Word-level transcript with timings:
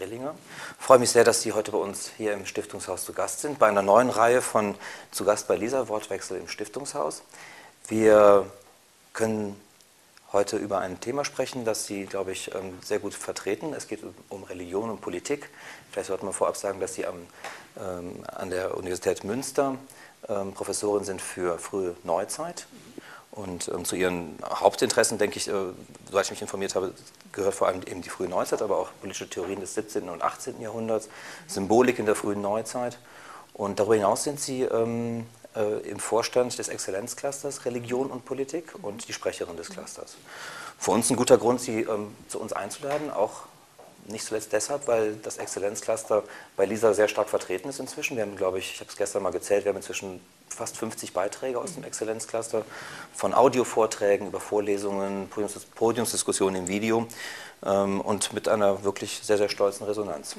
Stoll-Berg-Rillinger. 0.00 0.34
Ich 0.78 0.84
freue 0.84 0.98
mich 0.98 1.10
sehr, 1.10 1.24
dass 1.24 1.42
Sie 1.42 1.52
heute 1.52 1.72
bei 1.72 1.78
uns 1.78 2.10
hier 2.16 2.32
im 2.32 2.46
Stiftungshaus 2.46 3.04
zu 3.04 3.12
Gast 3.12 3.40
sind, 3.40 3.58
bei 3.58 3.68
einer 3.68 3.82
neuen 3.82 4.10
Reihe 4.10 4.42
von 4.42 4.74
Zu 5.10 5.24
Gast 5.24 5.46
bei 5.46 5.56
Lisa, 5.56 5.88
Wortwechsel 5.88 6.38
im 6.38 6.48
Stiftungshaus. 6.48 7.22
Wir 7.88 8.46
können 9.12 9.60
heute 10.32 10.56
über 10.56 10.78
ein 10.78 11.00
Thema 11.00 11.24
sprechen, 11.24 11.64
das 11.64 11.86
Sie, 11.86 12.06
glaube 12.06 12.32
ich, 12.32 12.54
ähm, 12.54 12.78
sehr 12.82 12.98
gut 12.98 13.14
vertreten. 13.14 13.74
Es 13.74 13.88
geht 13.88 14.00
um 14.28 14.44
Religion 14.44 14.90
und 14.90 15.00
Politik. 15.00 15.50
Vielleicht 15.90 16.08
sollte 16.08 16.24
man 16.24 16.34
vorab 16.34 16.56
sagen, 16.56 16.80
dass 16.80 16.94
Sie 16.94 17.06
am, 17.06 17.26
ähm, 17.78 18.24
an 18.26 18.50
der 18.50 18.76
Universität 18.76 19.24
Münster 19.24 19.76
ähm, 20.28 20.52
Professorin 20.54 21.04
sind 21.04 21.20
für 21.20 21.58
frühe 21.58 21.96
Neuzeit. 22.04 22.66
Und 23.32 23.68
ähm, 23.68 23.84
zu 23.84 23.94
ihren 23.94 24.36
Hauptinteressen, 24.44 25.18
denke 25.18 25.36
ich, 25.36 25.48
äh, 25.48 25.52
soweit 26.10 26.24
ich 26.24 26.30
mich 26.32 26.42
informiert 26.42 26.74
habe, 26.74 26.92
gehört 27.32 27.54
vor 27.54 27.68
allem 27.68 27.82
eben 27.82 28.02
die 28.02 28.08
frühe 28.08 28.28
Neuzeit, 28.28 28.60
aber 28.60 28.78
auch 28.78 28.88
politische 29.00 29.28
Theorien 29.28 29.60
des 29.60 29.74
17. 29.74 30.08
und 30.08 30.22
18. 30.22 30.60
Jahrhunderts, 30.60 31.08
Symbolik 31.46 31.98
in 31.98 32.06
der 32.06 32.16
frühen 32.16 32.40
Neuzeit. 32.40 32.98
Und 33.54 33.78
darüber 33.78 33.94
hinaus 33.94 34.24
sind 34.24 34.40
Sie 34.40 34.62
ähm, 34.62 35.26
äh, 35.54 35.78
im 35.88 36.00
Vorstand 36.00 36.58
des 36.58 36.68
Exzellenzclusters 36.68 37.64
Religion 37.64 38.10
und 38.10 38.24
Politik 38.24 38.74
und 38.82 39.06
die 39.06 39.12
Sprecherin 39.12 39.56
des 39.56 39.70
Clusters. 39.70 40.16
Für 40.78 40.92
uns 40.92 41.10
ein 41.10 41.16
guter 41.16 41.38
Grund, 41.38 41.60
Sie 41.60 41.82
ähm, 41.82 42.14
zu 42.28 42.40
uns 42.40 42.52
einzuladen, 42.52 43.10
auch 43.10 43.42
nicht 44.06 44.24
zuletzt 44.24 44.52
deshalb, 44.52 44.86
weil 44.88 45.16
das 45.16 45.38
Exzellenzcluster 45.38 46.22
bei 46.56 46.66
Lisa 46.66 46.94
sehr 46.94 47.08
stark 47.08 47.28
vertreten 47.28 47.68
ist 47.68 47.80
inzwischen. 47.80 48.16
Wir 48.16 48.24
haben, 48.24 48.36
glaube 48.36 48.58
ich, 48.58 48.74
ich 48.74 48.80
habe 48.80 48.90
es 48.90 48.96
gestern 48.96 49.22
mal 49.22 49.30
gezählt, 49.30 49.64
wir 49.64 49.70
haben 49.70 49.76
inzwischen 49.76 50.20
fast 50.48 50.76
50 50.76 51.12
Beiträge 51.12 51.58
aus 51.58 51.74
dem 51.74 51.84
Exzellenzcluster, 51.84 52.64
von 53.14 53.34
Audiovorträgen 53.34 54.26
über 54.26 54.40
Vorlesungen, 54.40 55.28
Podiumsdiskussionen 55.74 56.62
im 56.62 56.68
Video 56.68 57.06
ähm, 57.64 58.00
und 58.00 58.32
mit 58.32 58.48
einer 58.48 58.84
wirklich 58.84 59.20
sehr, 59.22 59.38
sehr 59.38 59.48
stolzen 59.48 59.86
Resonanz. 59.86 60.36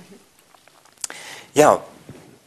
Ja, 1.53 1.81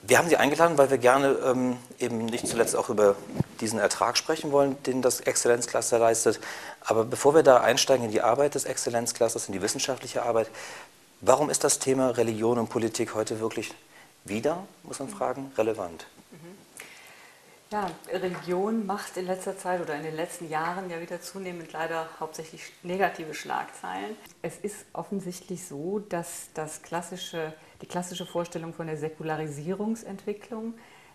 wir 0.07 0.19
haben 0.19 0.29
Sie 0.29 0.37
eingeladen, 0.37 0.77
weil 0.77 0.91
wir 0.91 0.99
gerne 0.99 1.39
ähm, 1.45 1.79
eben 1.99 2.27
nicht 2.27 2.47
zuletzt 2.47 2.77
auch 2.77 2.91
über 2.91 3.17
diesen 3.61 3.79
Ertrag 3.79 4.19
sprechen 4.19 4.53
wollen, 4.53 4.77
den 4.85 5.01
das 5.01 5.21
Exzellenzcluster 5.21 5.99
leistet. 5.99 6.41
Aber 6.85 7.05
bevor 7.05 7.35
wir 7.35 7.43
da 7.43 7.61
einsteigen 7.61 8.05
in 8.05 8.11
die 8.11 8.21
Arbeit 8.21 8.55
des 8.55 8.67
Exzellenzclusters, 8.67 9.47
in 9.47 9.53
die 9.53 9.63
wissenschaftliche 9.63 10.23
Arbeit, 10.23 10.49
warum 11.25 11.51
ist 11.51 11.65
das 11.65 11.79
Thema 11.79 12.11
Religion 12.11 12.59
und 12.59 12.69
Politik 12.69 13.15
heute 13.15 13.41
wirklich 13.41 13.73
wieder, 14.25 14.67
muss 14.83 14.99
man 14.99 15.09
fragen, 15.09 15.51
relevant? 15.57 16.07
Ja, 17.71 17.91
Religion 18.09 18.87
macht 18.87 19.17
in 19.17 19.27
letzter 19.27 19.59
Zeit 19.59 19.81
oder 19.81 19.97
in 19.97 20.05
den 20.05 20.15
letzten 20.15 20.49
Jahren 20.49 20.91
ja 20.91 21.01
wieder 21.01 21.21
zunehmend 21.21 21.73
leider 21.73 22.09
hauptsächlich 22.21 22.63
negative 22.83 23.35
Schlagzeilen. 23.35 24.17
Es 24.43 24.59
ist 24.59 24.85
offensichtlich 24.93 25.67
so, 25.67 25.99
dass 25.99 26.51
das 26.55 26.83
klassische, 26.83 27.53
die 27.83 27.87
klassische 27.87 28.27
Vorstellung 28.27 28.75
von 28.75 28.87
der 28.87 28.97
Säkularisierungsentwicklung, 28.97 30.75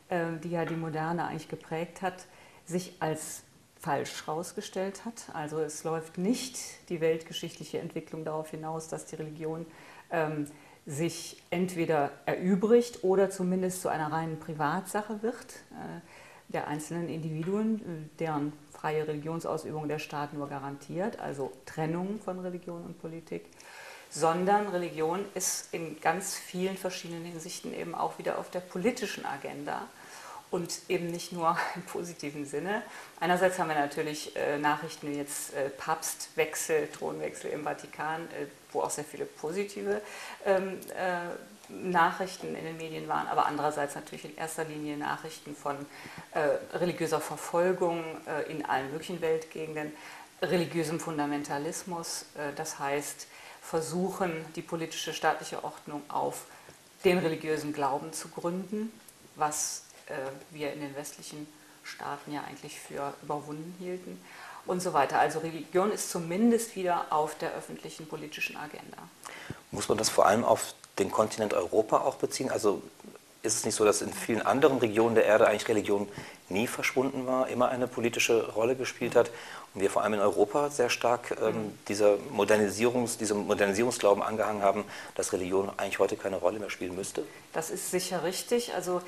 äh, 0.09 0.25
die 0.43 0.49
ja 0.49 0.65
die 0.65 0.75
Moderne 0.75 1.27
eigentlich 1.27 1.47
geprägt 1.47 2.01
hat, 2.01 2.25
sich 2.65 2.95
als 2.99 3.43
falsch 3.79 4.27
herausgestellt 4.27 5.05
hat. 5.05 5.33
Also 5.33 5.59
es 5.59 5.83
läuft 5.85 6.17
nicht 6.17 6.57
die 6.89 6.99
weltgeschichtliche 6.99 7.79
Entwicklung 7.79 8.25
darauf 8.25 8.49
hinaus, 8.49 8.89
dass 8.89 9.05
die 9.05 9.15
Religion 9.15 9.65
ähm, 10.11 10.47
sich 10.85 11.41
entweder 11.49 12.11
erübrigt 12.25 13.03
oder 13.03 13.29
zumindest 13.29 13.81
zu 13.81 13.89
einer 13.89 14.11
reinen 14.11 14.39
Privatsache 14.39 15.21
wird. 15.21 15.63
Äh, 15.71 16.01
der 16.49 16.67
einzelnen 16.67 17.09
Individuen, 17.09 17.79
äh, 17.79 18.17
deren 18.19 18.53
freie 18.71 19.07
Religionsausübung 19.07 19.87
der 19.87 19.99
Staat 19.99 20.33
nur 20.33 20.49
garantiert, 20.49 21.19
also 21.19 21.51
Trennung 21.65 22.19
von 22.19 22.39
Religion 22.39 22.83
und 22.83 22.99
Politik, 22.99 23.45
sondern 24.09 24.67
Religion 24.69 25.25
ist 25.35 25.73
in 25.73 26.01
ganz 26.01 26.35
vielen 26.35 26.75
verschiedenen 26.75 27.23
Hinsichten 27.23 27.73
eben 27.73 27.93
auch 27.93 28.17
wieder 28.17 28.39
auf 28.39 28.49
der 28.49 28.61
politischen 28.61 29.25
Agenda 29.25 29.83
und 30.51 30.79
eben 30.87 31.07
nicht 31.07 31.31
nur 31.31 31.57
im 31.75 31.83
positiven 31.83 32.45
Sinne. 32.45 32.83
Einerseits 33.19 33.59
haben 33.59 33.69
wir 33.69 33.75
natürlich 33.75 34.35
äh, 34.35 34.57
Nachrichten 34.57 35.11
wie 35.11 35.17
jetzt 35.17 35.53
äh, 35.53 35.69
Papstwechsel, 35.69 36.87
Thronwechsel 36.87 37.51
im 37.51 37.63
Vatikan, 37.63 38.21
äh, 38.27 38.47
wo 38.71 38.81
auch 38.81 38.89
sehr 38.89 39.03
viele 39.03 39.25
positive 39.25 40.01
ähm, 40.45 40.79
äh, 40.95 41.71
Nachrichten 41.71 42.55
in 42.55 42.65
den 42.65 42.77
Medien 42.77 43.07
waren, 43.07 43.27
aber 43.27 43.45
andererseits 43.45 43.93
natürlich 43.93 44.25
in 44.25 44.35
erster 44.35 44.63
Linie 44.63 44.97
Nachrichten 44.97 45.55
von 45.55 45.75
äh, 46.33 46.39
religiöser 46.77 47.21
Verfolgung 47.21 48.03
äh, 48.25 48.51
in 48.51 48.65
allen 48.65 48.91
möglichen 48.91 49.21
Weltgegenden, 49.21 49.93
religiösem 50.41 50.99
Fundamentalismus, 50.99 52.25
das 52.55 52.79
heißt 52.79 53.27
versuchen, 53.61 54.31
die 54.55 54.61
politische 54.61 55.13
staatliche 55.13 55.65
Ordnung 55.65 56.01
auf 56.07 56.45
den 57.03 57.17
religiösen 57.17 57.73
Glauben 57.73 58.13
zu 58.13 58.29
gründen, 58.29 58.91
was 59.35 59.83
wir 60.51 60.73
in 60.73 60.81
den 60.81 60.95
westlichen 60.95 61.47
Staaten 61.83 62.33
ja 62.33 62.43
eigentlich 62.47 62.79
für 62.79 63.13
überwunden 63.23 63.75
hielten 63.79 64.19
und 64.65 64.81
so 64.81 64.93
weiter. 64.93 65.19
Also 65.19 65.39
Religion 65.39 65.91
ist 65.91 66.11
zumindest 66.11 66.75
wieder 66.75 67.07
auf 67.09 67.37
der 67.37 67.53
öffentlichen 67.53 68.07
politischen 68.07 68.55
Agenda. 68.57 68.97
Muss 69.71 69.89
man 69.89 69.97
das 69.97 70.09
vor 70.09 70.25
allem 70.25 70.43
auf 70.43 70.73
den 70.97 71.11
Kontinent 71.11 71.53
Europa 71.53 71.97
auch 71.99 72.15
beziehen? 72.15 72.51
Also 72.51 72.81
ist 73.41 73.55
es 73.55 73.65
nicht 73.65 73.75
so, 73.75 73.85
dass 73.85 74.01
in 74.01 74.11
vielen 74.11 74.41
anderen 74.41 74.79
Regionen 74.79 75.15
der 75.15 75.25
Erde 75.25 75.47
eigentlich 75.47 75.67
Religion 75.67 76.09
nie 76.49 76.67
verschwunden 76.67 77.25
war, 77.25 77.47
immer 77.47 77.69
eine 77.69 77.87
politische 77.87 78.51
Rolle 78.53 78.75
gespielt 78.75 79.15
hat 79.15 79.31
und 79.73 79.81
wir 79.81 79.89
vor 79.89 80.01
allem 80.01 80.15
in 80.15 80.19
Europa 80.19 80.69
sehr 80.69 80.89
stark 80.89 81.37
ähm, 81.41 81.55
mhm. 81.55 81.79
dieser 81.87 82.17
Modernisierungs, 82.31 83.17
diesem 83.17 83.47
Modernisierungsglauben 83.47 84.23
angehangen 84.23 84.61
haben, 84.61 84.83
dass 85.15 85.31
Religion 85.31 85.69
eigentlich 85.77 85.99
heute 85.99 86.17
keine 86.17 86.37
Rolle 86.37 86.59
mehr 86.59 86.69
spielen 86.69 86.95
müsste? 86.95 87.23
Das 87.53 87.69
ist 87.69 87.91
sicher 87.91 88.23
richtig. 88.23 88.73
Also 88.73 89.01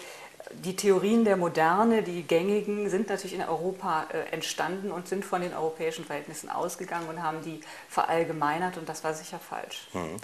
die 0.51 0.75
Theorien 0.75 1.25
der 1.25 1.37
Moderne, 1.37 2.03
die 2.03 2.23
gängigen, 2.23 2.89
sind 2.89 3.09
natürlich 3.09 3.35
in 3.35 3.41
Europa 3.41 4.07
äh, 4.11 4.33
entstanden 4.33 4.91
und 4.91 5.07
sind 5.07 5.23
von 5.25 5.41
den 5.41 5.53
europäischen 5.53 6.05
Verhältnissen 6.05 6.49
ausgegangen 6.49 7.07
und 7.09 7.21
haben 7.21 7.41
die 7.43 7.61
verallgemeinert 7.89 8.77
und 8.77 8.89
das 8.89 9.03
war 9.03 9.13
sicher 9.13 9.39
falsch. 9.39 9.87
Mhm. 9.93 10.17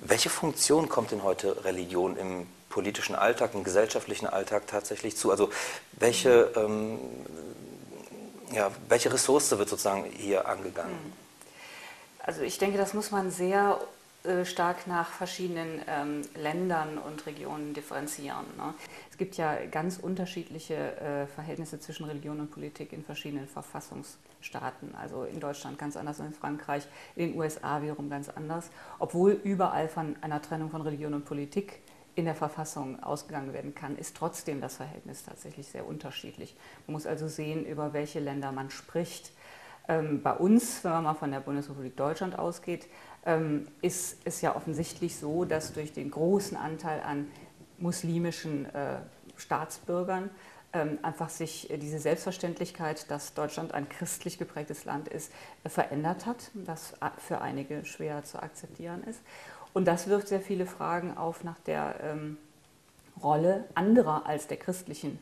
Welche 0.00 0.30
Funktion 0.30 0.88
kommt 0.88 1.10
denn 1.10 1.22
heute 1.22 1.64
Religion 1.64 2.16
im 2.16 2.46
politischen 2.68 3.16
Alltag, 3.16 3.54
im 3.54 3.64
gesellschaftlichen 3.64 4.26
Alltag 4.26 4.66
tatsächlich 4.66 5.16
zu? 5.16 5.30
Also 5.30 5.50
welche, 5.92 6.52
ähm, 6.54 6.98
ja, 8.52 8.70
welche 8.88 9.12
Ressource 9.12 9.50
wird 9.50 9.68
sozusagen 9.68 10.04
hier 10.04 10.46
angegangen? 10.46 10.92
Hm. 10.92 11.12
Also 12.20 12.42
ich 12.42 12.58
denke, 12.58 12.78
das 12.78 12.94
muss 12.94 13.10
man 13.10 13.30
sehr 13.30 13.80
stark 14.44 14.86
nach 14.86 15.08
verschiedenen 15.08 15.80
ähm, 15.86 16.22
Ländern 16.34 16.98
und 16.98 17.26
Regionen 17.26 17.74
differenzieren. 17.74 18.44
Ne? 18.56 18.74
Es 19.10 19.18
gibt 19.18 19.36
ja 19.36 19.56
ganz 19.70 19.98
unterschiedliche 19.98 20.74
äh, 20.74 21.26
Verhältnisse 21.26 21.80
zwischen 21.80 22.06
Religion 22.06 22.40
und 22.40 22.50
Politik 22.50 22.92
in 22.92 23.04
verschiedenen 23.04 23.48
Verfassungsstaaten. 23.48 24.94
Also 24.94 25.24
in 25.24 25.40
Deutschland 25.40 25.78
ganz 25.78 25.96
anders 25.96 26.20
in 26.20 26.32
Frankreich, 26.32 26.86
in 27.16 27.28
den 27.28 27.38
USA 27.38 27.82
wiederum 27.82 28.10
ganz 28.10 28.28
anders, 28.28 28.70
obwohl 28.98 29.32
überall 29.32 29.88
von 29.88 30.16
einer 30.20 30.42
Trennung 30.42 30.70
von 30.70 30.82
Religion 30.82 31.14
und 31.14 31.24
Politik 31.24 31.80
in 32.18 32.24
der 32.24 32.34
Verfassung 32.34 33.00
ausgegangen 33.02 33.52
werden 33.52 33.76
kann, 33.76 33.96
ist 33.96 34.16
trotzdem 34.16 34.60
das 34.60 34.76
Verhältnis 34.76 35.24
tatsächlich 35.24 35.68
sehr 35.68 35.86
unterschiedlich. 35.86 36.56
Man 36.86 36.94
muss 36.94 37.06
also 37.06 37.28
sehen, 37.28 37.64
über 37.64 37.92
welche 37.92 38.18
Länder 38.18 38.50
man 38.50 38.70
spricht. 38.70 39.30
Ähm, 39.86 40.20
bei 40.20 40.32
uns, 40.32 40.82
wenn 40.82 40.90
man 40.90 41.04
mal 41.04 41.14
von 41.14 41.30
der 41.30 41.40
Bundesrepublik 41.40 41.96
Deutschland 41.96 42.36
ausgeht, 42.38 42.88
ist 43.82 44.18
es 44.24 44.40
ja 44.40 44.56
offensichtlich 44.56 45.16
so, 45.16 45.44
dass 45.44 45.74
durch 45.74 45.92
den 45.92 46.10
großen 46.10 46.56
Anteil 46.56 47.02
an 47.02 47.30
muslimischen 47.78 48.64
äh, 48.74 49.00
Staatsbürgern 49.36 50.30
ähm, 50.72 50.98
einfach 51.02 51.30
sich 51.30 51.68
diese 51.80 51.98
Selbstverständlichkeit, 51.98 53.10
dass 53.10 53.34
Deutschland 53.34 53.72
ein 53.72 53.88
christlich 53.88 54.38
geprägtes 54.38 54.84
Land 54.84 55.08
ist, 55.08 55.32
verändert 55.66 56.26
hat, 56.26 56.50
das 56.54 56.94
für 57.18 57.40
einige 57.40 57.84
schwer 57.84 58.24
zu 58.24 58.42
akzeptieren 58.42 59.02
ist. 59.04 59.20
Und 59.72 59.86
das 59.86 60.08
wirft 60.08 60.28
sehr 60.28 60.40
viele 60.40 60.66
Fragen 60.66 61.16
auf 61.16 61.44
nach 61.44 61.58
der 61.60 61.96
ähm, 62.02 62.36
Rolle 63.22 63.64
anderer 63.74 64.26
als 64.26 64.46
der 64.46 64.56
christlichen 64.56 65.18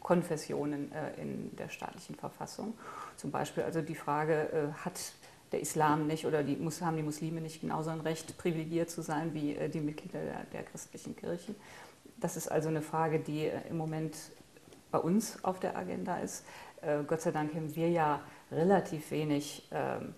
Konfessionen 0.00 0.92
äh, 0.92 1.20
in 1.20 1.56
der 1.56 1.68
staatlichen 1.68 2.14
Verfassung. 2.14 2.74
Zum 3.16 3.30
Beispiel 3.30 3.62
also 3.62 3.80
die 3.80 3.94
Frage, 3.94 4.48
äh, 4.52 4.84
hat 4.84 5.00
der 5.54 5.60
Islam 5.60 6.08
nicht 6.08 6.26
oder 6.26 6.42
die, 6.42 6.58
haben 6.80 6.96
die 6.96 7.02
Muslime 7.02 7.40
nicht 7.40 7.60
genauso 7.60 7.90
ein 7.90 8.00
Recht, 8.00 8.36
privilegiert 8.38 8.90
zu 8.90 9.02
sein 9.02 9.34
wie 9.34 9.54
äh, 9.54 9.68
die 9.68 9.80
Mitglieder 9.80 10.20
der, 10.20 10.44
der, 10.52 10.62
christlichen 10.64 11.14
Kirchen? 11.14 11.54
Das 12.16 12.36
ist 12.36 12.48
also 12.48 12.68
eine 12.68 12.82
Frage, 12.82 13.20
die 13.20 13.46
äh, 13.46 13.60
im 13.70 13.76
Moment 13.76 14.16
bei 14.90 14.98
uns 14.98 15.42
auf 15.44 15.60
der 15.60 15.76
Agenda 15.76 16.18
ist. 16.18 16.44
Äh, 16.82 17.04
Gott 17.06 17.20
sei 17.20 17.30
Dank 17.30 17.54
haben 17.54 17.74
wir 17.76 17.88
ja 17.88 18.20
relativ 18.50 19.12
wenig 19.12 19.68
ähm, 19.70 20.14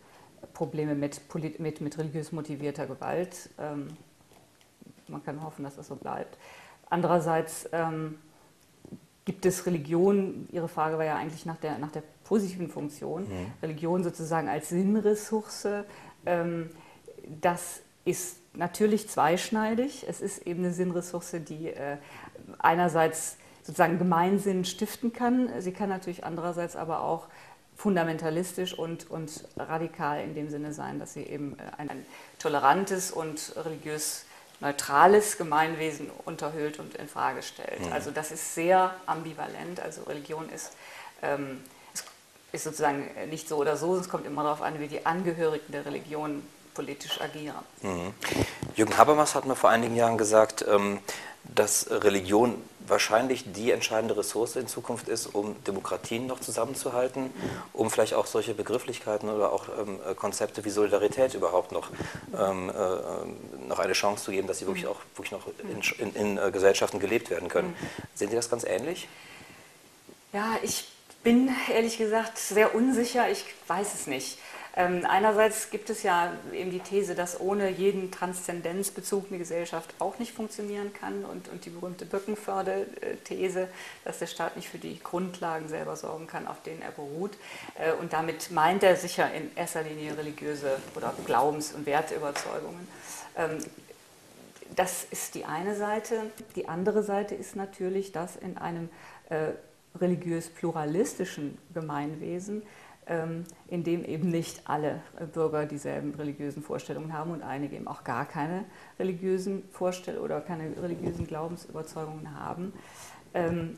Probleme 0.54 0.94
mit, 0.94 1.20
mit, 1.58 1.80
mit 1.82 1.98
religiös 1.98 2.32
motivierter 2.32 2.86
Gewalt. 2.86 3.50
Ähm, 3.58 3.88
man 5.08 5.22
kann 5.22 5.42
hoffen, 5.42 5.64
dass 5.64 5.76
das 5.76 5.88
so 5.88 5.96
bleibt. 5.96 6.38
Andererseits 6.88 7.68
ähm, 7.72 8.18
gibt 9.26 9.44
es 9.44 9.66
Religion, 9.66 10.48
Ihre 10.50 10.68
Frage 10.68 10.96
war 10.96 11.04
ja 11.04 11.16
eigentlich 11.16 11.44
nach 11.44 11.58
der, 11.58 11.76
nach 11.76 11.90
der 11.90 12.04
positiven 12.26 12.68
Funktion, 12.68 13.22
mhm. 13.22 13.52
Religion 13.62 14.02
sozusagen 14.02 14.48
als 14.48 14.68
Sinnressource, 14.68 15.68
ähm, 16.26 16.70
das 17.40 17.80
ist 18.04 18.38
natürlich 18.54 19.08
zweischneidig. 19.08 20.06
Es 20.08 20.20
ist 20.20 20.46
eben 20.46 20.64
eine 20.64 20.72
Sinnressource, 20.72 21.36
die 21.48 21.68
äh, 21.68 21.98
einerseits 22.58 23.36
sozusagen 23.62 23.98
Gemeinsinn 23.98 24.64
stiften 24.64 25.12
kann. 25.12 25.50
Sie 25.60 25.72
kann 25.72 25.88
natürlich 25.88 26.24
andererseits 26.24 26.76
aber 26.76 27.00
auch 27.02 27.28
fundamentalistisch 27.74 28.78
und, 28.78 29.10
und 29.10 29.44
radikal 29.56 30.22
in 30.22 30.34
dem 30.34 30.48
Sinne 30.48 30.72
sein, 30.72 30.98
dass 30.98 31.12
sie 31.12 31.24
eben 31.24 31.58
äh, 31.58 31.62
ein, 31.78 31.90
ein 31.90 32.06
tolerantes 32.38 33.10
und 33.10 33.54
religiös 33.56 34.24
neutrales 34.60 35.36
Gemeinwesen 35.36 36.10
unterhöhlt 36.24 36.78
und 36.78 36.94
in 36.94 37.08
Frage 37.08 37.42
stellt. 37.42 37.86
Mhm. 37.86 37.92
Also 37.92 38.10
das 38.10 38.30
ist 38.30 38.54
sehr 38.54 38.94
ambivalent. 39.04 39.80
Also 39.80 40.02
Religion 40.04 40.48
ist, 40.48 40.72
ähm, 41.22 41.60
ist 42.52 42.64
sozusagen 42.64 43.10
nicht 43.30 43.48
so 43.48 43.56
oder 43.56 43.76
so. 43.76 43.96
Es 43.96 44.08
kommt 44.08 44.26
immer 44.26 44.42
darauf 44.42 44.62
an, 44.62 44.80
wie 44.80 44.88
die 44.88 45.04
Angehörigen 45.04 45.72
der 45.72 45.84
Religion 45.84 46.42
politisch 46.74 47.20
agieren. 47.20 47.56
Mhm. 47.82 48.12
Jürgen 48.74 48.96
Habermas 48.96 49.34
hat 49.34 49.46
mir 49.46 49.56
vor 49.56 49.70
einigen 49.70 49.96
Jahren 49.96 50.18
gesagt, 50.18 50.64
ähm, 50.68 50.98
dass 51.54 51.90
Religion 51.90 52.62
wahrscheinlich 52.86 53.52
die 53.52 53.72
entscheidende 53.72 54.16
Ressource 54.16 54.56
in 54.56 54.68
Zukunft 54.68 55.08
ist, 55.08 55.26
um 55.26 55.56
Demokratien 55.64 56.26
noch 56.26 56.40
zusammenzuhalten, 56.40 57.30
um 57.72 57.90
vielleicht 57.90 58.14
auch 58.14 58.26
solche 58.26 58.54
Begrifflichkeiten 58.54 59.28
oder 59.28 59.52
auch 59.52 59.66
ähm, 59.80 59.98
Konzepte 60.16 60.64
wie 60.64 60.70
Solidarität 60.70 61.34
überhaupt 61.34 61.72
noch, 61.72 61.90
ähm, 62.38 62.70
äh, 62.70 63.68
noch 63.68 63.78
eine 63.78 63.92
Chance 63.92 64.24
zu 64.24 64.30
geben, 64.30 64.46
dass 64.46 64.58
sie 64.58 64.66
wirklich 64.66 64.86
auch 64.86 65.00
wirklich 65.16 65.32
noch 65.32 65.46
in, 65.58 65.80
in, 65.98 66.14
in 66.14 66.38
äh, 66.38 66.50
Gesellschaften 66.52 67.00
gelebt 67.00 67.30
werden 67.30 67.48
können. 67.48 67.76
Sehen 68.14 68.30
Sie 68.30 68.36
das 68.36 68.50
ganz 68.50 68.64
ähnlich? 68.64 69.08
Ja, 70.32 70.56
ich 70.62 70.86
bin 71.26 71.50
ehrlich 71.74 71.98
gesagt 71.98 72.38
sehr 72.38 72.72
unsicher. 72.72 73.28
Ich 73.28 73.44
weiß 73.66 73.94
es 73.94 74.06
nicht. 74.06 74.38
Ähm, 74.76 75.04
einerseits 75.08 75.70
gibt 75.70 75.90
es 75.90 76.04
ja 76.04 76.32
eben 76.52 76.70
die 76.70 76.78
These, 76.78 77.16
dass 77.16 77.40
ohne 77.40 77.68
jeden 77.68 78.12
Transzendenzbezug 78.12 79.26
eine 79.28 79.38
Gesellschaft 79.38 79.92
auch 79.98 80.20
nicht 80.20 80.32
funktionieren 80.32 80.92
kann 80.92 81.24
und, 81.24 81.48
und 81.48 81.64
die 81.64 81.70
berühmte 81.70 82.06
Böckenförde-These, 82.06 83.66
dass 84.04 84.20
der 84.20 84.28
Staat 84.28 84.54
nicht 84.54 84.68
für 84.68 84.78
die 84.78 85.00
Grundlagen 85.02 85.66
selber 85.66 85.96
sorgen 85.96 86.28
kann, 86.28 86.46
auf 86.46 86.62
denen 86.62 86.80
er 86.80 86.92
beruht. 86.92 87.32
Äh, 87.76 87.90
und 87.94 88.12
damit 88.12 88.52
meint 88.52 88.84
er 88.84 88.94
sicher 88.94 89.28
in 89.34 89.50
erster 89.56 89.82
Linie 89.82 90.16
religiöse 90.16 90.76
oder 90.94 91.12
Glaubens- 91.24 91.72
und 91.72 91.86
Werteüberzeugungen. 91.86 92.86
Ähm, 93.36 93.58
das 94.76 95.08
ist 95.10 95.34
die 95.34 95.44
eine 95.44 95.74
Seite. 95.74 96.30
Die 96.54 96.68
andere 96.68 97.02
Seite 97.02 97.34
ist 97.34 97.56
natürlich, 97.56 98.12
dass 98.12 98.36
in 98.36 98.58
einem 98.58 98.90
äh, 99.28 99.54
religiös-pluralistischen 99.96 101.58
Gemeinwesen 101.74 102.62
ähm, 103.08 103.44
in 103.68 103.84
dem 103.84 104.04
eben 104.04 104.30
nicht 104.30 104.62
alle 104.68 105.00
Bürger 105.32 105.64
dieselben 105.64 106.12
religiösen 106.16 106.60
Vorstellungen 106.60 107.12
haben 107.12 107.30
und 107.30 107.40
einige 107.40 107.76
eben 107.76 107.86
auch 107.86 108.02
gar 108.02 108.24
keine 108.24 108.64
religiösen 108.98 109.62
Vorstellungen 109.70 110.24
oder 110.24 110.40
keine 110.40 110.76
religiösen 110.82 111.24
Glaubensüberzeugungen 111.24 112.36
haben, 112.36 112.72
ähm, 113.32 113.76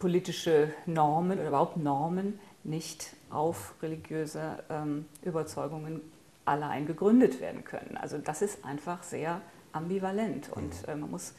politische 0.00 0.72
Normen 0.86 1.38
oder 1.38 1.46
überhaupt 1.46 1.76
Normen 1.76 2.40
nicht 2.64 3.14
auf 3.30 3.74
religiöse 3.80 4.64
ähm, 4.68 5.06
Überzeugungen 5.22 6.00
allein 6.44 6.86
gegründet 6.86 7.40
werden 7.40 7.62
können. 7.62 7.96
Also 7.96 8.18
das 8.18 8.42
ist 8.42 8.64
einfach 8.64 9.04
sehr 9.04 9.40
ambivalent 9.70 10.50
und 10.50 10.72
mhm. 10.82 10.88
äh, 10.88 10.96
man 10.96 11.10
muss 11.10 11.34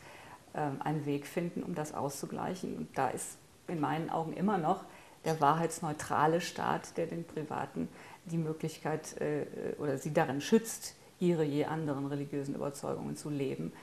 einen 0.80 1.06
Weg 1.06 1.28
finden, 1.28 1.64
um 1.64 1.76
das 1.76 1.94
auszugleichen. 1.94 2.78
Und 2.78 2.98
da 2.98 3.10
ist 3.10 3.38
in 3.68 3.80
meinen 3.80 4.10
Augen 4.10 4.34
immer 4.34 4.58
noch 4.58 4.84
der 5.26 5.42
wahrheitsneutrale 5.42 6.40
Staat, 6.40 6.98
der 6.98 7.08
den 7.08 7.26
Privaten 7.26 7.90
die 8.26 8.38
Möglichkeit 8.38 9.20
äh, 9.20 9.46
oder 9.80 9.98
sie 9.98 10.14
darin 10.14 10.42
schützt, 10.42 10.96
ihre 11.20 11.44
je 11.44 11.66
anderen 11.66 12.08
religiösen 12.08 12.56
Überzeugungen 12.56 13.16
zu 13.16 13.30
leben, 13.30 13.74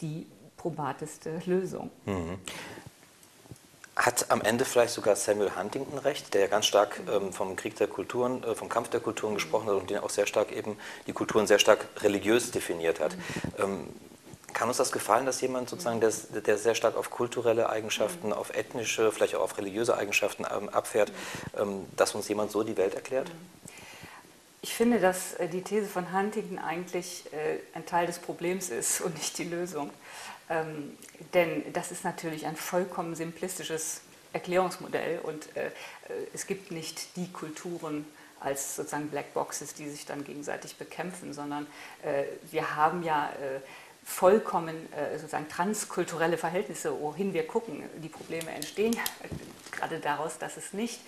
die 0.00 0.26
probateste 0.56 1.40
Lösung. 1.46 1.90
Mhm. 2.06 2.38
Hat 3.96 4.30
am 4.30 4.40
Ende 4.40 4.64
vielleicht 4.64 4.94
sogar 4.94 5.16
Samuel 5.16 5.56
Huntington 5.56 5.98
recht, 5.98 6.32
der 6.32 6.42
ja 6.42 6.46
ganz 6.46 6.66
stark 6.66 7.00
ähm, 7.10 7.32
vom 7.32 7.56
Krieg 7.56 7.76
der 7.76 7.86
Kulturen, 7.86 8.42
äh, 8.44 8.54
vom 8.54 8.68
Kampf 8.68 8.88
der 8.88 9.00
Kulturen 9.00 9.34
gesprochen 9.34 9.68
hat 9.68 9.74
und 9.74 9.90
den 9.90 9.98
auch 9.98 10.10
sehr 10.10 10.26
stark 10.26 10.52
eben 10.52 10.76
die 11.06 11.12
Kulturen 11.12 11.46
sehr 11.46 11.58
stark 11.58 11.86
religiös 12.02 12.50
definiert 12.50 13.00
hat. 13.00 13.16
Mhm. 13.16 13.22
Ähm, 13.58 13.86
kann 14.52 14.68
uns 14.68 14.76
das 14.76 14.92
gefallen, 14.92 15.26
dass 15.26 15.40
jemand 15.40 15.68
sozusagen, 15.68 16.00
der, 16.00 16.12
der 16.40 16.58
sehr 16.58 16.74
stark 16.74 16.96
auf 16.96 17.10
kulturelle 17.10 17.70
Eigenschaften, 17.70 18.28
mhm. 18.28 18.32
auf 18.32 18.54
ethnische, 18.54 19.12
vielleicht 19.12 19.34
auch 19.34 19.42
auf 19.42 19.58
religiöse 19.58 19.96
Eigenschaften 19.96 20.44
ähm, 20.50 20.68
abfährt, 20.68 21.12
ähm, 21.58 21.86
dass 21.96 22.14
uns 22.14 22.28
jemand 22.28 22.50
so 22.50 22.62
die 22.62 22.76
Welt 22.76 22.94
erklärt? 22.94 23.28
Mhm. 23.28 23.60
Ich 24.62 24.74
finde, 24.74 25.00
dass 25.00 25.34
äh, 25.34 25.48
die 25.48 25.62
These 25.62 25.86
von 25.86 26.12
Huntington 26.12 26.58
eigentlich 26.58 27.24
äh, 27.32 27.58
ein 27.74 27.86
Teil 27.86 28.06
des 28.06 28.18
Problems 28.18 28.68
ist 28.68 29.00
und 29.00 29.14
nicht 29.16 29.38
die 29.38 29.44
Lösung. 29.44 29.90
Ähm, 30.50 30.98
denn 31.32 31.72
das 31.72 31.92
ist 31.92 32.04
natürlich 32.04 32.46
ein 32.46 32.56
vollkommen 32.56 33.14
simplistisches 33.14 34.02
Erklärungsmodell 34.32 35.20
und 35.20 35.56
äh, 35.56 35.70
es 36.34 36.46
gibt 36.46 36.70
nicht 36.70 37.16
die 37.16 37.32
Kulturen, 37.32 38.06
als 38.38 38.76
sozusagen 38.76 39.08
Blackboxes, 39.08 39.74
die 39.74 39.88
sich 39.90 40.06
dann 40.06 40.24
gegenseitig 40.24 40.76
bekämpfen, 40.76 41.34
sondern 41.34 41.66
wir 42.50 42.74
haben 42.74 43.02
ja 43.02 43.30
vollkommen 44.10 44.92
äh, 44.92 45.16
sozusagen 45.16 45.48
transkulturelle 45.48 46.36
Verhältnisse, 46.36 47.00
wohin 47.00 47.32
wir 47.32 47.46
gucken. 47.46 47.84
Die 48.02 48.08
Probleme 48.08 48.50
entstehen 48.50 48.96
gerade 49.70 50.00
daraus, 50.00 50.38
dass 50.38 50.56
es 50.56 50.72
nicht 50.72 51.00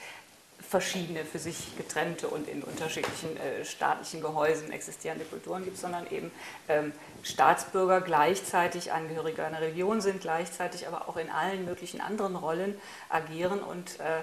verschiedene 0.63 1.25
für 1.25 1.41
sich 1.41 1.77
getrennte 1.77 2.29
und 2.29 2.49
in 2.49 2.63
unterschiedlichen 2.63 3.37
äh, 3.37 3.65
staatlichen 3.65 4.23
Gehäusen 4.23 4.71
existierende 4.71 5.25
Kulturen 5.25 5.65
gibt, 5.65 5.77
sondern 5.77 6.07
eben 6.11 6.31
ähm, 6.69 6.93
Staatsbürger 7.25 8.01
gleichzeitig 8.01 8.93
Angehörige 8.93 9.45
einer 9.45 9.61
Religion 9.61 10.01
sind, 10.01 10.21
gleichzeitig 10.21 10.87
aber 10.87 11.09
auch 11.09 11.17
in 11.17 11.29
allen 11.29 11.65
möglichen 11.65 12.01
anderen 12.01 12.37
Rollen 12.37 12.77
agieren 13.09 13.61
und 13.61 13.99
äh, 13.99 14.23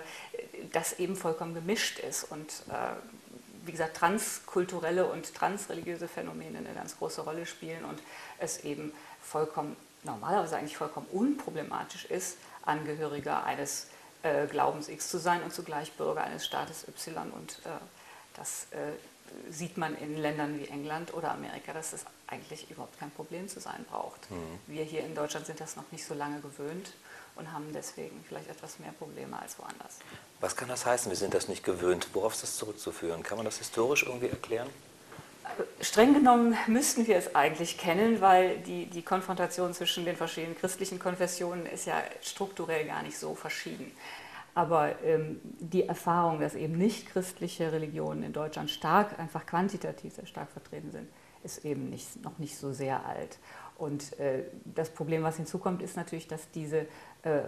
das 0.71 0.93
eben 1.00 1.17
vollkommen 1.17 1.53
gemischt 1.53 2.00
ist. 2.00 2.24
Und 2.24 2.63
äh, 2.69 2.95
wie 3.66 3.72
gesagt, 3.72 3.98
transkulturelle 3.98 5.06
und 5.06 5.34
transreligiöse 5.34 6.08
Phänomene 6.08 6.60
eine 6.60 6.74
ganz 6.74 6.98
große 6.98 7.22
Rolle 7.22 7.46
spielen 7.46 7.86
und 7.86 8.01
es 8.38 8.63
eben 8.63 8.94
vollkommen, 9.22 9.75
normalerweise 10.04 10.58
eigentlich 10.58 10.78
vollkommen 10.78 11.08
unproblematisch 11.12 12.06
ist, 12.06 12.38
Angehöriger 12.63 13.44
eines 13.44 13.88
äh, 14.24 14.48
Glaubens 14.48 14.89
X 14.89 15.10
zu 15.10 15.18
sein 15.18 15.44
und 15.44 15.54
zugleich 15.54 15.94
Bürger 15.94 16.24
eines 16.24 16.46
Staates 16.46 16.88
Y. 16.88 17.32
Und 17.32 17.60
äh, 17.66 17.70
das 18.36 18.68
äh, 18.72 18.94
sieht 19.51 19.78
man 19.78 19.96
in 19.96 20.18
Ländern 20.18 20.60
wie 20.60 20.68
England 20.68 21.13
oder 21.13 21.32
Amerika, 21.32 21.74
dass 21.74 21.94
es 21.94 22.06
eigentlich 22.28 22.70
überhaupt 22.70 23.00
kein 23.00 23.12
Problem 23.12 23.48
zu 23.48 23.60
sein 23.60 23.86
braucht. 23.89 24.30
Mhm. 24.30 24.60
Wir 24.68 24.84
hier 24.84 25.04
in 25.04 25.16
Deutschland 25.16 25.46
sind 25.46 25.60
das 25.60 25.75
noch 25.75 25.92
nicht 25.92 26.06
so 26.06 26.13
lange 26.13 26.39
gewöhnt 26.42 26.94
und 27.39 27.51
haben 27.51 27.65
deswegen 27.74 28.24
vielleicht 28.27 28.50
etwas 28.50 28.79
mehr 28.79 28.91
Probleme 28.91 29.39
als 29.41 29.58
woanders. 29.58 30.00
Was 30.41 30.55
kann 30.55 30.67
das 30.67 30.86
heißen? 30.86 31.10
Wir 31.10 31.17
sind 31.17 31.34
das 31.34 31.48
nicht 31.48 31.63
gewöhnt. 31.63 32.10
Worauf 32.13 32.34
ist 32.34 32.43
das 32.43 32.58
zurückzuführen? 32.58 33.24
Kann 33.24 33.38
man 33.38 33.46
das 33.46 33.58
historisch 33.58 34.03
irgendwie 34.03 34.27
erklären? 34.27 34.69
Streng 35.81 36.13
genommen 36.13 36.55
müssten 36.67 37.08
wir 37.08 37.17
es 37.17 37.36
eigentlich 37.36 37.77
kennen, 37.77 38.22
weil 38.22 38.58
die, 38.60 38.86
die 38.86 39.01
Konfrontation 39.01 39.74
zwischen 39.74 40.05
den 40.05 40.15
verschiedenen 40.15 40.55
christlichen 40.58 41.00
Konfessionen 41.00 41.65
ist 41.65 41.86
ja 41.86 42.01
strukturell 42.22 42.86
gar 42.86 43.01
nicht 43.03 43.17
so 43.17 43.36
verschieden. 43.36 43.91
Aber 44.53 45.01
ähm, 45.03 45.39
die 45.43 45.88
Erfahrung, 45.88 46.39
dass 46.39 46.55
eben 46.55 46.77
nicht 46.77 47.08
christliche 47.08 47.72
Religionen 47.72 48.24
in 48.24 48.34
Deutschland 48.34 48.69
stark, 48.69 49.17
einfach 49.19 49.46
quantitativ 49.46 50.15
sehr 50.15 50.25
stark 50.25 50.51
vertreten 50.51 50.91
sind, 50.91 51.08
ist 51.43 51.65
eben 51.65 51.89
nicht, 51.89 52.22
noch 52.24 52.38
nicht 52.38 52.58
so 52.58 52.74
sehr 52.74 53.05
alt. 53.05 53.38
Und 53.79 54.19
äh, 54.19 54.43
das 54.65 54.89
Problem, 54.89 55.24
was 55.24 55.38
hinzukommt, 55.38 55.81
ist 55.81 55.95
natürlich, 55.95 56.27
dass 56.27 56.51
diese 56.51 56.86
äh, 57.24 57.41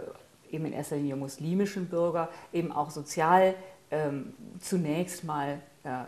eben 0.50 0.66
in 0.66 0.72
erster 0.72 0.96
Linie 0.96 1.16
muslimischen 1.16 1.86
Bürger, 1.88 2.28
eben 2.52 2.72
auch 2.72 2.90
sozial 2.90 3.54
ähm, 3.90 4.34
zunächst 4.60 5.24
mal 5.24 5.60
äh, 5.84 6.04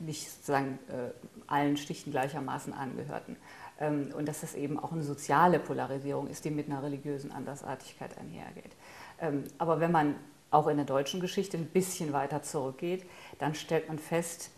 nicht 0.00 0.30
sozusagen 0.30 0.78
äh, 0.88 1.10
allen 1.46 1.76
Stichten 1.76 2.10
gleichermaßen 2.10 2.72
angehörten. 2.72 3.36
Ähm, 3.78 4.12
und 4.16 4.26
dass 4.26 4.40
das 4.40 4.54
eben 4.54 4.78
auch 4.78 4.92
eine 4.92 5.02
soziale 5.02 5.58
Polarisierung 5.58 6.28
ist, 6.28 6.44
die 6.44 6.50
mit 6.50 6.68
einer 6.68 6.82
religiösen 6.82 7.32
Andersartigkeit 7.32 8.16
einhergeht. 8.18 8.72
Ähm, 9.20 9.44
aber 9.58 9.80
wenn 9.80 9.92
man 9.92 10.16
auch 10.50 10.66
in 10.66 10.76
der 10.76 10.86
deutschen 10.86 11.20
Geschichte 11.20 11.56
ein 11.56 11.66
bisschen 11.66 12.12
weiter 12.12 12.42
zurückgeht, 12.42 13.04
dann 13.38 13.54
stellt 13.54 13.88
man 13.88 13.98
fest, 13.98 14.50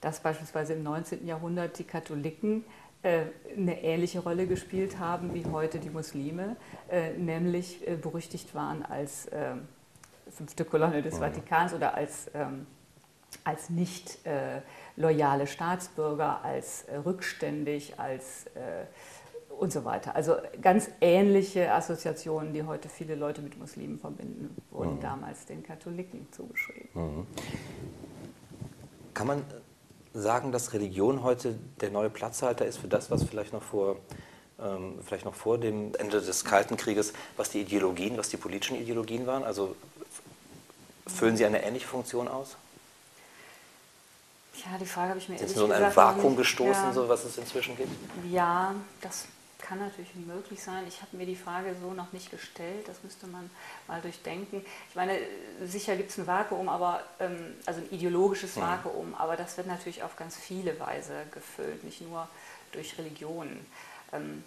dass 0.00 0.20
beispielsweise 0.20 0.74
im 0.74 0.82
19. 0.82 1.26
Jahrhundert 1.26 1.78
die 1.78 1.84
Katholiken 1.84 2.64
eine 3.02 3.82
ähnliche 3.82 4.20
Rolle 4.20 4.46
gespielt 4.46 4.98
haben 4.98 5.32
wie 5.34 5.46
heute 5.46 5.78
die 5.78 5.90
Muslime, 5.90 6.56
äh, 6.90 7.12
nämlich 7.14 7.86
äh, 7.88 7.96
berüchtigt 7.96 8.54
waren 8.54 8.84
als 8.84 9.28
fünfte 10.30 10.64
Kolonne 10.64 11.02
des 11.02 11.14
mhm. 11.14 11.20
Vatikans 11.20 11.74
oder 11.74 11.94
als, 11.94 12.30
ähm, 12.34 12.66
als 13.44 13.70
nicht 13.70 14.18
loyale 14.96 15.46
Staatsbürger, 15.46 16.44
als 16.44 16.84
rückständig, 17.04 17.98
als 17.98 18.46
und 19.60 19.72
so 19.72 19.84
weiter. 19.84 20.16
Also 20.16 20.36
ganz 20.62 20.90
ähnliche 21.00 21.72
Assoziationen, 21.72 22.52
die 22.52 22.62
heute 22.62 22.88
viele 22.88 23.14
Leute 23.14 23.42
mit 23.42 23.58
Muslimen 23.58 23.98
verbinden, 23.98 24.56
wurden 24.70 24.96
mhm. 24.96 25.00
damals 25.00 25.44
den 25.46 25.62
Katholiken 25.62 26.26
zugeschrieben. 26.32 26.88
Mhm. 26.94 27.26
Kann 29.12 29.26
man 29.26 29.44
sagen, 30.14 30.52
dass 30.52 30.72
Religion 30.72 31.22
heute 31.22 31.58
der 31.80 31.90
neue 31.90 32.10
Platzhalter 32.10 32.66
ist 32.66 32.78
für 32.78 32.88
das, 32.88 33.10
was 33.10 33.24
vielleicht 33.24 33.52
noch 33.52 33.62
vor, 33.62 33.96
ähm, 34.60 34.98
vielleicht 35.04 35.24
noch 35.24 35.34
vor 35.34 35.58
dem 35.58 35.94
Ende 35.96 36.20
des 36.20 36.44
Kalten 36.44 36.76
Krieges, 36.76 37.12
was 37.36 37.50
die 37.50 37.60
Ideologien, 37.60 38.16
was 38.16 38.28
die 38.28 38.36
politischen 38.36 38.76
Ideologien 38.76 39.26
waren? 39.26 39.44
Also 39.44 39.76
füllen 41.06 41.36
sie 41.36 41.44
eine 41.44 41.62
ähnliche 41.62 41.86
Funktion 41.86 42.28
aus? 42.28 42.56
Ja, 44.54 44.76
die 44.78 44.86
Frage 44.86 45.10
habe 45.10 45.18
ich 45.18 45.28
mir 45.28 45.38
Sind 45.38 45.48
Sie 45.48 45.54
so 45.54 45.64
in 45.64 45.72
ein 45.72 45.94
Vakuum 45.94 46.36
gestoßen, 46.36 46.84
ja. 46.84 46.92
so 46.92 47.08
was 47.08 47.24
es 47.24 47.38
inzwischen 47.38 47.76
gibt? 47.76 47.90
Ja, 48.30 48.74
das 49.00 49.24
kann 49.70 49.78
natürlich 49.78 50.16
möglich 50.16 50.60
sein. 50.60 50.84
Ich 50.88 51.00
habe 51.00 51.16
mir 51.16 51.26
die 51.26 51.36
Frage 51.36 51.76
so 51.80 51.92
noch 51.92 52.12
nicht 52.12 52.28
gestellt. 52.28 52.88
Das 52.88 53.04
müsste 53.04 53.28
man 53.28 53.48
mal 53.86 54.00
durchdenken. 54.00 54.64
Ich 54.88 54.96
meine, 54.96 55.16
sicher 55.64 55.94
gibt 55.94 56.10
es 56.10 56.18
ein 56.18 56.26
Vakuum, 56.26 56.68
aber 56.68 57.04
ähm, 57.20 57.54
also 57.66 57.80
ein 57.80 57.88
ideologisches 57.92 58.56
ja. 58.56 58.62
Vakuum, 58.62 59.14
aber 59.14 59.36
das 59.36 59.56
wird 59.56 59.68
natürlich 59.68 60.02
auf 60.02 60.16
ganz 60.16 60.36
viele 60.36 60.78
Weise 60.80 61.12
gefüllt, 61.30 61.84
nicht 61.84 62.00
nur 62.00 62.28
durch 62.72 62.98
Religionen. 62.98 63.64
Ähm, 64.12 64.42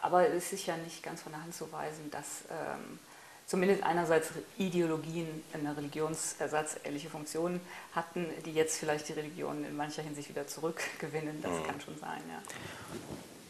aber 0.00 0.28
es 0.28 0.44
ist 0.44 0.50
sicher 0.50 0.76
nicht 0.76 1.02
ganz 1.02 1.22
von 1.22 1.32
der 1.32 1.42
Hand 1.42 1.56
zu 1.56 1.72
weisen, 1.72 2.08
dass 2.12 2.44
ähm, 2.48 3.00
zumindest 3.46 3.82
einerseits 3.82 4.30
Ideologien 4.58 5.42
eine 5.52 5.76
religionsersatzähnliche 5.76 7.10
Funktion 7.10 7.60
hatten, 7.96 8.26
die 8.46 8.52
jetzt 8.52 8.78
vielleicht 8.78 9.08
die 9.08 9.14
Religion 9.14 9.64
in 9.64 9.76
mancher 9.76 10.02
Hinsicht 10.02 10.28
wieder 10.28 10.46
zurückgewinnen. 10.46 11.42
Das 11.42 11.50
mhm. 11.50 11.66
kann 11.66 11.80
schon 11.80 11.98
sein, 11.98 12.22
ja. 12.28 12.40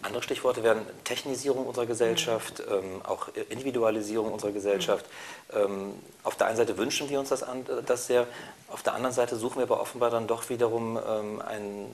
Andere 0.03 0.23
Stichworte 0.23 0.63
wären 0.63 0.85
Technisierung 1.05 1.67
unserer 1.67 1.87
Gesellschaft, 1.87 2.59
mhm. 2.59 2.75
ähm, 2.75 3.03
auch 3.05 3.29
Individualisierung 3.49 4.33
unserer 4.33 4.53
Gesellschaft. 4.53 5.07
Mhm. 5.53 5.59
Ähm, 5.59 5.95
auf 6.25 6.37
der 6.37 6.49
einen 6.49 6.57
Seite 6.57 6.77
wünschen 6.77 7.09
wir 7.09 7.21
uns 7.21 7.29
das, 7.29 7.43
an, 7.43 7.65
das, 7.87 8.07
sehr, 8.07 8.27
auf 8.69 8.83
der 8.83 8.95
anderen 8.95 9.15
Seite 9.15 9.37
suchen 9.37 9.57
wir 9.57 9.65
aber 9.65 9.81
offenbar 9.81 10.11
dann 10.11 10.27
doch 10.27 10.49
wiederum 10.49 10.97
ähm, 10.97 11.41
ein, 11.43 11.87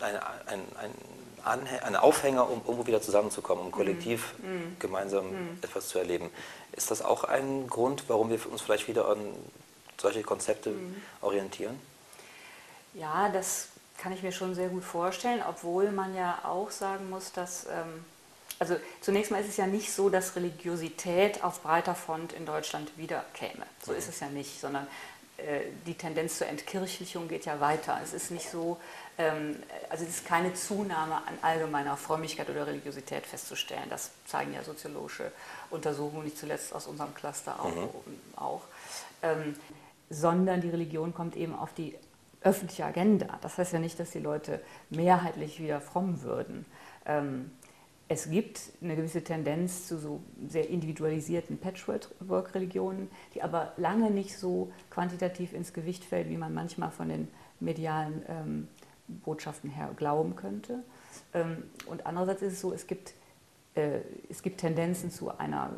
ein, 0.00 0.60
ein, 1.44 1.60
ein 1.82 1.96
Aufhänger, 1.96 2.50
um 2.50 2.60
irgendwo 2.66 2.86
wieder 2.86 3.00
zusammenzukommen, 3.00 3.66
um 3.66 3.72
kollektiv 3.72 4.34
mhm. 4.38 4.50
mhm. 4.50 4.76
gemeinsam 4.78 5.30
mhm. 5.30 5.58
etwas 5.62 5.88
zu 5.88 5.98
erleben. 5.98 6.30
Ist 6.72 6.90
das 6.90 7.02
auch 7.02 7.24
ein 7.24 7.68
Grund, 7.68 8.04
warum 8.08 8.30
wir 8.30 8.38
uns 8.50 8.60
vielleicht 8.60 8.88
wieder 8.88 9.08
an 9.08 9.18
solche 9.96 10.22
Konzepte 10.22 10.70
mhm. 10.70 11.02
orientieren? 11.22 11.80
Ja, 12.94 13.28
das 13.28 13.68
kann 14.06 14.12
ich 14.12 14.22
mir 14.22 14.30
schon 14.30 14.54
sehr 14.54 14.68
gut 14.68 14.84
vorstellen, 14.84 15.42
obwohl 15.48 15.90
man 15.90 16.14
ja 16.14 16.38
auch 16.44 16.70
sagen 16.70 17.10
muss, 17.10 17.32
dass, 17.32 17.66
ähm, 17.66 18.04
also 18.60 18.76
zunächst 19.00 19.32
mal 19.32 19.40
ist 19.40 19.48
es 19.48 19.56
ja 19.56 19.66
nicht 19.66 19.92
so, 19.92 20.10
dass 20.10 20.36
Religiosität 20.36 21.42
auf 21.42 21.60
breiter 21.64 21.96
Front 21.96 22.32
in 22.32 22.46
Deutschland 22.46 22.96
wiederkäme. 22.96 23.66
So 23.84 23.92
ist 23.92 24.08
es 24.08 24.20
ja 24.20 24.28
nicht, 24.28 24.60
sondern 24.60 24.86
äh, 25.38 25.62
die 25.88 25.94
Tendenz 25.94 26.38
zur 26.38 26.46
Entkirchlichung 26.46 27.26
geht 27.26 27.46
ja 27.46 27.58
weiter. 27.58 27.98
Es 28.00 28.12
ist 28.12 28.30
nicht 28.30 28.48
so, 28.48 28.76
ähm, 29.18 29.56
also 29.90 30.04
es 30.04 30.10
ist 30.10 30.24
keine 30.24 30.54
Zunahme 30.54 31.16
an 31.16 31.38
allgemeiner 31.42 31.96
Frömmigkeit 31.96 32.48
oder 32.48 32.64
Religiosität 32.64 33.26
festzustellen. 33.26 33.90
Das 33.90 34.12
zeigen 34.24 34.54
ja 34.54 34.62
soziologische 34.62 35.32
Untersuchungen, 35.70 36.22
nicht 36.22 36.38
zuletzt 36.38 36.72
aus 36.72 36.86
unserem 36.86 37.12
Cluster 37.12 37.58
auch. 37.58 37.74
Mhm. 37.74 38.20
auch. 38.36 38.62
Ähm, 39.22 39.56
sondern 40.10 40.60
die 40.60 40.70
Religion 40.70 41.12
kommt 41.12 41.34
eben 41.34 41.56
auf 41.56 41.74
die 41.74 41.96
öffentliche 42.42 42.84
Agenda. 42.84 43.38
Das 43.42 43.58
heißt 43.58 43.72
ja 43.72 43.78
nicht, 43.78 43.98
dass 43.98 44.10
die 44.10 44.20
Leute 44.20 44.60
mehrheitlich 44.90 45.60
wieder 45.60 45.80
fromm 45.80 46.22
würden. 46.22 46.64
Ähm, 47.04 47.50
es 48.08 48.30
gibt 48.30 48.60
eine 48.80 48.94
gewisse 48.94 49.24
Tendenz 49.24 49.88
zu 49.88 49.98
so 49.98 50.20
sehr 50.46 50.68
individualisierten 50.70 51.58
Patchwork-Religionen, 51.58 53.10
die 53.34 53.42
aber 53.42 53.72
lange 53.76 54.12
nicht 54.12 54.38
so 54.38 54.72
quantitativ 54.90 55.52
ins 55.52 55.72
Gewicht 55.72 56.04
fällt, 56.04 56.28
wie 56.28 56.36
man 56.36 56.54
manchmal 56.54 56.92
von 56.92 57.08
den 57.08 57.28
medialen 57.58 58.22
ähm, 58.28 58.68
Botschaften 59.08 59.70
her 59.70 59.90
glauben 59.96 60.36
könnte. 60.36 60.84
Ähm, 61.34 61.64
und 61.86 62.06
andererseits 62.06 62.42
ist 62.42 62.52
es 62.54 62.60
so, 62.60 62.72
es 62.72 62.86
gibt 62.86 63.14
es 64.30 64.42
gibt 64.42 64.60
Tendenzen 64.60 65.10
zu 65.10 65.36
einer 65.36 65.70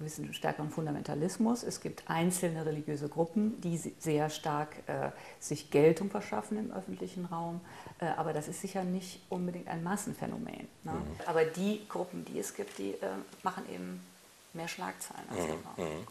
gewissen 0.00 0.34
stärkeren 0.34 0.70
Fundamentalismus. 0.70 1.62
Es 1.62 1.80
gibt 1.80 2.02
einzelne 2.08 2.66
religiöse 2.66 3.08
Gruppen, 3.08 3.60
die 3.60 3.76
sehr 3.76 4.28
stark 4.28 4.70
äh, 4.86 5.10
sich 5.38 5.70
Geltung 5.70 6.10
verschaffen 6.10 6.58
im 6.58 6.72
öffentlichen 6.72 7.26
Raum. 7.26 7.60
Äh, 8.00 8.06
aber 8.06 8.32
das 8.32 8.48
ist 8.48 8.60
sicher 8.60 8.82
nicht 8.82 9.20
unbedingt 9.28 9.68
ein 9.68 9.84
Massenphänomen. 9.84 10.66
Ne? 10.82 10.92
Mhm. 10.92 11.02
Aber 11.26 11.44
die 11.44 11.86
Gruppen, 11.88 12.24
die 12.24 12.40
es 12.40 12.54
gibt, 12.54 12.76
die 12.78 12.90
äh, 12.92 13.06
machen 13.44 13.64
eben 13.72 14.04
mehr 14.52 14.68
Schlagzeilen 14.68 15.24
als 15.30 15.40
mhm. 15.40 15.52
immer. 15.52 15.88
Mhm. 15.88 16.06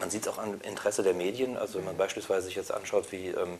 Man 0.00 0.10
sieht 0.10 0.22
es 0.22 0.28
auch 0.28 0.38
am 0.38 0.60
Interesse 0.62 1.04
der 1.04 1.14
Medien. 1.14 1.56
Also 1.56 1.78
wenn 1.78 1.84
man 1.84 1.96
beispielsweise 1.96 2.46
sich 2.46 2.56
jetzt 2.56 2.72
anschaut, 2.72 3.12
wie 3.12 3.28
ähm, 3.28 3.58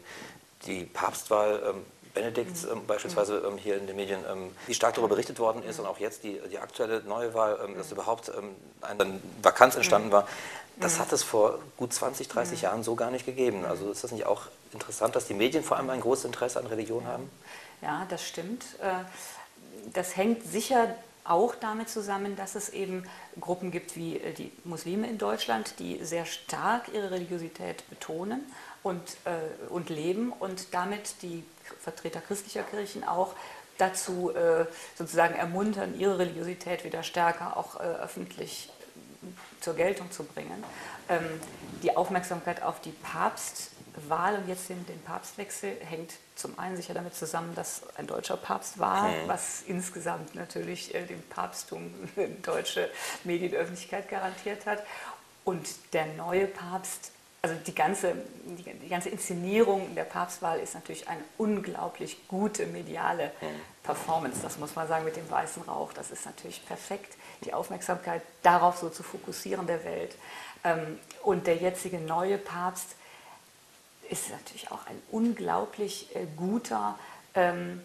die 0.66 0.85
Papstwahl 0.85 1.62
ähm, 1.64 1.83
Benedikts 2.14 2.64
ähm, 2.64 2.87
beispielsweise 2.87 3.42
ähm, 3.47 3.59
hier 3.59 3.76
in 3.76 3.87
den 3.87 3.97
Medien, 3.97 4.21
ähm, 4.30 4.50
wie 4.66 4.75
stark 4.75 4.94
darüber 4.94 5.09
berichtet 5.09 5.38
worden 5.38 5.62
ist 5.62 5.78
und 5.80 5.87
auch 5.87 5.99
jetzt 5.99 6.23
die, 6.25 6.40
die 6.50 6.59
aktuelle 6.59 7.02
neue 7.02 7.35
Wahl, 7.35 7.59
ähm, 7.64 7.76
dass 7.76 7.92
überhaupt 7.92 8.28
ähm, 8.28 8.54
eine 8.80 9.21
Vakanz 9.42 9.75
entstanden 9.75 10.11
war. 10.12 10.26
Das 10.76 10.99
hat 10.99 11.12
es 11.12 11.23
vor 11.23 11.61
gut 11.76 11.92
20, 11.92 12.26
30 12.26 12.62
Jahren 12.62 12.83
so 12.83 12.97
gar 12.97 13.11
nicht 13.11 13.26
gegeben. 13.26 13.64
Also 13.64 13.90
ist 13.90 14.02
das 14.02 14.11
nicht 14.11 14.26
auch 14.26 14.42
interessant, 14.73 15.14
dass 15.14 15.26
die 15.26 15.35
Medien 15.35 15.62
vor 15.62 15.76
allem 15.76 15.90
ein 15.90 16.00
großes 16.00 16.25
Interesse 16.25 16.59
an 16.59 16.66
Religion 16.66 17.06
haben? 17.06 17.30
Ja, 17.80 18.06
das 18.09 18.26
stimmt. 18.26 18.64
Äh, 18.80 19.04
das 19.92 20.16
hängt 20.16 20.42
sicher 20.44 20.94
auch 21.25 21.54
damit 21.54 21.88
zusammen, 21.88 22.37
dass 22.37 22.54
es 22.54 22.68
eben 22.68 23.04
Gruppen 23.40 23.71
gibt 23.71 23.97
wie 23.97 24.18
äh, 24.18 24.33
die 24.33 24.52
Muslime 24.64 25.09
in 25.09 25.18
Deutschland, 25.18 25.75
die 25.78 26.04
sehr 26.04 26.26
stark 26.26 26.88
ihre 26.92 27.11
Religiosität 27.11 27.88
betonen 27.88 28.40
und, 28.83 29.02
äh, 29.25 29.71
und 29.71 29.90
leben 29.90 30.33
und 30.33 30.75
damit 30.75 31.23
die 31.23 31.44
Vertreter 31.80 32.21
christlicher 32.21 32.62
Kirchen 32.62 33.04
auch 33.04 33.35
dazu 33.78 34.30
äh, 34.35 34.66
sozusagen 34.97 35.35
ermuntern, 35.35 35.99
ihre 35.99 36.18
Religiosität 36.18 36.85
wieder 36.85 37.02
stärker 37.02 37.56
auch 37.56 37.80
äh, 37.80 37.83
öffentlich 37.83 38.71
zur 39.61 39.75
Geltung 39.75 40.11
zu 40.11 40.25
bringen. 40.25 40.62
Ähm, 41.09 41.25
die 41.83 41.97
Aufmerksamkeit 41.97 42.62
auf 42.62 42.80
die 42.80 42.92
Papstwahl 42.92 44.37
und 44.37 44.49
jetzt 44.49 44.68
den, 44.68 44.85
den, 44.87 45.00
Papstwechsel 45.02 45.76
hängt 45.80 46.14
zum 46.35 46.59
einen 46.59 46.76
sicher 46.76 46.94
damit 46.94 47.14
zusammen, 47.14 47.54
dass 47.54 47.83
ein 47.97 48.06
deutscher 48.06 48.37
Papst 48.37 48.78
war, 48.78 49.09
mhm. 49.09 49.14
was 49.26 49.62
insgesamt 49.66 50.35
natürlich 50.35 50.94
äh, 50.94 51.04
dem 51.06 51.23
Papsttum 51.23 51.92
deutsche 52.42 52.90
Medienöffentlichkeit 53.25 54.09
garantiert 54.09 54.66
hat. 54.66 54.85
Und 55.44 55.68
der 55.92 56.06
neue 56.06 56.47
Papst 56.47 57.12
also 57.44 57.56
die 57.66 57.74
ganze, 57.74 58.14
die, 58.46 58.62
die, 58.62 58.88
ganze 58.88 59.10
Inszenierung 59.10 59.94
der 59.94 60.04
Papstwahl 60.04 60.60
ist 60.60 60.72
natürlich 60.72 61.08
eine 61.08 61.20
unglaublich 61.36 62.26
gute 62.26 62.64
mediale 62.64 63.32
Performance. 63.82 64.38
Das 64.42 64.56
muss 64.56 64.74
man 64.74 64.88
sagen 64.88 65.04
mit 65.04 65.16
dem 65.16 65.30
weißen 65.30 65.62
Rauch. 65.64 65.92
Das 65.92 66.10
ist 66.10 66.24
natürlich 66.24 66.64
perfekt, 66.64 67.18
die 67.44 67.52
Aufmerksamkeit 67.52 68.22
darauf 68.42 68.78
so 68.78 68.88
zu 68.88 69.02
fokussieren 69.02 69.66
der 69.66 69.84
Welt. 69.84 70.16
Ähm, 70.64 70.98
und 71.22 71.46
der 71.46 71.56
jetzige 71.56 71.98
neue 71.98 72.38
Papst 72.38 72.96
ist 74.08 74.30
natürlich 74.30 74.70
auch 74.70 74.86
ein 74.86 75.02
unglaublich 75.10 76.16
äh, 76.16 76.24
guter 76.38 76.98
ähm, 77.34 77.82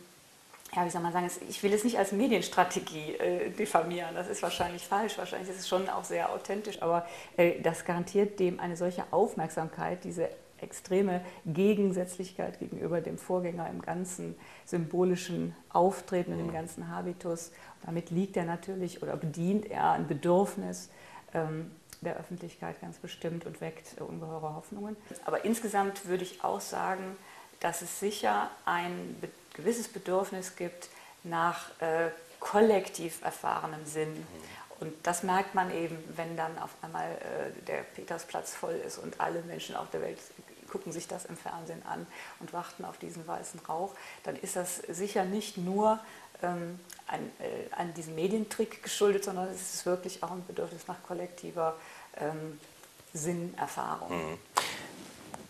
ja, 0.75 0.85
wie 0.85 0.89
soll 0.89 1.01
man 1.01 1.13
sagen, 1.13 1.29
ich 1.49 1.63
will 1.63 1.73
es 1.73 1.83
nicht 1.83 1.97
als 1.97 2.11
Medienstrategie 2.11 3.15
äh, 3.15 3.49
diffamieren, 3.49 4.13
das 4.13 4.27
ist 4.27 4.41
wahrscheinlich 4.43 4.87
falsch, 4.87 5.17
wahrscheinlich 5.17 5.49
ist 5.49 5.59
es 5.59 5.67
schon 5.67 5.89
auch 5.89 6.03
sehr 6.03 6.31
authentisch, 6.31 6.81
aber 6.81 7.07
äh, 7.37 7.59
das 7.61 7.85
garantiert 7.85 8.39
dem 8.39 8.59
eine 8.59 8.77
solche 8.77 9.03
Aufmerksamkeit, 9.11 10.03
diese 10.03 10.29
extreme 10.61 11.21
Gegensätzlichkeit 11.45 12.59
gegenüber 12.59 13.01
dem 13.01 13.17
Vorgänger 13.17 13.69
im 13.69 13.81
ganzen 13.81 14.35
symbolischen 14.65 15.55
Auftreten 15.69 16.33
und 16.33 16.39
im 16.39 16.51
ganzen 16.51 16.89
Habitus. 16.89 17.51
Damit 17.85 18.09
liegt 18.11 18.35
er 18.37 18.43
natürlich 18.43 19.01
oder 19.01 19.15
bedient 19.15 19.71
er 19.71 19.91
ein 19.91 20.07
Bedürfnis, 20.07 20.89
ähm, 21.33 21.71
der 22.01 22.17
Öffentlichkeit 22.17 22.79
ganz 22.81 22.97
bestimmt 22.97 23.45
und 23.45 23.59
weckt 23.61 23.99
ungeheure 23.99 24.55
Hoffnungen. 24.55 24.95
Aber 25.25 25.43
insgesamt 25.43 26.07
würde 26.07 26.23
ich 26.23 26.43
auch 26.43 26.61
sagen, 26.61 27.17
dass 27.59 27.81
es 27.81 27.99
sicher 27.99 28.49
ein 28.65 29.21
gewisses 29.53 29.87
Bedürfnis 29.87 30.55
gibt 30.55 30.89
nach 31.23 31.69
äh, 31.81 32.09
kollektiv 32.39 33.21
erfahrenem 33.21 33.85
Sinn. 33.85 34.25
Und 34.79 34.93
das 35.03 35.23
merkt 35.23 35.55
man 35.55 35.75
eben, 35.75 35.97
wenn 36.15 36.37
dann 36.37 36.57
auf 36.57 36.69
einmal 36.81 37.11
äh, 37.11 37.65
der 37.65 37.83
Petersplatz 37.83 38.53
voll 38.53 38.75
ist 38.75 38.97
und 38.97 39.19
alle 39.19 39.41
Menschen 39.41 39.75
auf 39.75 39.89
der 39.89 40.01
Welt 40.01 40.19
gucken 40.69 40.91
sich 40.91 41.07
das 41.07 41.25
im 41.25 41.35
Fernsehen 41.35 41.81
an 41.85 42.05
und 42.39 42.53
warten 42.53 42.85
auf 42.85 42.97
diesen 42.97 43.27
weißen 43.27 43.59
Rauch, 43.67 43.93
dann 44.23 44.35
ist 44.35 44.55
das 44.55 44.77
sicher 44.77 45.25
nicht 45.25 45.57
nur 45.57 45.99
ähm, 46.43 46.79
an, 47.07 47.19
äh, 47.39 47.73
an 47.75 47.93
diesem 47.95 48.15
Medientrick 48.15 48.83
geschuldet, 48.83 49.23
sondern 49.23 49.47
es 49.47 49.73
ist 49.73 49.85
wirklich 49.85 50.23
auch 50.23 50.31
ein 50.31 50.45
Bedürfnis 50.45 50.87
nach 50.87 51.01
kollektiver 51.03 51.75
ähm, 52.17 52.59
Sinnerfahrung. 53.13 54.15
Mhm. 54.15 54.37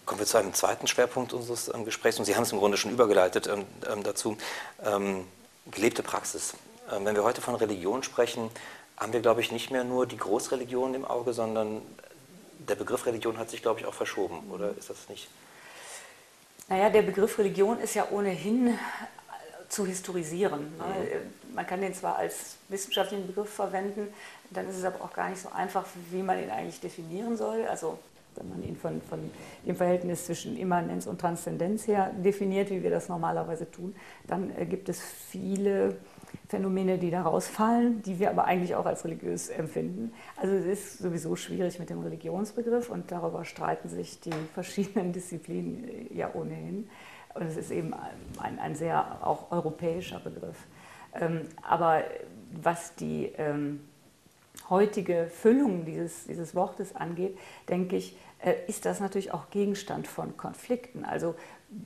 Kommen 0.10 0.22
wir 0.22 0.26
zu 0.26 0.40
einem 0.40 0.56
zweiten 0.56 0.88
Schwerpunkt 0.88 1.34
unseres 1.34 1.72
ähm, 1.72 1.86
Gesprächs 1.86 2.18
und 2.18 2.26
Sie 2.26 2.36
haben 2.36 2.42
es 2.42 2.52
im 2.52 2.58
Grunde 2.58 2.78
schon 2.78 2.90
übergeleitet 2.90 3.46
ähm, 3.46 3.66
ähm 3.88 4.02
dazu. 4.02 4.38
Gelebte 5.70 6.02
Praxis. 6.02 6.56
Wenn 6.90 7.14
wir 7.14 7.24
heute 7.24 7.42
von 7.42 7.54
Religion 7.54 8.02
sprechen, 8.02 8.50
haben 8.98 9.14
wir, 9.14 9.20
glaube 9.20 9.42
ich, 9.42 9.52
nicht 9.52 9.70
mehr 9.70 9.84
nur 9.84 10.08
die 10.08 10.18
Großreligion 10.18 10.96
im 10.96 11.06
Auge, 11.06 11.34
sondern 11.34 11.84
der 12.58 12.74
Begriff 12.74 13.06
Religion 13.06 13.38
hat 13.38 13.52
sich, 13.52 13.62
glaube 13.62 13.82
ich, 13.82 13.86
auch 13.86 13.94
verschoben, 13.94 14.50
oder 14.50 14.76
ist 14.76 14.90
das 14.90 15.10
nicht? 15.10 15.30
Naja, 16.70 16.90
der 16.90 17.04
Begriff 17.04 17.38
Religion 17.38 17.80
ist 17.80 17.94
ja 17.94 18.08
ohnehin 18.10 18.80
zu 19.68 19.86
historisieren. 19.86 20.76
Ne? 20.80 20.86
Mhm. 20.86 21.54
Man 21.54 21.68
kann 21.68 21.82
den 21.82 21.94
zwar 21.94 22.16
als 22.16 22.56
wissenschaftlichen 22.70 23.28
Begriff 23.28 23.54
verwenden, 23.54 24.12
dann 24.50 24.68
ist 24.68 24.78
es 24.78 24.84
aber 24.84 25.04
auch 25.04 25.14
gar 25.14 25.30
nicht 25.30 25.42
so 25.44 25.50
einfach, 25.50 25.86
wie 26.10 26.24
man 26.24 26.42
ihn 26.42 26.50
eigentlich 26.50 26.80
definieren 26.80 27.38
soll. 27.38 27.68
Also 27.68 28.00
wenn 28.40 28.50
man 28.50 28.64
ihn 28.64 28.76
von, 28.76 29.02
von 29.02 29.20
dem 29.66 29.76
Verhältnis 29.76 30.26
zwischen 30.26 30.58
Immanenz 30.58 31.06
und 31.08 31.20
Transzendenz 31.20 31.88
her 31.88 32.12
definiert, 32.24 32.70
wie 32.70 32.82
wir 32.82 32.90
das 32.90 33.10
normalerweise 33.10 33.70
tun, 33.70 33.96
dann 34.28 34.52
äh, 34.58 34.66
gibt 34.66 34.90
es 34.90 35.02
viele 35.02 35.98
Phänomene, 36.48 36.98
die 36.98 37.12
da 37.12 37.22
rausfallen, 37.22 38.02
die 38.02 38.20
wir 38.20 38.30
aber 38.30 38.46
eigentlich 38.46 38.76
auch 38.76 38.86
als 38.86 39.04
religiös 39.06 39.50
empfinden. 39.50 40.14
Also 40.36 40.56
es 40.56 40.66
ist 40.66 41.00
sowieso 41.00 41.36
schwierig 41.36 41.80
mit 41.80 41.90
dem 41.90 42.00
Religionsbegriff 42.00 42.90
und 42.90 43.12
darüber 43.12 43.46
streiten 43.46 43.90
sich 43.90 44.20
die 44.20 44.34
verschiedenen 44.54 45.14
Disziplinen 45.14 45.88
äh, 45.88 46.18
ja 46.18 46.34
ohnehin. 46.34 46.90
Und 47.36 47.44
es 47.44 47.58
ist 47.58 47.72
eben 47.72 47.94
ein, 48.40 48.60
ein 48.60 48.76
sehr 48.76 49.26
auch 49.26 49.52
europäischer 49.52 50.20
Begriff. 50.20 50.58
Ähm, 51.14 51.42
aber 51.62 52.04
was 52.62 52.96
die 52.96 53.32
ähm, 53.38 53.82
heutige 54.70 55.28
Füllung 55.28 55.86
dieses, 55.86 56.26
dieses 56.26 56.56
Wortes 56.56 56.96
angeht, 56.96 57.38
denke 57.68 57.96
ich, 57.96 58.18
ist 58.68 58.86
das 58.86 59.00
natürlich 59.00 59.34
auch 59.34 59.50
Gegenstand 59.50 60.08
von 60.08 60.38
Konflikten. 60.38 61.04
Also 61.06 61.36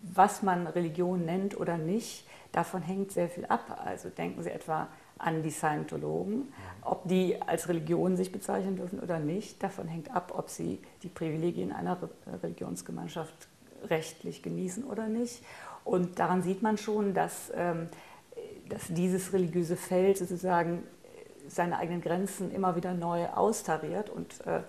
was 0.03 0.43
man 0.43 0.67
Religion 0.67 1.25
nennt 1.25 1.59
oder 1.59 1.77
nicht, 1.77 2.25
davon 2.51 2.81
hängt 2.81 3.11
sehr 3.11 3.29
viel 3.29 3.45
ab. 3.45 3.81
Also 3.83 4.09
denken 4.09 4.43
Sie 4.43 4.51
etwa 4.51 4.87
an 5.17 5.43
die 5.43 5.51
Scientologen, 5.51 6.51
ob 6.81 7.07
die 7.07 7.41
als 7.41 7.69
Religion 7.69 8.17
sich 8.17 8.31
bezeichnen 8.31 8.75
dürfen 8.75 8.99
oder 8.99 9.19
nicht, 9.19 9.63
davon 9.63 9.87
hängt 9.87 10.13
ab, 10.13 10.33
ob 10.35 10.49
sie 10.49 10.79
die 11.01 11.07
Privilegien 11.07 11.71
einer 11.71 11.97
Religionsgemeinschaft 12.41 13.47
rechtlich 13.85 14.43
genießen 14.43 14.83
oder 14.83 15.07
nicht. 15.07 15.43
Und 15.85 16.19
daran 16.19 16.41
sieht 16.41 16.61
man 16.61 16.77
schon, 16.77 17.13
dass, 17.13 17.51
ähm, 17.55 17.89
dass 18.69 18.87
dieses 18.89 19.33
religiöse 19.33 19.75
Feld 19.77 20.17
sozusagen 20.17 20.83
seine 21.47 21.77
eigenen 21.77 22.01
Grenzen 22.01 22.51
immer 22.51 22.75
wieder 22.75 22.93
neu 22.93 23.27
austariert 23.27 24.09
und 24.09 24.45
äh, 24.45 24.61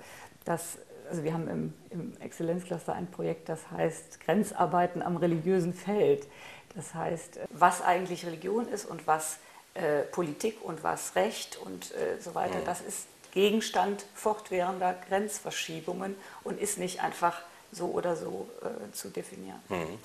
dass 0.45 0.79
also 1.09 1.25
wir 1.25 1.33
haben 1.33 1.49
im, 1.49 1.75
im, 1.91 2.21
Exzellenzcluster 2.21 2.95
ein 2.95 3.11
Projekt, 3.11 3.49
das 3.49 3.71
heißt 3.71 4.21
Grenzarbeiten 4.21 5.03
am 5.03 5.17
religiösen 5.17 5.73
Feld. 5.73 6.27
Das 6.75 6.95
heißt, 6.95 7.41
was 7.51 7.83
eigentlich 7.83 8.27
Religion 8.27 8.69
ist 8.69 8.85
und 8.85 9.07
was 9.07 9.39
äh, 9.75 10.03
Politik 10.03 10.59
und 10.63 10.83
was 10.83 11.15
Recht 11.15 11.57
und 11.57 11.93
äh, 11.95 12.21
so 12.21 12.35
weiter, 12.35 12.59
mhm. 12.59 12.65
das 12.65 12.81
ist 12.81 13.07
Gegenstand 13.33 14.05
fortwährender 14.15 14.95
Grenzverschiebungen 15.09 16.17
und 16.45 16.61
ist 16.61 16.79
nicht 16.79 17.03
einfach 17.03 17.43
so 17.73 17.87
oder 17.87 18.17
so 18.17 18.49
äh, 18.63 18.93
zu 18.93 19.09
definieren. 19.09 19.61
Mhm. 19.69 19.99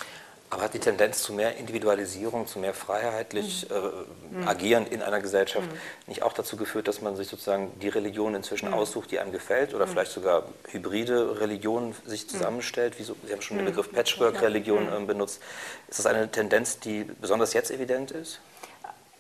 Aber 0.52 0.64
hat 0.64 0.74
die 0.74 0.80
Tendenz 0.80 1.22
zu 1.22 1.34
mehr 1.34 1.58
Individualisierung, 1.58 2.48
zu 2.48 2.58
mehr 2.58 2.74
freiheitlich 2.74 3.68
mhm. 3.70 3.76
äh, 3.76 4.40
mhm. 4.40 4.48
Agieren 4.48 4.88
in 4.88 5.04
einer 5.04 5.20
Gesellschaft 5.20 5.68
mhm. 5.68 5.78
nicht 6.08 6.24
auch 6.24 6.34
dazu 6.34 6.58
geführt, 6.58 6.88
dass 6.88 7.02
man 7.02 7.16
sich 7.16 7.28
sozusagen 7.28 7.72
die 7.80 7.90
Religion 7.90 8.34
inzwischen 8.34 8.70
mhm. 8.70 8.74
aussucht, 8.74 9.12
die 9.12 9.20
einem 9.20 9.32
gefällt 9.32 9.76
oder 9.76 9.86
mhm. 9.86 9.92
vielleicht 9.92 10.12
sogar 10.12 10.44
hybride 10.70 11.40
Religionen 11.40 11.96
sich 12.06 12.26
mhm. 12.26 12.30
zusammenstellt? 12.30 12.98
Wie 12.98 13.04
so, 13.04 13.16
Sie 13.26 13.32
haben 13.32 13.42
schon 13.42 13.58
den 13.58 13.68
Begriff 13.68 13.92
Patchwork-Religion 13.92 14.88
äh, 14.88 15.06
benutzt. 15.06 15.42
Ist 15.88 16.00
das 16.00 16.08
eine 16.08 16.30
Tendenz, 16.32 16.80
die 16.80 17.04
besonders 17.04 17.54
jetzt 17.54 17.70
evident 17.70 18.12
ist? 18.12 18.40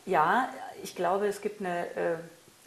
Ja, 0.05 0.49
ich 0.81 0.95
glaube, 0.95 1.27
es 1.27 1.41
gibt 1.41 1.61
eine. 1.61 1.85
Äh 1.95 2.15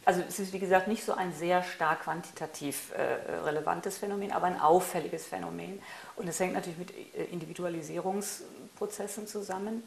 also 0.04 0.22
es 0.28 0.38
ist 0.38 0.52
wie 0.52 0.58
gesagt 0.58 0.88
nicht 0.88 1.04
so 1.04 1.12
ein 1.14 1.32
sehr 1.32 1.62
stark 1.62 2.02
quantitativ 2.02 2.92
äh, 2.92 3.32
relevantes 3.44 3.98
Phänomen, 3.98 4.32
aber 4.32 4.46
ein 4.46 4.60
auffälliges 4.60 5.26
Phänomen. 5.26 5.80
Und 6.16 6.28
es 6.28 6.40
hängt 6.40 6.54
natürlich 6.54 6.78
mit 6.78 6.90
äh, 6.90 7.24
Individualisierungsprozessen 7.30 9.26
zusammen. 9.26 9.82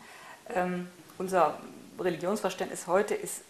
Ähm, 0.54 0.90
unser 1.18 1.60
Religionsverständnis 2.00 2.88
heute 2.88 3.16
ist 3.16 3.42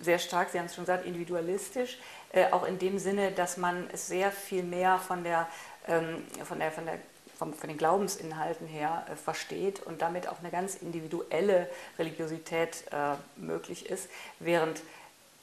sehr 0.00 0.18
stark, 0.18 0.50
Sie 0.50 0.58
haben 0.58 0.66
es 0.66 0.74
schon 0.74 0.84
gesagt, 0.84 1.06
individualistisch, 1.06 1.98
äh, 2.32 2.50
auch 2.52 2.66
in 2.66 2.78
dem 2.78 2.98
Sinne, 2.98 3.32
dass 3.32 3.56
man 3.56 3.88
es 3.92 4.06
sehr 4.06 4.32
viel 4.32 4.62
mehr 4.62 4.98
von 4.98 5.24
der, 5.24 5.46
ähm, 5.86 6.24
von 6.44 6.58
der, 6.58 6.72
von 6.72 6.86
der 6.86 6.98
von, 7.36 7.52
von 7.52 7.68
den 7.68 7.78
Glaubensinhalten 7.78 8.66
her 8.66 9.06
äh, 9.10 9.16
versteht 9.16 9.82
und 9.82 10.02
damit 10.02 10.28
auch 10.28 10.38
eine 10.38 10.50
ganz 10.50 10.76
individuelle 10.76 11.68
Religiosität 11.98 12.84
äh, 12.92 13.16
möglich 13.36 13.90
ist, 13.90 14.08
während 14.38 14.80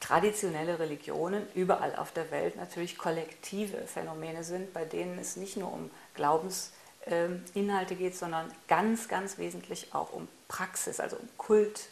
traditionelle 0.02 0.78
Religionen 0.78 1.46
überall 1.54 1.94
auf 1.96 2.12
der 2.12 2.30
Welt 2.30 2.56
natürlich 2.56 2.98
kollektive 2.98 3.78
Phänomene 3.86 4.42
sind, 4.42 4.72
bei 4.74 4.84
denen 4.84 5.18
es 5.18 5.36
nicht 5.36 5.56
nur 5.56 5.72
um 5.72 5.90
Glaubensinhalte 6.14 7.94
geht, 7.94 8.16
sondern 8.16 8.52
ganz, 8.66 9.08
ganz 9.08 9.38
wesentlich 9.38 9.94
auch 9.94 10.12
um 10.12 10.26
Praxis, 10.48 10.98
also 10.98 11.16
um 11.16 11.28
Kult. 11.38 11.88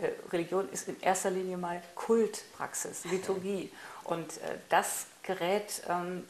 Äh, 0.00 0.10
Religion 0.32 0.68
ist 0.70 0.88
in 0.88 0.98
erster 1.00 1.30
Linie 1.30 1.56
mal 1.56 1.82
Kultpraxis, 1.96 3.04
Liturgie. 3.06 3.70
Und 4.04 4.38
äh, 4.38 4.58
das 4.68 5.06
gerät 5.24 5.82
ähm, 5.88 6.24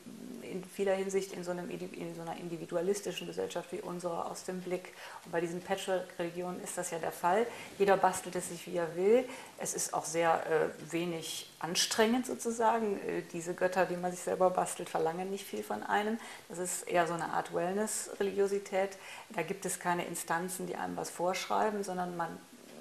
in 0.52 0.64
vieler 0.64 0.94
Hinsicht 0.94 1.32
in 1.32 1.42
so, 1.42 1.50
einem, 1.50 1.70
in 1.70 2.14
so, 2.14 2.22
einer 2.22 2.36
individualistischen 2.36 3.26
Gesellschaft 3.26 3.72
wie 3.72 3.80
unsere 3.80 4.26
aus 4.26 4.44
dem 4.44 4.60
Blick. 4.60 4.92
Und 5.24 5.32
bei 5.32 5.40
diesen 5.40 5.60
Patchwork-Religionen 5.62 6.62
ist 6.62 6.76
das 6.78 6.90
ja 6.90 6.98
der 6.98 7.12
Fall. 7.12 7.46
Jeder 7.78 7.96
bastelt 7.96 8.36
es 8.36 8.50
sich, 8.50 8.66
wie 8.66 8.76
er 8.76 8.94
will. 8.94 9.24
Es 9.58 9.74
ist 9.74 9.94
auch 9.94 10.04
sehr 10.04 10.44
äh, 10.46 10.92
wenig 10.92 11.50
anstrengend 11.58 12.26
sozusagen. 12.26 12.98
Äh, 13.00 13.22
diese 13.32 13.54
Götter, 13.54 13.86
die 13.86 13.96
man 13.96 14.12
sich 14.12 14.20
selber 14.20 14.50
bastelt, 14.50 14.88
verlangen 14.88 15.30
nicht 15.30 15.46
viel 15.46 15.62
von 15.62 15.82
einem. 15.82 16.18
Das 16.48 16.58
ist 16.58 16.82
eher 16.82 17.06
so 17.06 17.14
eine 17.14 17.32
Art 17.32 17.54
Wellness-Religiosität. 17.54 18.98
Da 19.30 19.42
gibt 19.42 19.64
es 19.64 19.80
keine 19.80 20.04
Instanzen, 20.04 20.66
die 20.66 20.76
einem 20.76 20.96
was 20.96 21.10
vorschreiben, 21.10 21.82
sondern 21.82 22.16
man 22.16 22.38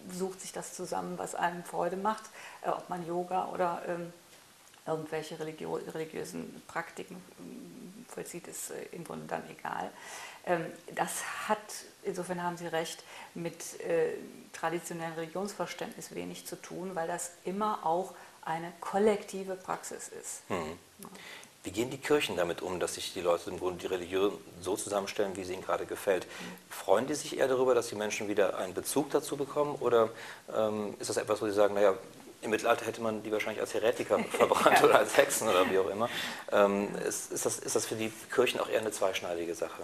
sucht 0.09 0.41
sich 0.41 0.51
das 0.51 0.73
zusammen, 0.73 1.17
was 1.17 1.35
einem 1.35 1.63
Freude 1.63 1.97
macht, 1.97 2.23
äh, 2.63 2.69
ob 2.69 2.89
man 2.89 3.05
Yoga 3.07 3.49
oder 3.53 3.81
ähm, 3.87 4.13
irgendwelche 4.85 5.39
Religio 5.39 5.75
religiösen 5.93 6.61
Praktiken 6.67 7.21
ähm, 7.39 8.05
vollzieht, 8.07 8.47
ist 8.47 8.71
äh, 8.71 8.85
im 8.91 9.03
Grunde 9.03 9.25
dann 9.27 9.43
egal. 9.49 9.91
Ähm, 10.45 10.65
das 10.95 11.23
hat, 11.47 11.59
insofern 12.03 12.41
haben 12.41 12.57
Sie 12.57 12.67
recht, 12.67 13.03
mit 13.33 13.79
äh, 13.81 14.13
traditionellem 14.53 15.13
Religionsverständnis 15.13 16.15
wenig 16.15 16.45
zu 16.45 16.55
tun, 16.55 16.95
weil 16.95 17.07
das 17.07 17.31
immer 17.45 17.85
auch 17.85 18.13
eine 18.43 18.73
kollektive 18.79 19.55
Praxis 19.55 20.09
ist. 20.09 20.41
Hm. 20.47 20.77
Wie 21.63 21.69
gehen 21.69 21.91
die 21.91 21.99
Kirchen 21.99 22.35
damit 22.37 22.63
um, 22.63 22.79
dass 22.79 22.95
sich 22.95 23.13
die 23.13 23.21
Leute 23.21 23.51
im 23.51 23.59
Grunde 23.59 23.77
die 23.77 23.85
Religion 23.85 24.35
so 24.61 24.75
zusammenstellen, 24.75 25.37
wie 25.37 25.43
sie 25.43 25.53
ihnen 25.53 25.61
gerade 25.61 25.85
gefällt? 25.85 26.25
Freuen 26.71 27.05
die 27.05 27.13
sich 27.13 27.37
eher 27.37 27.47
darüber, 27.47 27.75
dass 27.75 27.89
die 27.89 27.95
Menschen 27.95 28.27
wieder 28.27 28.57
einen 28.57 28.73
Bezug 28.73 29.11
dazu 29.11 29.37
bekommen? 29.37 29.75
Oder 29.79 30.09
ähm, 30.55 30.95
ist 30.97 31.11
das 31.11 31.17
etwas, 31.17 31.39
wo 31.39 31.45
sie 31.45 31.53
sagen, 31.53 31.75
naja, 31.75 31.93
im 32.41 32.49
Mittelalter 32.49 32.85
hätte 32.85 33.01
man 33.01 33.23
die 33.23 33.31
wahrscheinlich 33.31 33.61
als 33.61 33.73
Heretiker 33.73 34.19
verbrannt 34.31 34.79
ja. 34.79 34.85
oder 34.85 34.99
als 34.99 35.15
Hexen 35.15 35.47
oder 35.47 35.69
wie 35.69 35.77
auch 35.77 35.89
immer. 35.89 36.09
Ähm, 36.51 36.95
ist, 37.07 37.31
ist, 37.31 37.45
das, 37.45 37.59
ist 37.59 37.75
das 37.75 37.85
für 37.85 37.95
die 37.95 38.11
Kirchen 38.33 38.59
auch 38.59 38.69
eher 38.69 38.79
eine 38.79 38.91
zweischneidige 38.91 39.55
Sache? 39.55 39.83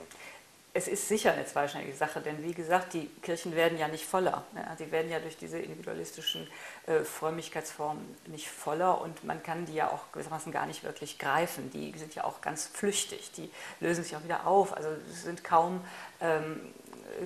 Es 0.74 0.88
ist 0.88 1.08
sicher 1.08 1.34
eine 1.34 1.44
zweischneidige 1.44 1.96
Sache, 1.96 2.22
denn 2.22 2.44
wie 2.44 2.54
gesagt, 2.54 2.94
die 2.94 3.08
Kirchen 3.24 3.56
werden 3.56 3.80
ja 3.80 3.88
nicht 3.88 4.06
voller. 4.06 4.44
Sie 4.78 4.92
werden 4.92 5.10
ja 5.10 5.18
durch 5.20 5.36
diese 5.36 5.58
individualistischen 5.58 6.48
äh, 6.86 7.00
Frömmigkeitsformen 7.00 8.06
nicht 8.28 8.48
voller 8.48 9.02
und 9.02 9.24
man 9.24 9.42
kann 9.42 9.66
die 9.66 9.74
ja 9.74 9.90
auch 9.90 10.12
gewissermaßen 10.12 10.52
gar 10.52 10.68
nicht 10.68 10.84
wirklich 10.84 11.18
greifen. 11.18 11.72
Die 11.72 11.98
sind 11.98 12.14
ja 12.14 12.26
auch 12.26 12.42
ganz 12.42 12.68
flüchtig, 12.68 13.32
die 13.32 13.50
lösen 13.80 14.04
sich 14.04 14.16
auch 14.16 14.24
wieder 14.24 14.46
auf, 14.46 14.78
also 14.78 14.90
sind 15.12 15.44
kaum, 15.44 15.82
ähm, 16.22 16.62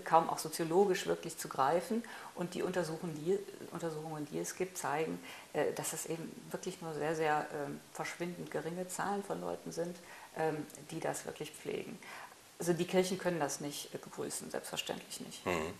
kaum 0.05 0.29
auch 0.29 0.37
soziologisch 0.37 1.05
wirklich 1.07 1.37
zu 1.37 1.49
greifen 1.49 2.03
und 2.35 2.53
die 2.53 2.63
untersuchen 2.63 3.13
die 3.15 3.37
Untersuchungen, 3.71 4.27
die 4.31 4.39
es 4.39 4.55
gibt, 4.55 4.77
zeigen, 4.77 5.19
äh, 5.53 5.73
dass 5.73 5.93
es 5.93 6.05
eben 6.05 6.31
wirklich 6.51 6.81
nur 6.81 6.93
sehr, 6.93 7.15
sehr 7.15 7.47
ähm, 7.53 7.79
verschwindend 7.93 8.51
geringe 8.51 8.87
Zahlen 8.87 9.23
von 9.23 9.41
Leuten 9.41 9.71
sind, 9.71 9.97
ähm, 10.37 10.65
die 10.91 10.99
das 10.99 11.25
wirklich 11.25 11.51
pflegen. 11.51 11.97
Also 12.59 12.73
die 12.73 12.85
Kirchen 12.85 13.17
können 13.17 13.39
das 13.39 13.59
nicht 13.59 13.91
begrüßen, 13.91 14.51
selbstverständlich 14.51 15.19
nicht. 15.21 15.45
Mhm. 15.45 15.73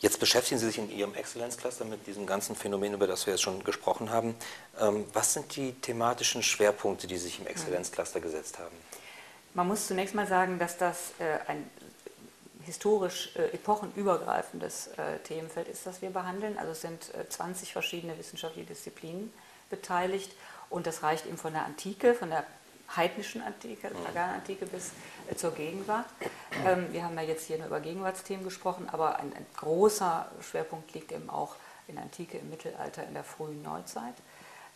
Jetzt 0.00 0.18
beschäftigen 0.18 0.58
Sie 0.58 0.66
sich 0.66 0.78
in 0.78 0.90
Ihrem 0.90 1.14
Exzellenzcluster 1.14 1.84
mit 1.84 2.06
diesem 2.06 2.26
ganzen 2.26 2.56
Phänomen, 2.56 2.94
über 2.94 3.06
das 3.06 3.26
wir 3.26 3.34
jetzt 3.34 3.42
schon 3.42 3.62
gesprochen 3.64 4.10
haben. 4.10 4.34
Ähm, 4.80 5.04
was 5.12 5.34
sind 5.34 5.54
die 5.56 5.72
thematischen 5.72 6.42
Schwerpunkte, 6.42 7.06
die 7.06 7.18
Sie 7.18 7.24
sich 7.24 7.38
im 7.40 7.46
Exzellenzcluster 7.46 8.20
gesetzt 8.20 8.58
haben? 8.58 8.74
Man 9.52 9.66
muss 9.66 9.88
zunächst 9.88 10.14
mal 10.14 10.26
sagen, 10.26 10.58
dass 10.58 10.78
das 10.78 11.12
äh, 11.18 11.38
ein 11.48 11.68
historisch 12.70 13.34
äh, 13.34 13.46
epochenübergreifendes 13.52 14.88
äh, 14.96 15.18
Themenfeld 15.24 15.66
ist, 15.66 15.86
das 15.86 16.00
wir 16.02 16.10
behandeln. 16.10 16.56
Also 16.56 16.70
es 16.70 16.80
sind 16.80 17.10
20 17.28 17.72
verschiedene 17.72 18.16
wissenschaftliche 18.16 18.68
Disziplinen 18.68 19.32
beteiligt 19.70 20.32
und 20.68 20.86
das 20.86 21.02
reicht 21.02 21.26
eben 21.26 21.36
von 21.36 21.52
der 21.52 21.64
Antike, 21.64 22.14
von 22.14 22.30
der 22.30 22.44
heidnischen 22.96 23.42
Antike, 23.42 23.88
der 23.88 23.98
Paganantike 23.98 24.66
bis 24.66 24.92
äh, 25.28 25.34
zur 25.34 25.52
Gegenwart. 25.52 26.06
Ähm, 26.64 26.92
wir 26.92 27.04
haben 27.04 27.16
ja 27.16 27.22
jetzt 27.22 27.46
hier 27.46 27.58
nur 27.58 27.66
über 27.66 27.80
Gegenwartsthemen 27.80 28.44
gesprochen, 28.44 28.88
aber 28.90 29.16
ein, 29.18 29.32
ein, 29.32 29.46
großer 29.56 30.30
Schwerpunkt 30.40 30.92
liegt 30.94 31.12
eben 31.12 31.28
auch 31.30 31.56
in 31.88 31.98
Antike, 31.98 32.38
im 32.38 32.50
Mittelalter, 32.50 33.04
in 33.06 33.14
der 33.14 33.24
frühen 33.24 33.62
Neuzeit. 33.62 34.14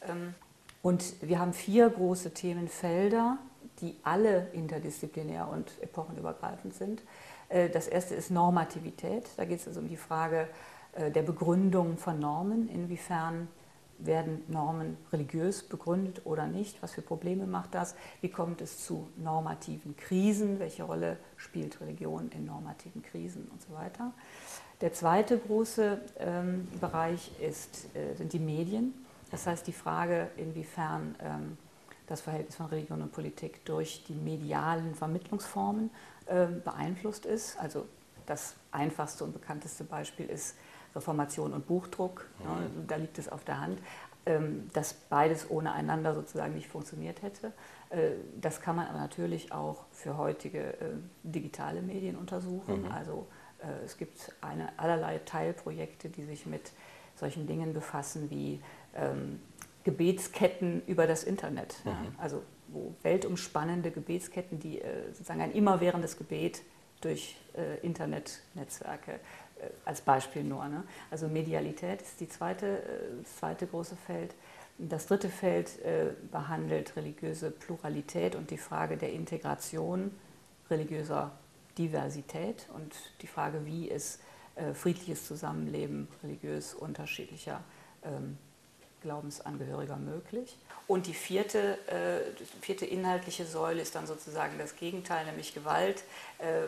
Ähm, 0.09 0.35
und 0.83 1.02
wir 1.22 1.38
haben 1.38 1.54
vier 1.54 1.88
große 1.88 2.35
Themenfelder, 2.35 3.38
die 3.80 3.96
alle 4.02 4.48
interdisziplinär 4.52 5.48
und 5.48 5.70
epochenübergreifend 5.82 6.74
sind. 6.74 7.02
Äh, 7.48 7.68
das 7.70 7.88
erste 7.88 8.14
ist 8.14 8.30
Normativität. 8.30 9.28
Da 9.37 9.44
geht 9.44 9.60
es 9.60 9.68
also 9.68 9.80
um 9.80 9.88
die 9.88 9.96
Frage 9.96 10.48
äh, 10.92 11.10
der 11.10 11.22
Begründung 11.22 11.96
von 11.98 12.18
Normen, 12.18 12.68
inwiefern 12.68 13.48
werden 13.98 14.42
Normen 14.48 14.96
religiös 15.12 15.62
begründet 15.62 16.22
oder 16.24 16.46
nicht? 16.46 16.82
Was 16.82 16.92
für 16.92 17.02
Probleme 17.02 17.46
macht 17.46 17.74
das? 17.74 17.94
Wie 18.20 18.28
kommt 18.28 18.60
es 18.60 18.84
zu 18.84 19.08
normativen 19.16 19.96
Krisen? 19.96 20.58
Welche 20.58 20.82
Rolle 20.82 21.16
spielt 21.37 21.80
Religion 21.80 22.30
in 22.30 22.44
normativen 22.44 23.02
Krisen 23.02 23.48
und 23.52 23.62
so 23.62 23.72
weiter? 23.74 24.12
Der 24.80 24.92
zweite 24.92 25.38
große 25.38 26.00
ähm, 26.18 26.68
Bereich 26.80 27.30
ist, 27.40 27.87
äh, 27.94 28.14
sind 28.16 28.32
die 28.32 28.40
Medien. 28.40 28.92
Das 29.30 29.46
heißt 29.46 29.66
die 29.66 29.72
Frage, 29.72 30.28
inwiefern 30.37 31.14
ähm, 31.20 31.56
das 32.06 32.20
Verhältnis 32.20 32.56
von 32.56 32.66
Religion 32.66 33.02
und 33.02 33.12
Politik 33.12 33.64
durch 33.64 34.04
die 34.06 34.14
medialen 34.14 34.94
Vermittlungsformen 34.94 35.90
äh, 36.26 36.46
beeinflusst 36.46 37.26
ist. 37.26 37.58
Also 37.58 37.86
das 38.26 38.54
einfachste 38.72 39.24
und 39.24 39.32
bekannteste 39.32 39.84
Beispiel 39.84 40.26
ist 40.26 40.56
Reformation 40.94 41.52
und 41.52 41.66
Buchdruck. 41.66 42.26
Mhm. 42.38 42.86
da 42.86 42.96
liegt 42.96 43.18
es 43.18 43.28
auf 43.28 43.44
der 43.44 43.60
Hand, 43.60 43.80
ähm, 44.26 44.70
dass 44.72 44.94
beides 44.94 45.50
ohne 45.50 45.72
einander 45.72 46.14
sozusagen 46.14 46.54
nicht 46.54 46.68
funktioniert 46.68 47.22
hätte. 47.22 47.52
Äh, 47.90 48.12
das 48.40 48.60
kann 48.60 48.76
man 48.76 48.86
aber 48.86 48.98
natürlich 48.98 49.52
auch 49.52 49.84
für 49.92 50.16
heutige 50.16 50.60
äh, 50.60 50.94
digitale 51.22 51.82
Medien 51.82 52.16
untersuchen. 52.16 52.82
Mhm. 52.82 52.92
Also 52.92 53.26
äh, 53.58 53.84
es 53.84 53.98
gibt 53.98 54.32
eine, 54.40 54.70
allerlei 54.78 55.18
Teilprojekte, 55.18 56.08
die 56.08 56.24
sich 56.24 56.46
mit 56.46 56.72
solchen 57.16 57.46
Dingen 57.46 57.74
befassen 57.74 58.30
wie 58.30 58.60
ähm, 58.94 59.40
Gebetsketten 59.85 60.83
über 60.87 61.07
das 61.07 61.25
Internet. 61.25 61.77
Mhm. 61.85 61.90
Ja? 61.90 61.97
Also 62.18 62.42
wo 62.68 62.94
weltumspannende 63.03 63.90
Gebetsketten, 63.90 64.59
die 64.59 64.81
äh, 64.81 65.12
sozusagen 65.12 65.40
ein 65.40 65.53
immerwährendes 65.53 66.16
Gebet 66.16 66.62
durch 67.01 67.37
äh, 67.57 67.79
Internetnetzwerke 67.81 69.12
äh, 69.12 69.18
als 69.85 70.01
Beispiel 70.01 70.42
nur. 70.42 70.66
Ne? 70.66 70.83
Also 71.11 71.29
Medialität 71.29 72.03
ist 72.03 72.20
die 72.20 72.29
zweite, 72.29 72.83
das 73.23 73.37
zweite 73.37 73.66
große 73.66 73.97
Feld. 73.97 74.35
Das 74.77 75.07
dritte 75.07 75.29
Feld 75.29 75.70
behandelt 76.33 76.97
religiöse 76.97 77.53
Pluralität 77.53 78.35
und 78.35 78.51
die 78.51 78.59
Frage 78.59 78.97
der 78.97 79.12
Integration 79.12 80.11
religiöser 80.68 81.31
Diversität 81.79 82.66
und 82.75 82.92
die 83.23 83.29
Frage, 83.29 83.64
wie 83.66 83.87
ist 83.87 84.20
friedliches 84.73 85.29
Zusammenleben 85.29 86.09
religiös 86.25 86.75
unterschiedlicher 86.75 87.62
ähm, 88.03 88.37
Glaubensangehöriger 89.04 89.96
möglich. 89.96 90.56
Und 90.88 91.06
die 91.06 91.14
vierte, 91.14 91.78
äh, 91.88 92.20
vierte 92.60 92.84
inhaltliche 92.86 93.46
Säule 93.46 93.80
ist 93.80 93.94
dann 93.94 94.06
sozusagen 94.06 94.58
das 94.58 94.76
Gegenteil, 94.76 95.24
nämlich 95.26 95.54
Gewalt. 95.54 96.02
Äh, 96.38 96.64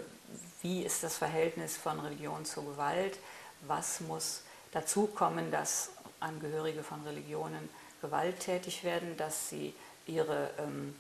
wie 0.63 0.83
ist 0.83 1.03
das 1.03 1.17
Verhältnis 1.17 1.77
von 1.77 1.99
Religion 1.99 2.45
zur 2.45 2.65
Gewalt? 2.65 3.19
Was 3.67 4.01
muss 4.01 4.43
dazu 4.73 5.07
kommen, 5.07 5.51
dass 5.51 5.91
Angehörige 6.21 6.83
von 6.83 7.03
Religionen 7.03 7.69
gewalttätig 8.01 8.85
werden, 8.85 9.17
dass 9.17 9.49
sie 9.49 9.75
ihre 10.07 10.51
ähm, 10.59 10.95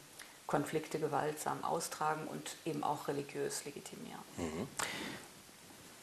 Konflikte 0.46 0.98
gewaltsam 0.98 1.62
austragen 1.64 2.26
und 2.28 2.56
eben 2.64 2.82
auch 2.82 3.08
religiös 3.08 3.64
legitimieren? 3.64 4.20
Mhm. 4.36 4.68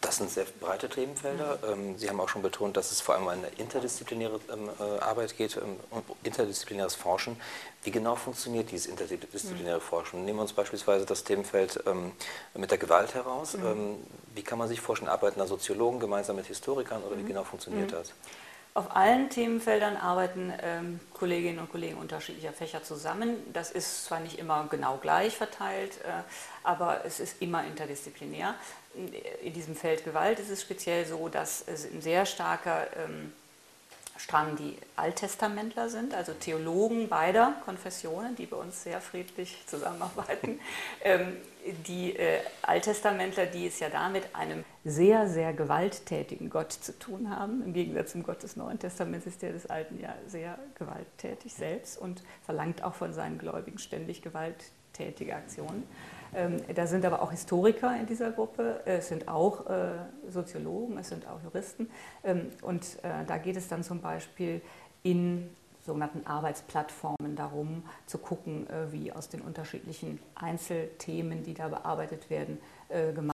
Das 0.03 0.17
sind 0.17 0.29
sehr 0.29 0.45
breite 0.59 0.89
Themenfelder. 0.89 1.57
Mhm. 1.75 1.97
Sie 1.97 2.09
haben 2.09 2.19
auch 2.19 2.27
schon 2.27 2.41
betont, 2.41 2.75
dass 2.75 2.91
es 2.91 2.99
vor 2.99 3.15
allem 3.15 3.23
um 3.23 3.29
eine 3.29 3.47
interdisziplinäre 3.57 4.39
ähm, 4.51 4.69
äh, 4.79 4.99
Arbeit 4.99 5.37
geht, 5.37 5.57
um 5.57 5.77
interdisziplinäres 6.23 6.93
Forschen. 6.93 7.37
Wie 7.83 7.91
genau 7.91 8.15
funktioniert 8.15 8.69
dieses 8.71 8.87
interdisziplinäre 8.87 9.77
mhm. 9.77 9.81
Forschen? 9.81 10.25
Nehmen 10.25 10.39
wir 10.39 10.43
uns 10.43 10.53
beispielsweise 10.53 11.05
das 11.05 11.23
Themenfeld 11.23 11.81
ähm, 11.87 12.11
mit 12.53 12.69
der 12.69 12.77
Gewalt 12.77 13.13
heraus. 13.15 13.55
Mhm. 13.55 13.95
wie 14.35 14.41
kann 14.41 14.57
man 14.57 14.67
sich 14.67 14.81
vorstellen, 14.81 15.09
arbeiten 15.09 15.39
da 15.39 15.47
Soziologen 15.47 15.99
gemeinsam 15.99 16.35
mit 16.35 16.47
Historikern 16.47 17.01
oder 17.03 17.17
wie 17.17 17.23
genau 17.23 17.43
funktioniert 17.43 17.93
das? 17.93 18.13
Auf 18.75 18.95
allen 18.95 19.29
Themenfeldern 19.29 19.97
arbeiten 19.97 20.51
ähm, 20.59 20.99
Kolleginnen 21.13 21.59
und 21.59 21.71
Kollegen 21.71 21.97
unterschiedlicher 21.97 22.53
Fächer 22.53 22.81
zusammen. 22.81 23.37
Das 23.53 23.69
ist 23.69 24.05
zwar 24.05 24.19
nicht 24.19 24.39
immer 24.39 24.65
genau 24.67 24.97
gleich 24.97 25.37
verteilt, 25.37 25.99
äh, 26.03 26.23
aber 26.63 27.05
es 27.05 27.19
ist 27.19 27.39
immer 27.39 27.63
interdisziplinär 27.65 28.55
in 29.41 29.53
diesem 29.53 29.75
Feld 29.75 30.03
Gewalt 30.03 30.39
ist 30.39 30.49
es 30.49 30.61
speziell 30.61 31.05
so, 31.05 31.29
dass 31.29 31.63
es 31.67 31.85
ein 31.85 32.01
sehr 32.01 32.25
starker 32.25 32.87
ähm, 32.97 33.33
Strang 34.15 34.55
die 34.55 34.77
Alttestamentler 34.95 35.89
sind, 35.89 36.13
also 36.13 36.33
Theologen 36.33 37.09
beider 37.09 37.55
Konfessionen, 37.65 38.35
die 38.35 38.45
bei 38.45 38.57
uns 38.57 38.83
sehr 38.83 39.01
friedlich 39.01 39.57
zusammenarbeiten. 39.65 40.59
ähm, 41.03 41.37
die 41.87 42.15
äh, 42.15 42.39
Alttestamentler, 42.61 43.45
die 43.45 43.67
es 43.67 43.79
ja 43.79 43.89
da 43.89 44.09
mit 44.09 44.35
einem 44.35 44.63
sehr, 44.85 45.27
sehr 45.27 45.53
gewalttätigen 45.53 46.49
Gott 46.49 46.73
zu 46.73 46.97
tun 46.97 47.29
haben. 47.29 47.63
Im 47.63 47.73
Gegensatz 47.73 48.11
zum 48.11 48.23
Gott 48.23 48.43
des 48.43 48.55
Neuen 48.55 48.79
Testaments 48.79 49.25
ist 49.25 49.41
der 49.41 49.53
des 49.53 49.67
Alten 49.67 49.99
ja 49.99 50.13
sehr 50.27 50.59
gewalttätig 50.75 51.53
selbst 51.53 51.97
und 51.97 52.21
verlangt 52.43 52.83
auch 52.83 52.95
von 52.95 53.13
seinen 53.13 53.37
Gläubigen 53.37 53.79
ständig 53.79 54.21
gewalttätige 54.21 55.35
Aktionen. 55.35 55.87
Ähm, 56.35 56.57
da 56.73 56.87
sind 56.87 57.05
aber 57.05 57.21
auch 57.21 57.31
Historiker 57.31 57.95
in 57.99 58.05
dieser 58.05 58.31
Gruppe, 58.31 58.81
es 58.85 59.07
sind 59.07 59.27
auch 59.27 59.69
äh, 59.69 59.93
Soziologen, 60.29 60.97
es 60.97 61.09
sind 61.09 61.27
auch 61.27 61.41
Juristen. 61.43 61.89
Ähm, 62.23 62.49
und 62.61 62.83
äh, 63.03 63.25
da 63.27 63.37
geht 63.37 63.57
es 63.57 63.67
dann 63.67 63.83
zum 63.83 64.01
Beispiel 64.01 64.61
in 65.03 65.49
sogenannten 65.85 66.25
Arbeitsplattformen 66.25 67.35
darum, 67.35 67.83
zu 68.05 68.17
gucken, 68.17 68.69
äh, 68.69 68.91
wie 68.91 69.11
aus 69.11 69.29
den 69.29 69.41
unterschiedlichen 69.41 70.19
Einzelthemen, 70.35 71.43
die 71.43 71.53
da 71.53 71.67
bearbeitet 71.67 72.29
werden, 72.29 72.59
gemeinsame 72.89 73.31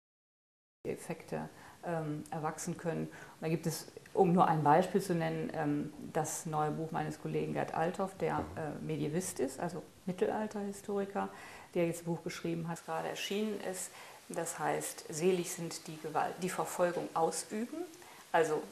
Effekte 0.86 1.48
ähm, 1.84 2.24
erwachsen 2.30 2.76
können. 2.76 3.06
Und 3.06 3.42
da 3.42 3.48
gibt 3.48 3.66
es, 3.66 3.86
um 4.12 4.32
nur 4.32 4.46
ein 4.46 4.62
Beispiel 4.62 5.00
zu 5.00 5.14
nennen, 5.14 5.92
das 6.12 6.44
neue 6.44 6.70
Buch 6.72 6.90
meines 6.90 7.20
Kollegen 7.20 7.52
Gerd 7.52 7.74
Althoff, 7.74 8.16
der 8.18 8.44
Medievist 8.82 9.40
ist, 9.40 9.60
also 9.60 9.82
Mittelalterhistoriker, 10.06 11.28
der 11.74 11.86
jetzt 11.86 12.02
ein 12.02 12.04
Buch 12.04 12.22
geschrieben 12.22 12.68
hat, 12.68 12.84
gerade 12.84 13.08
erschienen 13.08 13.60
ist. 13.60 13.90
Das 14.28 14.58
heißt, 14.58 15.04
selig 15.08 15.52
sind 15.52 15.86
die 15.86 15.98
Gewalt, 16.00 16.34
die 16.42 16.48
Verfolgung 16.48 17.08
ausüben. 17.14 17.84
Also 18.32 18.62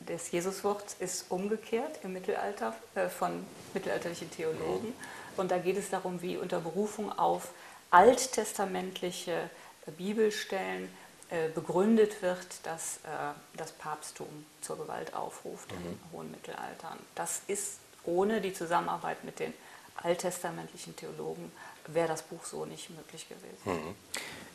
das 0.00 0.30
Jesuswort 0.30 0.96
ist 0.98 1.30
umgekehrt 1.30 2.00
im 2.02 2.12
Mittelalter 2.12 2.74
äh, 2.94 3.08
von 3.08 3.44
mittelalterlichen 3.72 4.30
Theologen. 4.30 4.92
Und 5.36 5.50
da 5.50 5.58
geht 5.58 5.76
es 5.76 5.90
darum, 5.90 6.22
wie 6.22 6.36
unter 6.36 6.60
Berufung 6.60 7.16
auf 7.18 7.50
alttestamentliche 7.90 9.50
Bibelstellen 9.96 10.88
äh, 11.30 11.48
begründet 11.48 12.22
wird, 12.22 12.46
dass 12.64 12.98
äh, 12.98 13.08
das 13.56 13.72
Papsttum 13.72 14.28
zur 14.60 14.76
Gewalt 14.78 15.14
aufruft 15.14 15.70
mhm. 15.72 15.86
im 15.86 15.98
hohen 16.12 16.30
Mittelalter. 16.30 16.96
Das 17.14 17.42
ist 17.46 17.78
ohne 18.04 18.40
die 18.40 18.52
Zusammenarbeit 18.52 19.24
mit 19.24 19.38
den 19.38 19.52
alttestamentlichen 20.02 20.96
Theologen 20.96 21.52
wäre 21.86 22.08
das 22.08 22.22
Buch 22.22 22.44
so 22.44 22.64
nicht 22.64 22.90
möglich 22.90 23.28
gewesen. 23.28 23.58
Mhm. 23.64 23.94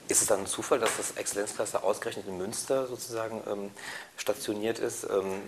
Ist 0.08 0.22
es 0.22 0.28
dann 0.28 0.42
ein 0.42 0.46
Zufall, 0.46 0.80
dass 0.80 0.98
das 0.98 1.12
Exzellenzcluster 1.12 1.86
ausgerechnet 1.86 2.28
in 2.28 2.38
Münster 2.38 2.86
sozusagen 2.88 3.42
ähm, 3.48 3.72
stationiert 4.18 4.80
ist? 4.80 5.06
Ähm, 5.06 5.42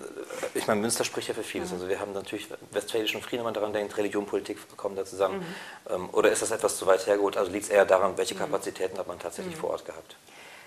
ich 0.54 0.68
meine, 0.68 0.80
Münster 0.80 1.04
spricht 1.04 1.28
ja 1.28 1.34
für 1.34 1.44
vieles. 1.44 1.70
Mhm. 1.70 1.76
Also 1.76 1.90
wir 1.90 2.00
haben 2.00 2.14
natürlich 2.14 2.48
westfälischen 2.72 3.22
Frieden, 3.22 3.40
wenn 3.40 3.46
man 3.46 3.54
daran 3.54 3.74
denkt, 3.74 3.98
Religion, 3.98 4.26
Politik 4.26 4.58
kommen 4.78 4.96
da 4.96 5.04
zusammen. 5.04 5.40
Mhm. 5.40 5.94
Ähm, 5.94 6.10
oder 6.12 6.32
ist 6.32 6.42
das 6.42 6.52
etwas 6.52 6.78
zu 6.78 6.88
weit 6.88 7.06
hergeholt? 7.06 7.36
Also 7.36 7.52
liegt 7.52 7.66
es 7.66 7.70
eher 7.70 7.86
daran, 7.86 8.18
welche 8.18 8.36
mhm. 8.36 8.40
Kapazitäten 8.40 8.98
hat 8.98 9.08
man 9.08 9.20
tatsächlich 9.20 9.56
mhm. 9.56 9.60
vor 9.60 9.72
Ort 9.72 9.86
gehabt? 9.86 10.16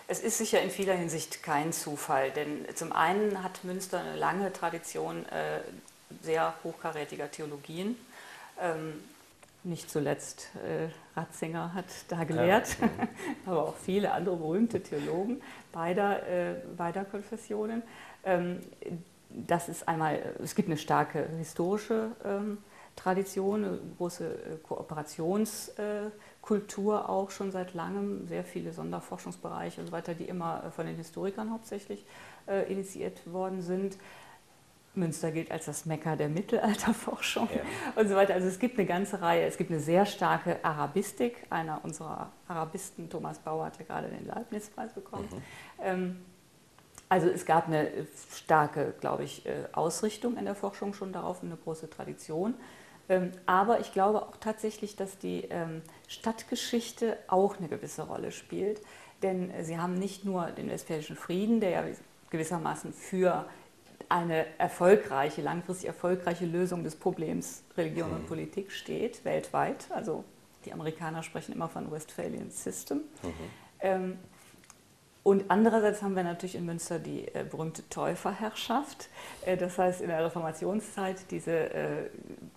Es 0.08 0.20
ist 0.20 0.38
sicher 0.38 0.60
in 0.60 0.70
vieler 0.70 0.94
Hinsicht 0.94 1.42
kein 1.42 1.72
Zufall, 1.72 2.30
denn 2.30 2.66
zum 2.74 2.92
einen 2.92 3.42
hat 3.42 3.64
Münster 3.64 4.00
eine 4.00 4.16
lange 4.16 4.52
Tradition 4.52 5.26
äh, 5.26 5.60
sehr 6.22 6.54
hochkarätiger 6.62 7.30
Theologien. 7.30 7.96
Nicht 9.66 9.90
zuletzt 9.90 10.48
äh, 10.64 10.88
Ratzinger 11.18 11.74
hat 11.74 11.86
da 12.06 12.22
gelehrt, 12.22 12.76
ja. 12.80 12.88
aber 13.46 13.64
auch 13.64 13.74
viele 13.74 14.12
andere 14.12 14.36
berühmte 14.36 14.80
Theologen 14.80 15.42
beider, 15.72 16.24
äh, 16.28 16.54
beider 16.76 17.04
Konfessionen. 17.04 17.82
Ähm, 18.24 18.60
das 19.28 19.68
ist 19.68 19.88
einmal, 19.88 20.20
es 20.40 20.54
gibt 20.54 20.68
eine 20.68 20.76
starke 20.76 21.28
historische 21.36 22.12
ähm, 22.24 22.58
Tradition, 22.94 23.64
eine 23.64 23.80
große 23.98 24.24
äh, 24.24 24.58
Kooperationskultur 24.62 27.08
auch 27.08 27.32
schon 27.32 27.50
seit 27.50 27.74
langem, 27.74 28.28
sehr 28.28 28.44
viele 28.44 28.72
Sonderforschungsbereiche 28.72 29.80
und 29.80 29.88
so 29.88 29.92
weiter, 29.92 30.14
die 30.14 30.26
immer 30.26 30.62
äh, 30.64 30.70
von 30.70 30.86
den 30.86 30.94
Historikern 30.94 31.50
hauptsächlich 31.50 32.06
äh, 32.46 32.72
initiiert 32.72 33.32
worden 33.32 33.62
sind. 33.62 33.98
Münster 34.96 35.30
gilt 35.30 35.50
als 35.50 35.66
das 35.66 35.86
Mekka 35.86 36.16
der 36.16 36.28
Mittelalterforschung 36.28 37.48
ja. 37.54 37.60
und 38.00 38.08
so 38.08 38.14
weiter. 38.14 38.34
Also 38.34 38.48
es 38.48 38.58
gibt 38.58 38.78
eine 38.78 38.86
ganze 38.86 39.20
Reihe, 39.20 39.46
es 39.46 39.56
gibt 39.56 39.70
eine 39.70 39.80
sehr 39.80 40.06
starke 40.06 40.64
Arabistik. 40.64 41.46
Einer 41.50 41.80
unserer 41.84 42.32
Arabisten, 42.48 43.08
Thomas 43.08 43.38
Bauer, 43.38 43.66
hat 43.66 43.78
ja 43.78 43.84
gerade 43.84 44.08
den 44.08 44.26
Leibniz-Preis 44.26 44.92
bekommen. 44.92 45.28
Mhm. 45.30 45.42
Ähm, 45.82 46.16
also 47.08 47.28
es 47.28 47.46
gab 47.46 47.68
eine 47.68 47.88
starke, 48.34 48.94
glaube 49.00 49.22
ich, 49.22 49.44
Ausrichtung 49.70 50.36
in 50.36 50.44
der 50.44 50.56
Forschung 50.56 50.92
schon 50.92 51.12
darauf, 51.12 51.40
eine 51.40 51.56
große 51.56 51.88
Tradition. 51.88 52.54
Ähm, 53.08 53.32
aber 53.46 53.80
ich 53.80 53.92
glaube 53.92 54.22
auch 54.22 54.36
tatsächlich, 54.38 54.96
dass 54.96 55.18
die 55.18 55.42
ähm, 55.50 55.82
Stadtgeschichte 56.08 57.16
auch 57.28 57.58
eine 57.58 57.68
gewisse 57.68 58.02
Rolle 58.02 58.32
spielt. 58.32 58.80
Denn 59.22 59.52
sie 59.62 59.78
haben 59.78 59.94
nicht 59.94 60.24
nur 60.24 60.46
den 60.46 60.68
Westfälischen 60.68 61.16
Frieden, 61.16 61.60
der 61.60 61.70
ja 61.70 61.84
gewissermaßen 62.30 62.92
für 62.92 63.46
eine 64.08 64.46
erfolgreiche, 64.58 65.42
langfristig 65.42 65.88
erfolgreiche 65.88 66.46
Lösung 66.46 66.84
des 66.84 66.96
Problems 66.96 67.62
Religion 67.76 68.10
und 68.10 68.22
mhm. 68.22 68.26
Politik 68.26 68.72
steht, 68.72 69.24
weltweit. 69.24 69.86
Also 69.90 70.24
die 70.64 70.72
Amerikaner 70.72 71.22
sprechen 71.22 71.52
immer 71.52 71.68
von 71.68 71.90
Westphalian 71.90 72.50
System. 72.50 72.98
Mhm. 73.22 73.32
Ähm, 73.80 74.18
und 75.22 75.46
andererseits 75.48 76.02
haben 76.02 76.14
wir 76.14 76.22
natürlich 76.22 76.54
in 76.54 76.64
Münster 76.64 77.00
die 77.00 77.26
äh, 77.26 77.44
berühmte 77.50 77.88
Täuferherrschaft. 77.88 79.08
Äh, 79.44 79.56
das 79.56 79.76
heißt, 79.76 80.00
in 80.00 80.08
der 80.08 80.24
Reformationszeit 80.24 81.30
diese 81.32 81.74
äh, 81.74 82.10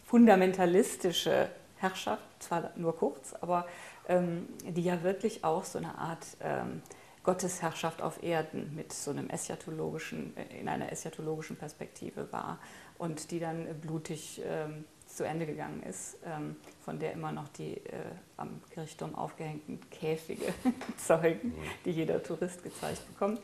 fundamentalistische 0.06 1.50
Herrschaft, 1.78 2.22
zwar 2.38 2.72
nur 2.76 2.96
kurz, 2.96 3.34
aber 3.42 3.66
ähm, 4.08 4.48
die 4.68 4.84
ja 4.84 5.02
wirklich 5.02 5.44
auch 5.44 5.64
so 5.64 5.80
eine 5.80 5.98
Art 5.98 6.26
ähm, 6.42 6.84
Gottesherrschaft 7.24 8.02
auf 8.02 8.24
Erden 8.24 8.74
mit 8.76 8.94
so 8.94 9.12
einem 9.12 9.30
eschatologischen, 9.30 10.36
äh, 10.38 10.60
in 10.60 10.68
einer 10.68 10.92
eschatologischen 10.92 11.58
Perspektive 11.58 12.32
war 12.32 12.60
und 12.98 13.32
die 13.32 13.40
dann 13.40 13.66
blutig 13.82 14.42
ähm, 14.46 14.86
zu 15.06 15.24
Ende 15.24 15.46
gegangen 15.46 15.82
ist, 15.84 16.18
ähm, 16.26 16.56
von 16.82 17.00
der 17.00 17.14
immer 17.14 17.32
noch 17.32 17.50
die 17.50 17.78
äh, 17.78 17.94
am 18.38 18.62
Kirchturm 18.72 19.16
aufgehängten 19.16 19.80
Käfige 19.90 20.54
zeugen, 20.98 21.50
mhm. 21.50 21.54
die 21.86 21.92
jeder 21.92 22.22
Tourist 22.22 22.64
gezeigt 22.64 23.08
bekommt. 23.08 23.42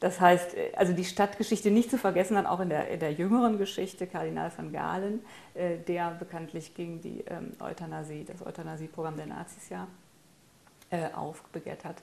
Das 0.00 0.20
heißt, 0.20 0.54
äh, 0.54 0.72
also 0.76 0.92
die 0.92 1.04
Stadtgeschichte 1.04 1.70
nicht 1.70 1.90
zu 1.90 1.98
vergessen, 1.98 2.34
dann 2.34 2.46
auch 2.46 2.60
in 2.60 2.68
der, 2.68 2.88
in 2.88 3.00
der 3.00 3.12
jüngeren 3.12 3.58
Geschichte, 3.58 4.06
Kardinal 4.06 4.50
von 4.50 4.72
Galen, 4.72 5.20
äh, 5.54 5.78
der 5.78 6.12
bekanntlich 6.12 6.74
gegen 6.74 7.00
die 7.00 7.24
ähm, 7.26 7.52
Euthanasie, 7.60 8.24
das 8.24 8.46
Euthanasieprogramm 8.46 9.16
der 9.16 9.26
Nazis 9.26 9.68
ja 9.68 9.88
äh, 10.90 11.12
aufbegehrt 11.12 11.84
hat. 11.84 12.02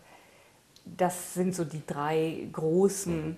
Das 0.86 1.34
sind 1.34 1.56
so 1.56 1.66
die 1.66 1.86
drei 1.86 2.48
großen 2.52 3.30
mhm. 3.30 3.38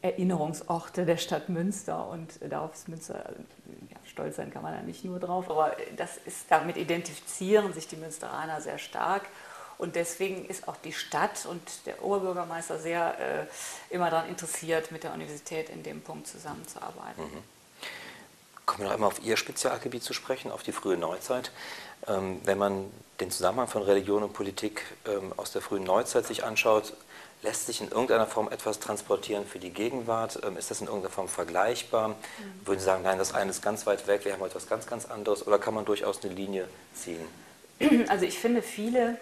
Erinnerungsorte 0.00 1.04
der 1.04 1.16
Stadt 1.16 1.48
Münster 1.48 2.08
und 2.08 2.38
darauf 2.48 2.74
ist 2.74 2.88
Münster 2.88 3.34
ja, 3.90 3.96
stolz 4.04 4.36
sein 4.36 4.50
kann 4.52 4.62
man 4.62 4.74
da 4.74 4.82
nicht 4.82 5.04
nur 5.04 5.18
drauf, 5.18 5.50
aber 5.50 5.76
das 5.96 6.18
ist, 6.18 6.46
damit 6.50 6.76
identifizieren 6.76 7.72
sich 7.72 7.88
die 7.88 7.96
Münsteraner 7.96 8.60
sehr 8.60 8.78
stark. 8.78 9.22
Und 9.76 9.94
deswegen 9.94 10.44
ist 10.44 10.66
auch 10.66 10.76
die 10.76 10.92
Stadt 10.92 11.46
und 11.46 11.60
der 11.86 12.02
Oberbürgermeister 12.02 12.80
sehr 12.80 13.16
äh, 13.20 13.94
immer 13.94 14.10
daran 14.10 14.28
interessiert, 14.28 14.90
mit 14.90 15.04
der 15.04 15.14
Universität 15.14 15.68
in 15.70 15.84
dem 15.84 16.00
Punkt 16.00 16.26
zusammenzuarbeiten. 16.26 17.22
Mhm. 17.22 17.57
Noch 18.78 18.90
einmal 18.90 19.08
auf 19.08 19.22
Ihr 19.22 19.36
Spezialgebiet 19.36 20.02
zu 20.02 20.12
sprechen, 20.12 20.50
auf 20.50 20.62
die 20.62 20.72
frühe 20.72 20.96
Neuzeit. 20.96 21.50
Ähm, 22.06 22.40
wenn 22.44 22.58
man 22.58 22.84
den 23.20 23.30
Zusammenhang 23.30 23.68
von 23.68 23.82
Religion 23.82 24.22
und 24.22 24.32
Politik 24.32 24.82
ähm, 25.06 25.32
aus 25.36 25.52
der 25.52 25.62
frühen 25.62 25.84
Neuzeit 25.84 26.26
sich 26.26 26.44
anschaut, 26.44 26.94
Lässt 27.42 27.66
sich 27.66 27.80
in 27.80 27.88
irgendeiner 27.88 28.26
Form 28.26 28.50
etwas 28.50 28.80
transportieren 28.80 29.46
für 29.46 29.60
die 29.60 29.70
Gegenwart? 29.70 30.40
Ähm, 30.44 30.56
ist 30.56 30.72
das 30.72 30.80
in 30.80 30.88
irgendeiner 30.88 31.14
Form 31.14 31.28
vergleichbar? 31.28 32.08
Mhm. 32.08 32.14
Würden 32.64 32.80
Sie 32.80 32.84
sagen, 32.84 33.04
nein, 33.04 33.16
das 33.16 33.32
eine 33.32 33.50
ist 33.50 33.62
ganz 33.62 33.86
weit 33.86 34.08
weg, 34.08 34.24
wir 34.24 34.32
haben 34.32 34.44
etwas 34.44 34.68
ganz, 34.68 34.86
ganz 34.88 35.06
anderes? 35.06 35.46
Oder 35.46 35.58
kann 35.58 35.72
man 35.72 35.84
durchaus 35.84 36.24
eine 36.24 36.34
Linie 36.34 36.68
ziehen? 36.94 37.24
Also 38.08 38.24
ich 38.24 38.40
finde 38.40 38.60
viele 38.60 39.18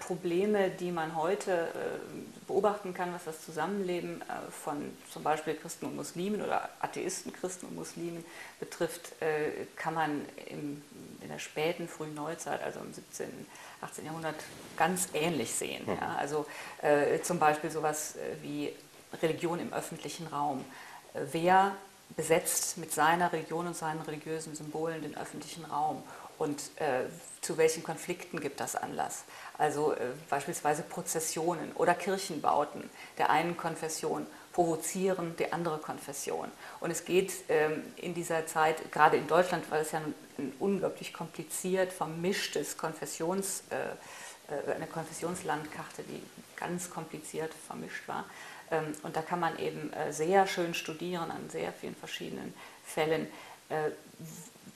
Probleme, 0.00 0.70
die 0.70 0.90
man 0.90 1.16
heute 1.16 1.52
äh, 1.52 2.46
beobachten 2.46 2.94
kann, 2.94 3.12
was 3.14 3.24
das 3.24 3.44
Zusammenleben 3.44 4.22
äh, 4.22 4.50
von 4.50 4.96
zum 5.12 5.22
Beispiel 5.22 5.54
Christen 5.54 5.86
und 5.86 5.96
Muslimen 5.96 6.42
oder 6.42 6.68
Atheisten, 6.80 7.32
Christen 7.32 7.66
und 7.66 7.76
Muslimen 7.76 8.24
betrifft, 8.60 9.12
kann 9.76 9.94
man 9.94 10.24
in 10.46 10.82
der 11.28 11.38
späten, 11.38 11.86
frühen 11.88 12.14
Neuzeit, 12.14 12.62
also 12.62 12.80
im 12.80 12.92
17., 12.92 13.28
18. 13.80 14.06
Jahrhundert, 14.06 14.34
ganz 14.76 15.08
ähnlich 15.14 15.52
sehen. 15.52 15.86
Hm. 15.86 15.94
Ja, 16.00 16.16
also 16.18 16.46
zum 17.22 17.38
Beispiel 17.38 17.70
sowas 17.70 18.16
wie 18.42 18.72
Religion 19.22 19.60
im 19.60 19.72
öffentlichen 19.72 20.26
Raum. 20.26 20.64
wer 21.14 21.76
besetzt 22.16 22.78
mit 22.78 22.92
seiner 22.92 23.32
Religion 23.32 23.66
und 23.66 23.76
seinen 23.76 24.00
religiösen 24.00 24.54
Symbolen 24.54 25.02
den 25.02 25.16
öffentlichen 25.16 25.64
Raum 25.64 26.02
und 26.38 26.60
äh, 26.76 27.04
zu 27.40 27.58
welchen 27.58 27.82
Konflikten 27.82 28.40
gibt 28.40 28.60
das 28.60 28.76
Anlass. 28.76 29.24
Also 29.58 29.92
äh, 29.92 29.98
beispielsweise 30.30 30.82
Prozessionen 30.82 31.72
oder 31.74 31.94
Kirchenbauten 31.94 32.88
der 33.18 33.30
einen 33.30 33.56
Konfession 33.56 34.26
provozieren 34.52 35.36
die 35.36 35.52
andere 35.52 35.78
Konfession. 35.78 36.50
Und 36.80 36.90
es 36.90 37.04
geht 37.04 37.32
ähm, 37.48 37.82
in 37.96 38.14
dieser 38.14 38.46
Zeit, 38.46 38.90
gerade 38.90 39.16
in 39.16 39.26
Deutschland, 39.26 39.70
weil 39.70 39.82
es 39.82 39.92
ja 39.92 40.00
ein, 40.00 40.52
unglaublich 40.60 41.12
kompliziert 41.12 41.92
vermischtes 41.92 42.76
Konfessions, 42.76 43.64
äh, 43.70 44.54
äh, 44.70 44.74
eine 44.74 44.86
Konfessionslandkarte, 44.86 46.02
die 46.04 46.22
ganz 46.56 46.90
kompliziert 46.90 47.52
vermischt 47.66 48.06
war. 48.06 48.24
Ähm, 48.70 48.94
und 49.02 49.16
da 49.16 49.22
kann 49.22 49.40
man 49.40 49.58
eben 49.58 49.92
äh, 49.92 50.12
sehr 50.12 50.46
schön 50.46 50.74
studieren 50.74 51.30
an 51.30 51.50
sehr 51.50 51.72
vielen 51.72 51.96
verschiedenen 51.96 52.54
Fällen, 52.84 53.26
äh, 53.68 53.90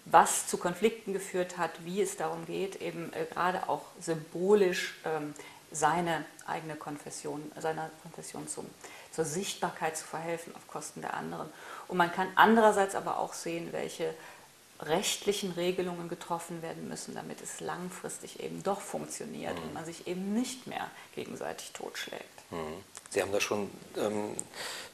was 0.04 0.46
zu 0.46 0.56
Konflikten 0.56 1.12
geführt 1.12 1.58
hat, 1.58 1.84
wie 1.84 2.00
es 2.00 2.16
darum 2.16 2.46
geht, 2.46 2.80
eben 2.82 3.12
äh, 3.12 3.26
gerade 3.32 3.68
auch 3.68 3.82
symbolisch 4.00 4.94
ähm, 5.04 5.34
seine 5.70 6.24
eigene 6.46 6.76
Konfession, 6.76 7.50
seiner 7.58 7.90
Konfession 8.02 8.46
zum, 8.46 8.66
zur 9.10 9.24
Sichtbarkeit 9.24 9.96
zu 9.96 10.04
verhelfen 10.04 10.54
auf 10.54 10.66
Kosten 10.68 11.00
der 11.00 11.14
anderen. 11.14 11.48
Und 11.88 11.96
man 11.96 12.12
kann 12.12 12.28
andererseits 12.34 12.94
aber 12.94 13.18
auch 13.18 13.32
sehen, 13.32 13.72
welche 13.72 14.14
rechtlichen 14.80 15.52
Regelungen 15.52 16.08
getroffen 16.08 16.60
werden 16.62 16.88
müssen, 16.88 17.14
damit 17.14 17.40
es 17.40 17.60
langfristig 17.60 18.40
eben 18.40 18.62
doch 18.62 18.80
funktioniert 18.80 19.56
mhm. 19.56 19.62
und 19.62 19.74
man 19.74 19.84
sich 19.84 20.06
eben 20.06 20.32
nicht 20.34 20.66
mehr 20.66 20.90
gegenseitig 21.14 21.72
totschlägt. 21.72 22.50
Mhm. 22.50 22.84
Sie 23.12 23.20
haben 23.20 23.30
da 23.30 23.40
schon 23.40 23.68
ähm, 23.98 24.30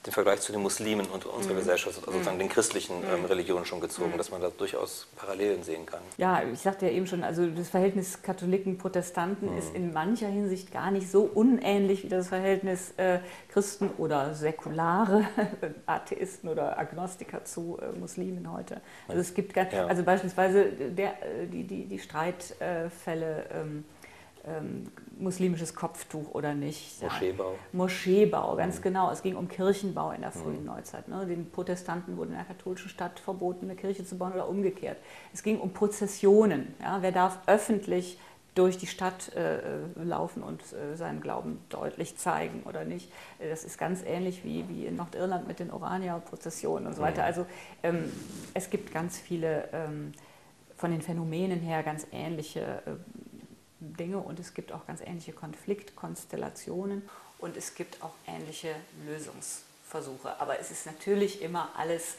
den 0.04 0.12
Vergleich 0.12 0.40
zu 0.40 0.50
den 0.50 0.60
Muslimen 0.60 1.06
und 1.06 1.24
unserer 1.24 1.52
mhm. 1.52 1.58
Gesellschaft, 1.58 1.98
also 1.98 2.10
sozusagen 2.10 2.36
mhm. 2.36 2.40
den 2.40 2.48
christlichen 2.48 2.96
ähm, 3.04 3.20
mhm. 3.20 3.26
Religionen 3.26 3.64
schon 3.64 3.80
gezogen, 3.80 4.10
mhm. 4.10 4.18
dass 4.18 4.32
man 4.32 4.40
da 4.40 4.50
durchaus 4.50 5.06
Parallelen 5.14 5.62
sehen 5.62 5.86
kann. 5.86 6.00
Ja, 6.16 6.42
ich 6.42 6.58
sagte 6.58 6.86
ja 6.86 6.92
eben 6.92 7.06
schon, 7.06 7.22
also 7.22 7.46
das 7.46 7.68
Verhältnis 7.68 8.20
Katholiken-Protestanten 8.22 9.56
ist 9.56 9.72
in 9.72 9.92
mancher 9.92 10.26
Hinsicht 10.26 10.72
gar 10.72 10.90
nicht 10.90 11.08
so 11.08 11.30
unähnlich 11.32 12.02
wie 12.02 12.08
das 12.08 12.26
Verhältnis 12.26 12.92
äh, 12.96 13.20
Christen 13.52 13.90
oder 13.98 14.34
säkulare 14.34 15.24
Atheisten 15.86 16.48
oder 16.48 16.76
Agnostiker 16.76 17.44
zu 17.44 17.78
äh, 17.80 17.96
Muslimen 17.96 18.52
heute. 18.52 18.80
Also 19.06 19.20
es 19.20 19.32
gibt, 19.32 19.54
ja. 19.54 19.86
also 19.86 20.02
beispielsweise 20.02 20.64
der, 20.64 21.22
äh, 21.22 21.46
die, 21.46 21.62
die, 21.62 21.84
die 21.84 21.98
Streitfälle. 22.00 23.46
Ähm, 23.52 23.84
ähm, 24.46 24.86
muslimisches 25.18 25.74
Kopftuch 25.74 26.34
oder 26.34 26.54
nicht. 26.54 27.02
Moscheebau. 27.02 27.54
Moscheebau, 27.72 28.56
ganz 28.56 28.78
mhm. 28.78 28.82
genau. 28.82 29.10
Es 29.10 29.22
ging 29.22 29.36
um 29.36 29.48
Kirchenbau 29.48 30.12
in 30.12 30.22
der 30.22 30.32
frühen 30.32 30.60
mhm. 30.60 30.66
Neuzeit. 30.66 31.08
Ne? 31.08 31.26
Den 31.26 31.50
Protestanten 31.50 32.16
wurde 32.16 32.30
in 32.30 32.36
der 32.36 32.44
katholischen 32.44 32.88
Stadt 32.88 33.18
verboten, 33.20 33.66
eine 33.66 33.76
Kirche 33.76 34.04
zu 34.04 34.16
bauen 34.16 34.32
oder 34.32 34.48
umgekehrt. 34.48 34.98
Es 35.32 35.42
ging 35.42 35.58
um 35.58 35.72
Prozessionen. 35.72 36.74
Ja? 36.80 36.98
Wer 37.02 37.12
darf 37.12 37.38
öffentlich 37.46 38.18
durch 38.54 38.76
die 38.76 38.88
Stadt 38.88 39.32
äh, 39.36 39.60
laufen 40.02 40.42
und 40.42 40.60
äh, 40.72 40.96
seinen 40.96 41.20
Glauben 41.20 41.60
deutlich 41.68 42.16
zeigen 42.16 42.64
oder 42.64 42.84
nicht. 42.84 43.12
Das 43.38 43.62
ist 43.62 43.78
ganz 43.78 44.02
ähnlich 44.04 44.44
wie, 44.44 44.68
wie 44.68 44.86
in 44.86 44.96
Nordirland 44.96 45.46
mit 45.46 45.60
den 45.60 45.70
Orania-Prozessionen 45.70 46.88
und 46.88 46.96
so 46.96 47.02
weiter. 47.02 47.22
Mhm. 47.22 47.26
Also 47.26 47.46
ähm, 47.84 48.12
es 48.54 48.68
gibt 48.68 48.92
ganz 48.92 49.16
viele 49.16 49.68
ähm, 49.72 50.12
von 50.76 50.90
den 50.90 51.02
Phänomenen 51.02 51.60
her 51.60 51.84
ganz 51.84 52.06
ähnliche 52.10 52.60
äh, 52.60 52.90
Dinge 53.80 54.18
und 54.18 54.40
es 54.40 54.54
gibt 54.54 54.72
auch 54.72 54.86
ganz 54.86 55.00
ähnliche 55.00 55.32
Konfliktkonstellationen. 55.32 57.08
und 57.38 57.56
es 57.56 57.74
gibt 57.76 58.02
auch 58.02 58.14
ähnliche 58.26 58.74
Lösungsversuche. 59.06 60.40
Aber 60.40 60.58
es 60.58 60.72
ist 60.72 60.86
natürlich 60.86 61.40
immer 61.40 61.70
alles 61.76 62.16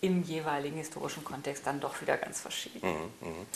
im 0.00 0.22
jeweiligen 0.22 0.76
historischen 0.76 1.24
Kontext 1.24 1.66
dann 1.66 1.80
doch 1.80 2.00
wieder 2.00 2.16
ganz 2.16 2.40
verschieden. 2.40 2.88
Mhm, 2.88 3.28
mh 3.28 3.46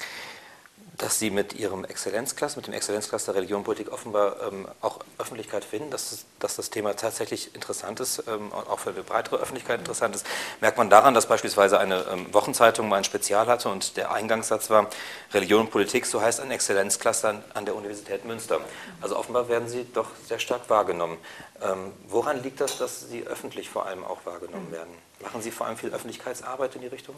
dass 0.97 1.19
Sie 1.19 1.31
mit 1.31 1.55
Ihrem 1.55 1.85
Exzellenzcluster, 1.85 2.59
mit 2.59 2.69
dem 2.69 2.75
Exzellenzcluster 2.75 3.35
Religion 3.35 3.59
und 3.59 3.65
Politik 3.65 3.93
offenbar 3.93 4.37
ähm, 4.47 4.69
auch 4.81 5.01
Öffentlichkeit 5.19 5.65
finden, 5.65 5.91
dass, 5.91 6.25
dass, 6.39 6.57
das 6.57 6.71
Thema 6.71 6.95
tatsächlich 6.95 7.55
interessant 7.55 7.99
ist, 7.99 8.23
ähm, 8.29 8.53
auch 8.53 8.79
für 8.79 8.91
eine 8.91 9.03
breitere 9.03 9.37
Öffentlichkeit 9.37 9.81
interessant 9.81 10.15
ist, 10.15 10.25
merkt 10.61 10.79
man 10.79 10.91
daran, 10.91 11.13
dass 11.13 11.27
beispielsweise 11.27 11.79
eine 11.81 12.05
ähm, 12.13 12.33
Wochenzeitung 12.33 12.89
mal 12.89 12.99
ein 12.99 13.05
Spezial 13.05 13.47
hatte 13.47 13.69
und 13.69 13.97
der 13.97 14.13
Eingangssatz 14.13 14.71
war 14.71 14.89
Religion 15.33 15.63
und 15.63 15.71
Politik, 15.71 16.07
so 16.07 16.21
heißt 16.21 16.41
ein 16.41 16.51
Exzellenzcluster 16.51 17.43
an 17.55 17.65
der 17.65 17.75
Universität 17.75 18.25
Münster. 18.25 18.61
Also 19.01 19.17
offenbar 19.17 19.49
werden 19.49 19.69
Sie 19.69 19.87
doch 19.93 20.09
sehr 20.29 20.39
stark 20.39 20.71
wahrgenommen. 20.71 21.19
Ähm, 21.61 21.93
woran 22.09 22.43
liegt 22.43 22.61
das, 22.61 22.79
dass 22.79 23.09
Sie 23.09 23.27
öffentlich 23.27 23.69
vor 23.69 23.87
allem 23.87 24.05
auch 24.05 24.25
wahrgenommen 24.25 24.71
werden? 24.71 24.95
Machen 25.21 25.43
Sie 25.43 25.51
vor 25.51 25.67
allem 25.67 25.77
viel 25.77 25.91
Öffentlichkeitsarbeit 25.91 26.77
in 26.77 26.83
die 26.83 26.89
Richtung? 26.89 27.17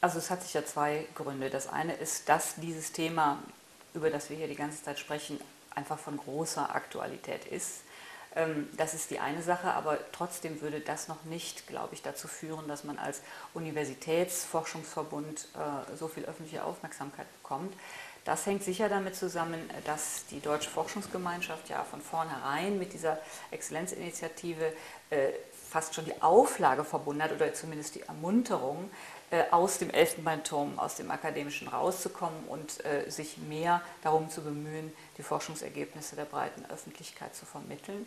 Also 0.00 0.18
es 0.18 0.30
hat 0.30 0.42
sich 0.42 0.54
ja 0.54 0.64
zwei 0.64 1.06
Gründe. 1.14 1.50
Das 1.50 1.68
eine 1.68 1.94
ist, 1.94 2.28
dass 2.28 2.56
dieses 2.56 2.92
Thema, 2.92 3.38
über 3.94 4.10
das 4.10 4.30
wir 4.30 4.36
hier 4.36 4.48
die 4.48 4.56
ganze 4.56 4.82
Zeit 4.82 4.98
sprechen, 4.98 5.40
einfach 5.74 5.98
von 5.98 6.16
großer 6.16 6.74
Aktualität 6.74 7.44
ist. 7.46 7.82
Ähm, 8.34 8.68
das 8.76 8.94
ist 8.94 9.10
die 9.10 9.18
eine 9.18 9.42
Sache, 9.42 9.72
aber 9.72 9.98
trotzdem 10.12 10.60
würde 10.60 10.80
das 10.80 11.08
noch 11.08 11.24
nicht, 11.24 11.66
glaube 11.66 11.94
ich, 11.94 12.02
dazu 12.02 12.28
führen, 12.28 12.68
dass 12.68 12.84
man 12.84 12.98
als 12.98 13.22
Universitätsforschungsverbund 13.54 15.48
äh, 15.54 15.96
so 15.96 16.08
viel 16.08 16.24
öffentliche 16.24 16.62
Aufmerksamkeit 16.64 17.26
bekommt. 17.42 17.74
Das 18.24 18.44
hängt 18.44 18.64
sicher 18.64 18.88
damit 18.88 19.14
zusammen, 19.14 19.70
dass 19.84 20.26
die 20.26 20.40
Deutsche 20.40 20.68
Forschungsgemeinschaft 20.68 21.68
ja 21.68 21.84
von 21.84 22.00
vornherein 22.00 22.76
mit 22.76 22.92
dieser 22.92 23.18
Exzellenzinitiative 23.52 24.72
äh, 25.10 25.30
fast 25.70 25.94
schon 25.94 26.06
die 26.06 26.22
Auflage 26.22 26.84
verbunden 26.84 27.22
hat 27.22 27.32
oder 27.32 27.54
zumindest 27.54 27.94
die 27.94 28.02
Ermunterung, 28.02 28.90
aus 29.50 29.78
dem 29.78 29.90
Elfenbeinturm, 29.90 30.78
aus 30.78 30.96
dem 30.96 31.10
Akademischen 31.10 31.68
rauszukommen 31.68 32.44
und 32.48 32.84
äh, 32.84 33.10
sich 33.10 33.38
mehr 33.38 33.82
darum 34.02 34.30
zu 34.30 34.42
bemühen, 34.42 34.92
die 35.18 35.22
Forschungsergebnisse 35.22 36.16
der 36.16 36.26
breiten 36.26 36.64
Öffentlichkeit 36.70 37.34
zu 37.34 37.44
vermitteln. 37.44 38.06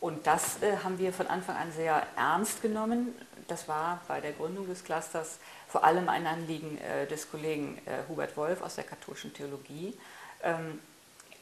Und 0.00 0.26
das 0.26 0.62
äh, 0.62 0.78
haben 0.82 0.98
wir 0.98 1.12
von 1.12 1.28
Anfang 1.28 1.56
an 1.56 1.72
sehr 1.72 2.06
ernst 2.16 2.62
genommen. 2.62 3.14
Das 3.48 3.68
war 3.68 4.00
bei 4.08 4.20
der 4.20 4.32
Gründung 4.32 4.66
des 4.66 4.82
Clusters 4.82 5.38
vor 5.68 5.84
allem 5.84 6.08
ein 6.08 6.26
Anliegen 6.26 6.78
des 7.10 7.30
Kollegen 7.30 7.78
Hubert 8.08 8.36
Wolf 8.36 8.60
aus 8.62 8.76
der 8.76 8.84
katholischen 8.84 9.32
Theologie. 9.34 9.96
Ähm, 10.42 10.80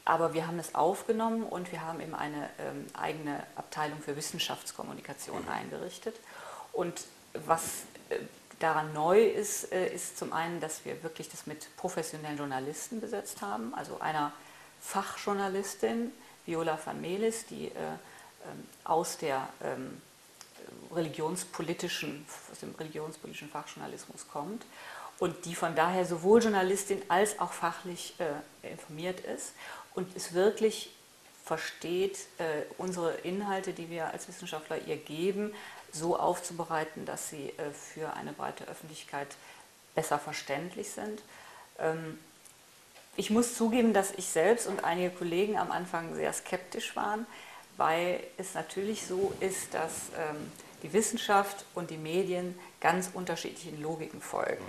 aber 0.04 0.34
wir 0.34 0.46
haben 0.46 0.58
es 0.58 0.74
aufgenommen 0.74 1.44
und 1.44 1.72
wir 1.72 1.82
haben 1.82 2.00
eben 2.00 2.14
eine 2.14 2.50
ähm, 2.58 2.86
eigene 2.92 3.42
Abteilung 3.56 4.00
für 4.02 4.16
Wissenschaftskommunikation 4.16 5.42
mhm. 5.42 5.48
eingerichtet. 5.48 6.16
Und 6.72 7.04
was 7.32 7.82
daran 8.58 8.92
neu 8.92 9.24
ist, 9.24 9.72
äh, 9.72 9.92
ist 9.92 10.18
zum 10.18 10.32
einen, 10.32 10.60
dass 10.60 10.84
wir 10.84 11.02
wirklich 11.02 11.28
das 11.28 11.46
mit 11.46 11.74
professionellen 11.76 12.38
Journalisten 12.38 13.00
besetzt 13.00 13.42
haben, 13.42 13.74
also 13.74 14.00
einer 14.00 14.32
Fachjournalistin, 14.80 16.12
Viola 16.46 16.78
van 16.84 17.00
Melis, 17.00 17.46
die 17.46 17.68
äh, 17.68 17.70
ähm, 17.70 18.66
aus, 18.84 19.16
der, 19.18 19.48
ähm, 19.62 20.00
religionspolitischen, 20.94 22.26
aus 22.52 22.60
dem 22.60 22.74
religionspolitischen 22.74 23.48
Fachjournalismus 23.48 24.28
kommt 24.28 24.64
und 25.18 25.44
die 25.44 25.54
von 25.54 25.74
daher 25.74 26.04
sowohl 26.04 26.42
Journalistin 26.42 27.02
als 27.08 27.38
auch 27.38 27.52
fachlich 27.52 28.14
äh, 28.18 28.70
informiert 28.70 29.20
ist 29.20 29.52
und 29.94 30.14
es 30.16 30.32
wirklich 30.34 30.90
versteht, 31.44 32.20
unsere 32.78 33.12
Inhalte, 33.16 33.74
die 33.74 33.90
wir 33.90 34.06
als 34.06 34.28
Wissenschaftler 34.28 34.78
ihr 34.86 34.96
geben, 34.96 35.52
so 35.94 36.18
aufzubereiten, 36.18 37.06
dass 37.06 37.30
sie 37.30 37.50
äh, 37.50 37.70
für 37.70 38.12
eine 38.14 38.32
breite 38.32 38.66
Öffentlichkeit 38.66 39.28
besser 39.94 40.18
verständlich 40.18 40.90
sind. 40.90 41.22
Ähm, 41.78 42.18
ich 43.16 43.30
muss 43.30 43.54
zugeben, 43.54 43.92
dass 43.92 44.10
ich 44.12 44.26
selbst 44.26 44.66
und 44.66 44.84
einige 44.84 45.10
Kollegen 45.10 45.56
am 45.56 45.70
Anfang 45.70 46.14
sehr 46.16 46.32
skeptisch 46.32 46.96
waren, 46.96 47.26
weil 47.76 48.20
es 48.36 48.54
natürlich 48.54 49.06
so 49.06 49.32
ist, 49.40 49.72
dass 49.72 49.92
ähm, 50.18 50.50
die 50.82 50.92
Wissenschaft 50.92 51.64
und 51.74 51.90
die 51.90 51.96
Medien 51.96 52.58
ganz 52.80 53.10
unterschiedlichen 53.14 53.80
Logiken 53.80 54.20
folgen. 54.20 54.64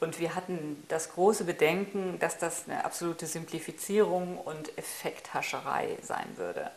Und 0.00 0.18
wir 0.18 0.34
hatten 0.34 0.82
das 0.88 1.12
große 1.12 1.44
Bedenken, 1.44 2.18
dass 2.18 2.38
das 2.38 2.64
eine 2.66 2.84
absolute 2.84 3.26
Simplifizierung 3.26 4.38
und 4.38 4.76
Effekthascherei 4.78 5.98
sein 6.02 6.26
würde. 6.36 6.70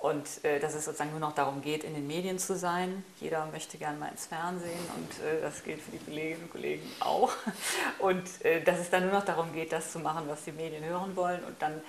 Und 0.00 0.42
äh, 0.44 0.58
dass 0.60 0.74
es 0.74 0.86
sozusagen 0.86 1.10
nur 1.10 1.20
noch 1.20 1.34
darum 1.34 1.60
geht, 1.60 1.84
in 1.84 1.92
den 1.92 2.06
Medien 2.06 2.38
zu 2.38 2.56
sein. 2.56 3.04
Jeder 3.20 3.44
möchte 3.52 3.76
gerne 3.76 3.98
mal 3.98 4.08
ins 4.08 4.24
Fernsehen 4.24 4.80
und 4.96 5.22
äh, 5.22 5.42
das 5.42 5.62
gilt 5.62 5.82
für 5.82 5.90
die 5.90 5.98
Kolleginnen 5.98 6.44
und 6.44 6.50
Kollegen 6.50 6.90
auch. 7.00 7.30
Und 7.98 8.26
äh, 8.42 8.62
dass 8.62 8.78
es 8.78 8.88
dann 8.88 9.04
nur 9.04 9.12
noch 9.12 9.26
darum 9.26 9.52
geht, 9.52 9.72
das 9.72 9.92
zu 9.92 9.98
machen, 9.98 10.24
was 10.26 10.44
die 10.44 10.52
Medien 10.52 10.82
hören 10.84 11.14
wollen 11.16 11.44
und 11.44 11.60
dann 11.60 11.82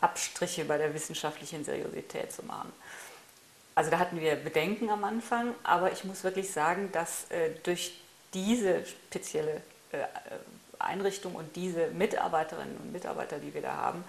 Abstriche 0.00 0.64
bei 0.64 0.78
der 0.78 0.94
wissenschaftlichen 0.94 1.64
Seriosität 1.64 2.32
zu 2.32 2.44
machen. 2.44 2.72
Also 3.74 3.90
da 3.90 3.98
hatten 3.98 4.20
wir 4.20 4.36
Bedenken 4.36 4.88
am 4.88 5.02
Anfang, 5.02 5.52
aber 5.64 5.90
ich 5.90 6.04
muss 6.04 6.22
wirklich 6.22 6.52
sagen, 6.52 6.90
dass 6.92 7.28
äh, 7.30 7.50
durch 7.64 8.00
diese 8.32 8.86
spezielle 8.86 9.60
äh, 9.90 9.98
Einrichtung 10.78 11.34
und 11.34 11.56
diese 11.56 11.88
Mitarbeiterinnen 11.88 12.76
und 12.76 12.92
Mitarbeiter, 12.92 13.38
die 13.38 13.52
wir 13.52 13.62
da 13.62 13.74
haben, 13.74 14.04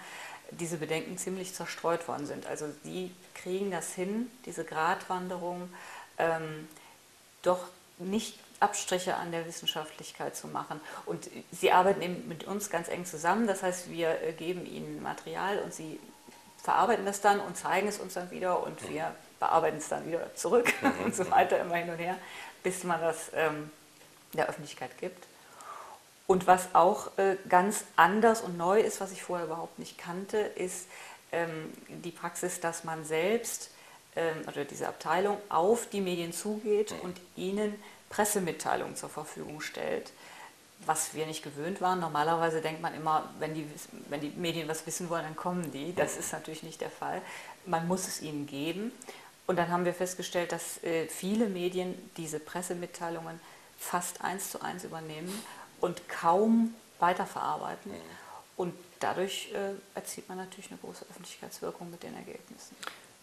diese 0.52 0.78
Bedenken 0.78 1.18
ziemlich 1.18 1.54
zerstreut 1.54 2.08
worden 2.08 2.26
sind. 2.26 2.46
Also 2.46 2.68
die 2.84 3.12
kriegen 3.34 3.72
das 3.72 3.94
hin, 3.94 4.32
diese 4.46 4.64
Gratwanderung, 4.64 5.70
ähm, 6.18 6.68
doch 7.42 7.60
nicht 8.00 8.40
Abstriche 8.60 9.16
an 9.16 9.32
der 9.32 9.46
Wissenschaftlichkeit 9.46 10.36
zu 10.36 10.48
machen. 10.48 10.82
Und 11.06 11.30
sie 11.52 11.72
arbeiten 11.72 12.02
eben 12.02 12.28
mit 12.28 12.46
uns 12.46 12.70
ganz 12.70 12.88
eng 12.88 13.06
zusammen. 13.06 13.48
Das 13.48 13.62
heißt, 13.62 13.92
wir 13.92 14.22
äh, 14.24 14.34
geben 14.34 14.66
ihnen 14.66 15.02
Material 15.02 15.60
und 15.60 15.74
sie 15.74 16.00
verarbeiten 16.64 17.06
das 17.06 17.22
dann 17.22 17.40
und 17.40 17.56
zeigen 17.56 17.88
es 17.88 18.00
uns 18.00 18.16
dann 18.16 18.32
wieder 18.32 18.62
und 18.64 18.90
wir 18.90 19.16
bearbeiten 19.40 19.78
es 19.78 19.88
dann 19.88 20.08
wieder 20.08 20.34
zurück 20.36 20.74
mhm. 20.82 20.92
und 21.06 21.16
so 21.16 21.30
weiter, 21.30 21.60
immer 21.60 21.76
hin 21.76 21.90
und 21.90 21.98
her, 21.98 22.18
bis 22.64 22.84
man 22.84 23.00
das 23.00 23.32
ähm, 23.34 23.70
der 24.34 24.50
Öffentlichkeit 24.50 24.98
gibt. 24.98 25.24
Und 26.28 26.46
was 26.46 26.76
auch 26.76 27.18
äh, 27.18 27.38
ganz 27.48 27.86
anders 27.96 28.42
und 28.42 28.58
neu 28.58 28.82
ist, 28.82 29.00
was 29.00 29.14
ich 29.14 29.24
vorher 29.24 29.46
überhaupt 29.46 29.80
nicht 29.80 29.98
kannte, 29.98 30.38
ist 30.38 30.88
ähm, 31.32 31.74
die 31.88 32.12
Praxis, 32.12 32.60
dass 32.60 32.84
man 32.84 33.06
selbst 33.06 33.72
ähm, 34.18 34.36
oder 34.46 34.66
diese 34.66 34.90
Abteilung 34.90 35.38
auf 35.48 35.88
die 35.90 36.02
Medien 36.02 36.34
zugeht 36.34 36.94
und 37.02 37.18
ihnen 37.38 37.76
Pressemitteilungen 38.10 38.98
zur 38.98 39.08
Verfügung 39.08 39.62
stellt, 39.62 40.12
was 40.86 41.14
wir 41.14 41.26
nicht 41.28 41.44
gewöhnt 41.44 41.80
waren. 41.80 42.02
Normalerweise 42.02 42.60
denkt 42.62 42.82
man 42.82 42.94
immer, 42.94 43.30
wenn 43.40 43.54
die, 43.54 43.66
wenn 44.10 44.20
die 44.20 44.34
Medien 44.36 44.68
was 44.68 44.86
wissen 44.86 45.10
wollen, 45.10 45.24
dann 45.24 45.38
kommen 45.38 45.72
die. 45.72 45.96
Das 45.96 46.18
ist 46.18 46.34
natürlich 46.34 46.62
nicht 46.62 46.82
der 46.82 46.92
Fall. 46.92 47.22
Man 47.66 47.88
muss 47.88 48.06
es 48.06 48.22
ihnen 48.22 48.48
geben. 48.48 48.92
Und 49.46 49.56
dann 49.56 49.70
haben 49.70 49.86
wir 49.86 49.94
festgestellt, 49.94 50.52
dass 50.52 50.84
äh, 50.84 51.08
viele 51.08 51.48
Medien 51.48 51.96
diese 52.18 52.42
Pressemitteilungen 52.42 53.40
fast 53.80 54.22
eins 54.22 54.52
zu 54.52 54.62
eins 54.62 54.84
übernehmen 54.84 55.32
und 55.82 56.08
kaum 56.10 56.74
weiterverarbeiten. 57.00 57.92
Mhm. 57.92 57.98
Und 58.56 58.74
dadurch 59.00 59.52
äh, 59.54 59.74
erzielt 59.96 60.28
man 60.28 60.38
natürlich 60.38 60.72
eine 60.72 60.80
große 60.80 61.06
Öffentlichkeitswirkung 61.10 61.92
mit 61.92 62.02
den 62.04 62.16
Ergebnissen. 62.16 62.76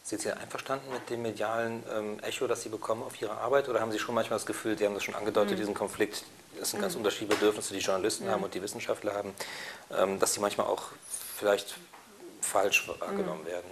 Sind 0.05 0.21
Sie 0.21 0.31
einverstanden 0.31 0.93
mit 0.93 1.09
dem 1.09 1.23
medialen 1.23 1.83
ähm, 1.91 2.21
Echo, 2.21 2.47
das 2.47 2.63
Sie 2.63 2.69
bekommen 2.69 3.03
auf 3.03 3.21
Ihre 3.21 3.39
Arbeit? 3.39 3.69
Oder 3.69 3.81
haben 3.81 3.91
Sie 3.91 3.99
schon 3.99 4.15
manchmal 4.15 4.39
das 4.39 4.47
Gefühl, 4.47 4.77
Sie 4.77 4.85
haben 4.85 4.95
das 4.95 5.03
schon 5.03 5.15
angedeutet, 5.15 5.53
mhm. 5.53 5.57
diesen 5.57 5.75
Konflikt, 5.75 6.25
das 6.59 6.71
sind 6.71 6.81
ganz 6.81 6.95
mhm. 6.95 7.01
unterschiedliche 7.01 7.41
Bedürfnisse, 7.41 7.75
die 7.75 7.81
Journalisten 7.81 8.27
mhm. 8.27 8.31
haben 8.31 8.45
und 8.45 8.55
die 8.55 8.63
Wissenschaftler 8.63 9.15
haben, 9.15 9.33
ähm, 9.91 10.19
dass 10.19 10.35
sie 10.35 10.41
manchmal 10.41 10.67
auch 10.67 10.91
vielleicht 11.37 11.77
falsch 12.43 12.87
wahrgenommen 13.01 13.43
mhm. 13.43 13.47
werden? 13.47 13.71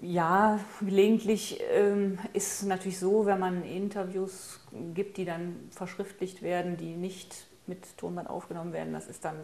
Ja, 0.00 0.60
gelegentlich 0.80 1.58
ähm, 1.70 2.20
ist 2.32 2.60
es 2.60 2.62
natürlich 2.62 3.00
so, 3.00 3.26
wenn 3.26 3.40
man 3.40 3.64
Interviews 3.64 4.60
gibt, 4.94 5.16
die 5.16 5.24
dann 5.24 5.68
verschriftlicht 5.72 6.42
werden, 6.42 6.76
die 6.76 6.94
nicht 6.94 7.47
mit 7.68 7.96
Tonband 7.96 8.28
aufgenommen 8.28 8.72
werden, 8.72 8.92
das 8.92 9.06
ist 9.06 9.24
dann 9.24 9.36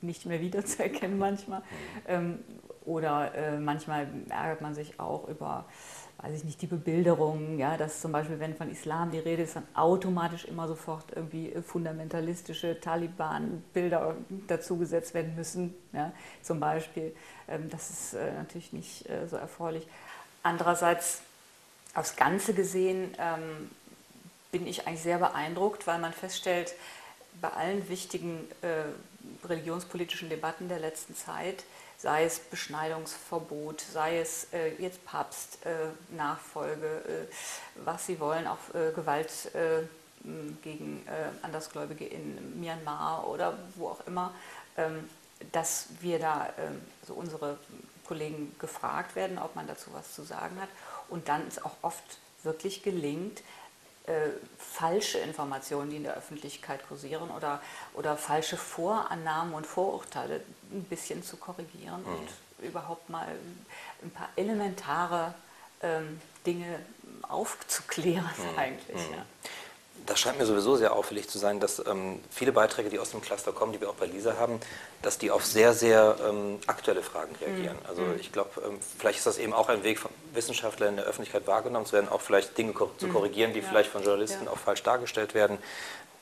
nicht 0.00 0.26
mehr 0.26 0.40
wiederzuerkennen 0.40 1.18
manchmal. 1.18 1.62
Ähm, 2.06 2.40
oder 2.84 3.34
äh, 3.34 3.58
manchmal 3.58 4.08
ärgert 4.28 4.60
man 4.60 4.74
sich 4.74 4.98
auch 4.98 5.28
über 5.28 5.66
weiß 6.22 6.36
ich 6.36 6.44
nicht, 6.44 6.62
die 6.62 6.68
Bebilderung, 6.68 7.58
ja, 7.58 7.76
dass 7.76 8.00
zum 8.00 8.12
Beispiel, 8.12 8.38
wenn 8.38 8.54
von 8.54 8.70
Islam 8.70 9.10
die 9.10 9.18
Rede 9.18 9.42
ist, 9.42 9.56
dann 9.56 9.66
automatisch 9.74 10.44
immer 10.44 10.68
sofort 10.68 11.04
irgendwie 11.14 11.52
fundamentalistische 11.66 12.80
Taliban-Bilder 12.80 14.14
dazugesetzt 14.46 15.14
werden 15.14 15.34
müssen, 15.34 15.74
ja, 15.92 16.12
zum 16.40 16.60
Beispiel. 16.60 17.14
Ähm, 17.48 17.68
das 17.70 17.90
ist 17.90 18.14
äh, 18.14 18.34
natürlich 18.34 18.72
nicht 18.72 19.08
äh, 19.10 19.26
so 19.26 19.36
erfreulich. 19.36 19.86
Andererseits, 20.44 21.22
aufs 21.94 22.14
Ganze 22.14 22.54
gesehen, 22.54 23.14
ähm, 23.18 23.70
bin 24.52 24.66
ich 24.66 24.86
eigentlich 24.86 25.02
sehr 25.02 25.18
beeindruckt, 25.18 25.88
weil 25.88 25.98
man 25.98 26.12
feststellt, 26.12 26.74
bei 27.40 27.48
allen 27.48 27.88
wichtigen 27.88 28.48
äh, 28.62 29.46
religionspolitischen 29.46 30.28
Debatten 30.28 30.68
der 30.68 30.78
letzten 30.78 31.16
Zeit 31.16 31.64
sei 32.02 32.24
es 32.24 32.40
Beschneidungsverbot, 32.40 33.80
sei 33.80 34.18
es 34.18 34.48
äh, 34.52 34.74
jetzt 34.78 35.04
Papstnachfolge, 35.04 36.86
äh, 36.86 37.32
was 37.84 38.06
sie 38.06 38.18
wollen, 38.18 38.48
auch 38.48 38.58
äh, 38.74 38.90
Gewalt 38.92 39.54
äh, 39.54 39.84
gegen 40.62 41.06
äh, 41.06 41.44
Andersgläubige 41.44 42.04
in 42.04 42.60
Myanmar 42.60 43.28
oder 43.28 43.56
wo 43.76 43.88
auch 43.88 44.04
immer, 44.06 44.34
ähm, 44.76 45.08
dass 45.52 45.86
wir 46.00 46.18
da 46.18 46.52
ähm, 46.58 46.80
so 47.06 47.14
unsere 47.14 47.58
Kollegen 48.04 48.54
gefragt 48.58 49.14
werden, 49.14 49.38
ob 49.38 49.54
man 49.54 49.68
dazu 49.68 49.90
was 49.92 50.12
zu 50.12 50.22
sagen 50.24 50.60
hat. 50.60 50.68
Und 51.08 51.28
dann 51.28 51.46
ist 51.46 51.64
auch 51.64 51.76
oft 51.82 52.18
wirklich 52.42 52.82
gelingt, 52.82 53.42
äh, 54.06 54.30
falsche 54.58 55.18
Informationen, 55.18 55.90
die 55.90 55.96
in 55.96 56.02
der 56.02 56.14
Öffentlichkeit 56.16 56.86
kursieren 56.88 57.30
oder, 57.30 57.60
oder 57.94 58.16
falsche 58.16 58.56
Vorannahmen 58.56 59.54
und 59.54 59.66
Vorurteile 59.66 60.42
ein 60.72 60.84
bisschen 60.84 61.22
zu 61.22 61.36
korrigieren 61.36 62.02
mhm. 62.02 62.14
und 62.14 62.66
überhaupt 62.66 63.08
mal 63.10 63.28
ein 64.02 64.10
paar 64.10 64.28
elementare 64.36 65.34
ähm, 65.82 66.20
Dinge 66.44 66.80
aufzuklären 67.22 68.24
mhm. 68.24 68.48
eigentlich. 68.58 69.08
Mhm. 69.08 69.14
Ja. 69.14 69.26
Das 70.04 70.18
scheint 70.18 70.38
mir 70.38 70.46
sowieso 70.46 70.76
sehr 70.76 70.94
auffällig 70.94 71.28
zu 71.28 71.38
sein, 71.38 71.60
dass 71.60 71.78
ähm, 71.86 72.18
viele 72.30 72.50
Beiträge, 72.50 72.90
die 72.90 72.98
aus 72.98 73.12
dem 73.12 73.20
Cluster 73.20 73.52
kommen, 73.52 73.72
die 73.72 73.80
wir 73.80 73.88
auch 73.88 73.94
bei 73.94 74.06
Lisa 74.06 74.36
haben, 74.36 74.58
dass 75.00 75.16
die 75.16 75.30
auf 75.30 75.46
sehr, 75.46 75.74
sehr 75.74 76.16
ähm, 76.28 76.58
aktuelle 76.66 77.02
Fragen 77.02 77.34
reagieren. 77.36 77.76
Mhm. 77.76 77.88
Also 77.88 78.02
mhm. 78.02 78.16
ich 78.18 78.32
glaube, 78.32 78.50
ähm, 78.66 78.78
vielleicht 78.98 79.18
ist 79.18 79.26
das 79.26 79.38
eben 79.38 79.52
auch 79.52 79.68
ein 79.68 79.84
Weg 79.84 80.00
von 80.00 80.10
Wissenschaftlern 80.34 80.90
in 80.90 80.96
der 80.96 81.04
Öffentlichkeit 81.04 81.46
wahrgenommen 81.46 81.86
zu 81.86 81.92
werden, 81.92 82.08
auch 82.08 82.20
vielleicht 82.20 82.58
Dinge 82.58 82.72
ko 82.72 82.90
zu 82.98 83.06
mhm. 83.06 83.12
korrigieren, 83.12 83.52
die 83.52 83.60
ja. 83.60 83.68
vielleicht 83.68 83.90
von 83.90 84.02
Journalisten 84.02 84.46
ja. 84.46 84.50
auch 84.50 84.58
falsch 84.58 84.82
dargestellt 84.82 85.34
werden 85.34 85.58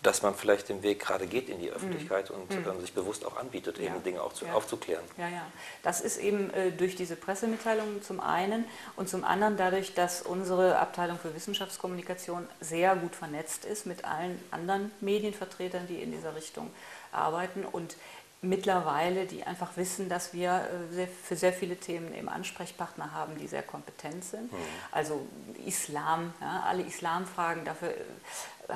dass 0.03 0.23
man 0.23 0.35
vielleicht 0.35 0.69
den 0.69 0.83
Weg 0.83 1.01
gerade 1.01 1.27
geht 1.27 1.49
in 1.49 1.61
die 1.61 1.69
mhm. 1.69 1.75
Öffentlichkeit 1.75 2.31
mhm. 2.31 2.37
und 2.37 2.53
ähm, 2.53 2.81
sich 2.81 2.95
bewusst 2.95 3.25
auch 3.25 3.37
anbietet, 3.37 3.79
eben 3.79 3.95
ja. 3.95 4.01
Dinge 4.01 4.23
auch 4.23 4.33
zu, 4.33 4.47
ja. 4.47 4.55
aufzuklären. 4.55 5.05
Ja, 5.19 5.29
ja. 5.29 5.47
Das 5.83 6.01
ist 6.01 6.19
eben 6.19 6.53
äh, 6.55 6.71
durch 6.73 6.97
diese 6.97 7.17
Pressemitteilungen 7.17 8.03
zum 8.03 8.21
einen 8.21 8.65
und 8.97 9.09
zum 9.09 9.25
anderen 9.25 9.57
dadurch, 9.57 9.95
dass 9.95 10.23
unsere 10.23 10.79
Abteilung 10.79 11.19
für 11.19 11.35
Wissenschaftskommunikation 11.35 12.49
sehr 12.61 12.97
gut 12.97 13.15
vernetzt 13.15 13.65
ist 13.65 13.87
mit 13.87 14.05
allen 14.05 14.43
anderen 14.51 14.91
Medienvertretern, 15.01 15.87
die 15.87 16.03
in 16.03 16.13
dieser 16.13 16.35
Richtung 16.35 16.71
arbeiten 17.13 17.65
und 17.65 17.97
mittlerweile, 18.43 19.27
die 19.27 19.45
einfach 19.45 19.77
wissen, 19.77 20.09
dass 20.09 20.33
wir 20.33 20.51
äh, 20.51 20.95
sehr, 20.95 21.09
für 21.09 21.37
sehr 21.37 21.53
viele 21.53 21.77
Themen 21.77 22.15
eben 22.15 22.29
Ansprechpartner 22.29 23.13
haben, 23.13 23.37
die 23.39 23.47
sehr 23.47 23.63
kompetent 23.63 24.25
sind. 24.25 24.51
Mhm. 24.51 24.57
Also 24.93 25.27
Islam, 25.67 26.33
ja, 26.41 26.65
alle 26.67 26.83
Islamfragen, 26.83 27.65
dafür 27.65 27.91
äh, 27.91 27.95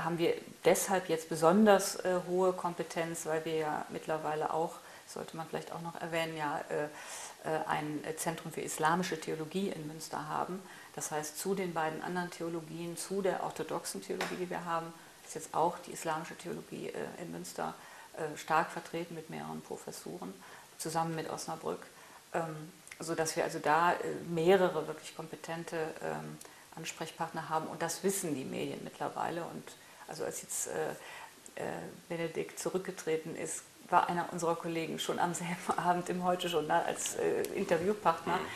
haben 0.02 0.18
wir 0.18 0.34
deshalb 0.64 1.08
jetzt 1.08 1.28
besonders 1.28 1.96
äh, 1.96 2.20
hohe 2.26 2.52
Kompetenz, 2.52 3.26
weil 3.26 3.44
wir 3.44 3.56
ja 3.56 3.86
mittlerweile 3.90 4.52
auch, 4.52 4.76
sollte 5.06 5.36
man 5.36 5.46
vielleicht 5.46 5.72
auch 5.72 5.82
noch 5.82 6.00
erwähnen, 6.00 6.36
ja, 6.36 6.60
äh, 6.68 6.84
äh 6.84 7.60
ein 7.66 8.02
Zentrum 8.16 8.52
für 8.52 8.62
islamische 8.62 9.20
Theologie 9.20 9.68
in 9.68 9.86
Münster 9.86 10.28
haben. 10.28 10.62
Das 10.94 11.10
heißt, 11.10 11.38
zu 11.38 11.54
den 11.54 11.74
beiden 11.74 12.02
anderen 12.02 12.30
Theologien, 12.30 12.96
zu 12.96 13.20
der 13.20 13.42
orthodoxen 13.42 14.02
Theologie, 14.02 14.36
die 14.40 14.50
wir 14.50 14.64
haben, 14.64 14.92
ist 15.26 15.34
jetzt 15.34 15.54
auch 15.54 15.78
die 15.78 15.92
islamische 15.92 16.36
Theologie 16.36 16.88
äh, 16.88 17.22
in 17.22 17.32
Münster 17.32 17.74
äh, 18.16 18.36
stark 18.36 18.70
vertreten 18.70 19.14
mit 19.14 19.30
mehreren 19.30 19.60
Professuren, 19.62 20.32
zusammen 20.78 21.14
mit 21.16 21.30
Osnabrück, 21.30 21.84
ähm, 22.32 22.72
sodass 23.00 23.34
wir 23.36 23.44
also 23.44 23.58
da 23.58 23.92
äh, 23.92 23.96
mehrere 24.28 24.86
wirklich 24.86 25.16
kompetente 25.16 25.76
ähm, 26.02 26.38
Ansprechpartner 26.76 27.48
haben 27.48 27.66
und 27.66 27.82
das 27.82 28.04
wissen 28.04 28.34
die 28.34 28.44
Medien 28.44 28.80
mittlerweile. 28.84 29.44
Und 29.44 29.64
also 30.08 30.24
als 30.24 30.42
jetzt 30.42 30.68
äh, 30.68 31.62
Benedikt 32.08 32.58
zurückgetreten 32.58 33.36
ist, 33.36 33.62
war 33.88 34.08
einer 34.08 34.32
unserer 34.32 34.56
Kollegen 34.56 34.98
schon 34.98 35.18
am 35.18 35.34
selben 35.34 35.54
Abend 35.76 36.08
im 36.08 36.24
Heute-Journal 36.24 36.84
als 36.84 37.16
Interviewpartner, 37.54 38.36
mhm. 38.36 38.46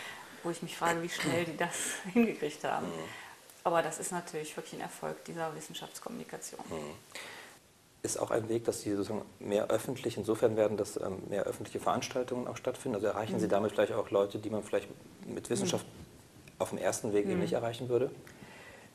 wo 0.42 0.50
ich 0.50 0.62
mich 0.62 0.76
frage, 0.76 1.02
wie 1.02 1.08
schnell 1.08 1.44
die 1.44 1.56
das 1.56 1.74
hingekriegt 2.12 2.64
haben. 2.64 2.86
Mhm. 2.86 3.04
Aber 3.64 3.82
das 3.82 3.98
ist 3.98 4.12
natürlich 4.12 4.56
wirklich 4.56 4.74
ein 4.74 4.80
Erfolg 4.80 5.24
dieser 5.24 5.54
Wissenschaftskommunikation. 5.54 6.60
Mhm 6.68 6.94
ist 8.02 8.18
auch 8.18 8.30
ein 8.30 8.48
Weg, 8.48 8.64
dass 8.64 8.82
Sie 8.82 8.94
sozusagen 8.94 9.22
mehr 9.38 9.68
öffentlich 9.68 10.16
insofern 10.16 10.56
werden, 10.56 10.76
dass 10.76 10.96
ähm, 10.96 11.22
mehr 11.28 11.44
öffentliche 11.44 11.80
Veranstaltungen 11.80 12.46
auch 12.46 12.56
stattfinden. 12.56 12.96
Also 12.96 13.08
erreichen 13.08 13.34
mhm. 13.34 13.40
Sie 13.40 13.48
damit 13.48 13.72
vielleicht 13.72 13.92
auch 13.92 14.10
Leute, 14.10 14.38
die 14.38 14.50
man 14.50 14.62
vielleicht 14.62 14.88
mit 15.26 15.50
Wissenschaft 15.50 15.86
mhm. 15.86 16.54
auf 16.58 16.70
dem 16.70 16.78
ersten 16.78 17.12
Weg 17.12 17.26
mhm. 17.26 17.32
eben 17.32 17.40
nicht 17.40 17.54
erreichen 17.54 17.88
würde? 17.88 18.10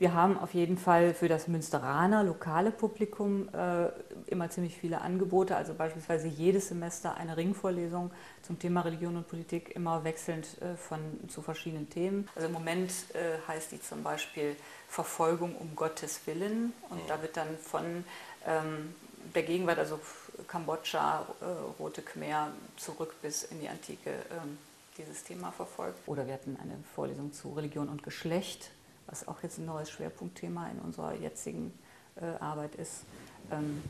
Wir 0.04 0.14
haben 0.14 0.38
auf 0.38 0.54
jeden 0.54 0.78
Fall 0.78 1.14
für 1.14 1.30
das 1.30 1.48
Münsteraner 1.48 2.26
lokale 2.26 2.72
Publikum 2.72 3.48
äh, 3.54 3.88
immer 4.26 4.50
ziemlich 4.50 4.76
viele 4.76 5.00
Angebote, 5.00 5.56
also 5.56 5.74
beispielsweise 5.74 6.28
jedes 6.28 6.68
Semester 6.68 7.16
eine 7.16 7.38
Ringvorlesung 7.38 8.12
zum 8.42 8.60
Thema 8.60 8.82
Religion 8.82 9.16
und 9.16 9.30
Politik, 9.30 9.74
immer 9.78 10.04
wechselnd 10.04 10.62
äh, 10.62 10.76
von, 10.76 11.00
zu 11.30 11.42
verschiedenen 11.42 11.90
Themen. 11.90 12.28
Also 12.36 12.48
im 12.48 12.54
Moment 12.54 12.92
äh, 13.14 13.38
heißt 13.48 13.72
die 13.72 13.82
zum 13.82 14.04
Beispiel 14.04 14.58
Verfolgung 14.90 15.56
um 15.56 15.74
Gottes 15.74 16.20
Willen 16.26 16.74
und 16.90 17.02
mhm. 17.02 17.08
da 17.08 17.22
wird 17.22 17.38
dann 17.38 17.58
von 17.58 18.04
ähm, 18.46 18.94
der 19.34 19.44
Gegenwart, 19.44 19.80
also 19.80 20.02
Kambodscha, 20.50 21.26
äh, 21.40 21.46
Rote 21.82 22.02
Khmer, 22.02 22.50
zurück 22.76 23.16
bis 23.22 23.44
in 23.44 23.62
die 23.62 23.70
Antike 23.70 24.10
ähm, 24.10 24.58
dieses 24.98 25.24
Thema 25.24 25.54
verfolgt. 25.54 25.98
Oder 26.08 26.28
wir 26.28 26.34
hatten 26.34 26.58
eine 26.62 26.76
Vorlesung 26.94 27.32
zu 27.32 27.54
Religion 27.54 27.88
und 27.88 28.04
Geschlecht, 28.04 28.70
was 29.14 29.28
auch 29.28 29.44
jetzt 29.44 29.60
ein 29.60 29.66
neues 29.66 29.92
Schwerpunktthema 29.92 30.68
in 30.70 30.80
unserer 30.80 31.14
jetzigen 31.14 31.72
äh, 32.16 32.26
Arbeit 32.44 32.74
ist. 32.74 33.06
Ähm, 33.52 33.84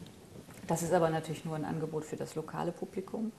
das 0.68 0.84
ist 0.84 0.92
aber 0.92 1.10
natürlich 1.10 1.46
nur 1.46 1.56
ein 1.56 1.64
Angebot 1.64 2.04
für 2.04 2.18
das 2.18 2.36
lokale 2.36 2.74
Publikum. 2.74 3.32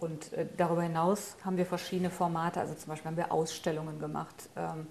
Und 0.00 0.32
äh, 0.32 0.46
darüber 0.56 0.82
hinaus 0.82 1.36
haben 1.44 1.58
wir 1.58 1.66
verschiedene 1.66 2.08
Formate, 2.08 2.58
also 2.58 2.72
zum 2.72 2.88
Beispiel 2.88 3.10
haben 3.10 3.18
wir 3.18 3.32
Ausstellungen 3.32 3.98
gemacht. 3.98 4.48
Ähm, 4.56 4.86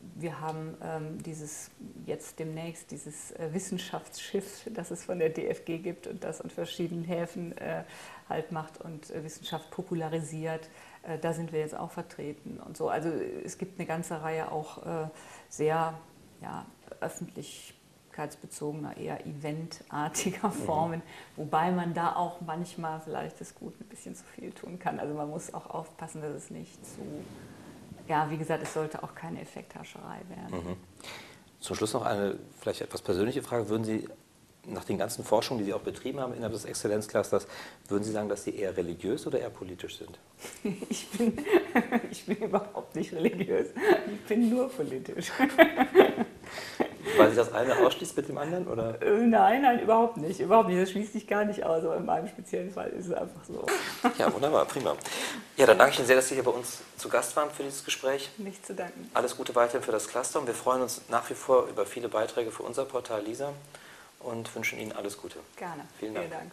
wir 0.00 0.40
haben 0.40 0.76
ähm, 0.82 1.22
dieses 1.22 1.70
jetzt 2.06 2.38
demnächst 2.38 2.90
dieses 2.90 3.32
äh, 3.32 3.48
Wissenschaftsschiff, 3.52 4.68
das 4.74 4.90
es 4.90 5.04
von 5.04 5.18
der 5.18 5.30
DFG 5.30 5.78
gibt 5.78 6.06
und 6.06 6.24
das 6.24 6.40
an 6.40 6.50
verschiedenen 6.50 7.04
Häfen 7.04 7.56
äh, 7.58 7.84
halt 8.28 8.52
macht 8.52 8.80
und 8.80 9.10
äh, 9.10 9.24
Wissenschaft 9.24 9.70
popularisiert. 9.70 10.68
Äh, 11.02 11.18
da 11.18 11.32
sind 11.32 11.52
wir 11.52 11.60
jetzt 11.60 11.76
auch 11.76 11.90
vertreten 11.90 12.58
und 12.64 12.76
so. 12.76 12.88
Also 12.88 13.08
es 13.08 13.58
gibt 13.58 13.78
eine 13.78 13.86
ganze 13.86 14.22
Reihe 14.22 14.50
auch 14.52 14.86
äh, 14.86 15.08
sehr 15.48 15.94
ja, 16.40 16.66
öffentlichkeitsbezogener, 17.00 18.96
eher 18.96 19.26
eventartiger 19.26 20.48
mhm. 20.48 20.52
Formen, 20.52 21.00
mhm. 21.00 21.02
wobei 21.36 21.70
man 21.70 21.94
da 21.94 22.14
auch 22.14 22.40
manchmal 22.40 23.00
vielleicht 23.00 23.40
das 23.40 23.54
Gut 23.54 23.80
ein 23.80 23.86
bisschen 23.86 24.14
zu 24.14 24.24
viel 24.24 24.52
tun 24.52 24.78
kann. 24.78 25.00
Also 25.00 25.14
man 25.14 25.28
muss 25.28 25.52
auch 25.54 25.70
aufpassen, 25.70 26.22
dass 26.22 26.32
es 26.32 26.50
nicht 26.50 26.84
zu 26.86 27.00
ja, 28.08 28.30
wie 28.30 28.36
gesagt, 28.36 28.62
es 28.62 28.72
sollte 28.72 29.02
auch 29.02 29.14
keine 29.14 29.40
Effekthascherei 29.40 30.20
werden. 30.28 30.70
Mhm. 30.70 30.76
Zum 31.60 31.76
Schluss 31.76 31.92
noch 31.92 32.04
eine 32.04 32.38
vielleicht 32.60 32.80
etwas 32.80 33.02
persönliche 33.02 33.42
Frage. 33.42 33.68
Würden 33.68 33.84
Sie 33.84 34.08
nach 34.66 34.84
den 34.84 34.98
ganzen 34.98 35.24
Forschungen, 35.24 35.58
die 35.58 35.64
Sie 35.64 35.74
auch 35.74 35.80
betrieben 35.80 36.20
haben 36.20 36.32
innerhalb 36.32 36.52
des 36.52 36.64
Exzellenzclusters, 36.64 37.46
würden 37.88 38.04
Sie 38.04 38.12
sagen, 38.12 38.28
dass 38.28 38.44
Sie 38.44 38.54
eher 38.54 38.76
religiös 38.76 39.26
oder 39.26 39.40
eher 39.40 39.50
politisch 39.50 39.98
sind? 39.98 40.18
Ich 40.90 41.08
bin, 41.10 41.38
ich 42.10 42.26
bin 42.26 42.36
überhaupt 42.36 42.94
nicht 42.94 43.12
religiös. 43.12 43.68
Ich 44.12 44.28
bin 44.28 44.50
nur 44.50 44.68
politisch. 44.68 45.30
Weil 47.18 47.28
sich 47.28 47.36
das 47.36 47.52
eine 47.52 47.76
ausschließt 47.78 48.16
mit 48.16 48.28
dem 48.28 48.38
anderen? 48.38 48.66
Oder? 48.66 49.00
Äh, 49.02 49.26
nein, 49.26 49.62
nein, 49.62 49.80
überhaupt 49.80 50.16
nicht. 50.16 50.40
Überhaupt 50.40 50.68
nicht. 50.68 50.80
Das 50.80 50.90
schließt 50.90 51.12
sich 51.12 51.26
gar 51.26 51.44
nicht 51.44 51.64
aus. 51.64 51.84
Aber 51.84 51.96
in 51.96 52.06
meinem 52.06 52.28
speziellen 52.28 52.70
Fall 52.70 52.90
ist 52.90 53.06
es 53.06 53.12
einfach 53.12 53.44
so. 53.46 53.66
Ja, 54.18 54.32
wunderbar, 54.32 54.64
prima. 54.64 54.96
Ja, 55.56 55.66
dann 55.66 55.78
danke 55.78 55.92
ich 55.92 55.98
Ihnen 55.98 56.06
sehr, 56.06 56.16
dass 56.16 56.28
Sie 56.28 56.34
hier 56.34 56.44
bei 56.44 56.50
uns 56.50 56.78
zu 56.96 57.08
Gast 57.08 57.36
waren 57.36 57.50
für 57.50 57.62
dieses 57.62 57.84
Gespräch. 57.84 58.30
Nicht 58.38 58.64
zu 58.64 58.74
danken. 58.74 59.10
Alles 59.14 59.36
Gute 59.36 59.54
weiterhin 59.54 59.82
für 59.82 59.92
das 59.92 60.08
Cluster 60.08 60.40
und 60.40 60.46
wir 60.46 60.54
freuen 60.54 60.82
uns 60.82 61.02
nach 61.08 61.28
wie 61.30 61.34
vor 61.34 61.66
über 61.66 61.84
viele 61.86 62.08
Beiträge 62.08 62.50
für 62.50 62.62
unser 62.62 62.84
Portal 62.84 63.22
Lisa 63.22 63.52
und 64.20 64.54
wünschen 64.54 64.78
Ihnen 64.78 64.92
alles 64.92 65.16
Gute. 65.16 65.38
Gerne. 65.56 65.84
Vielen 65.98 66.14
Dank. 66.14 66.26
Vielen 66.26 66.40
Dank. 66.40 66.52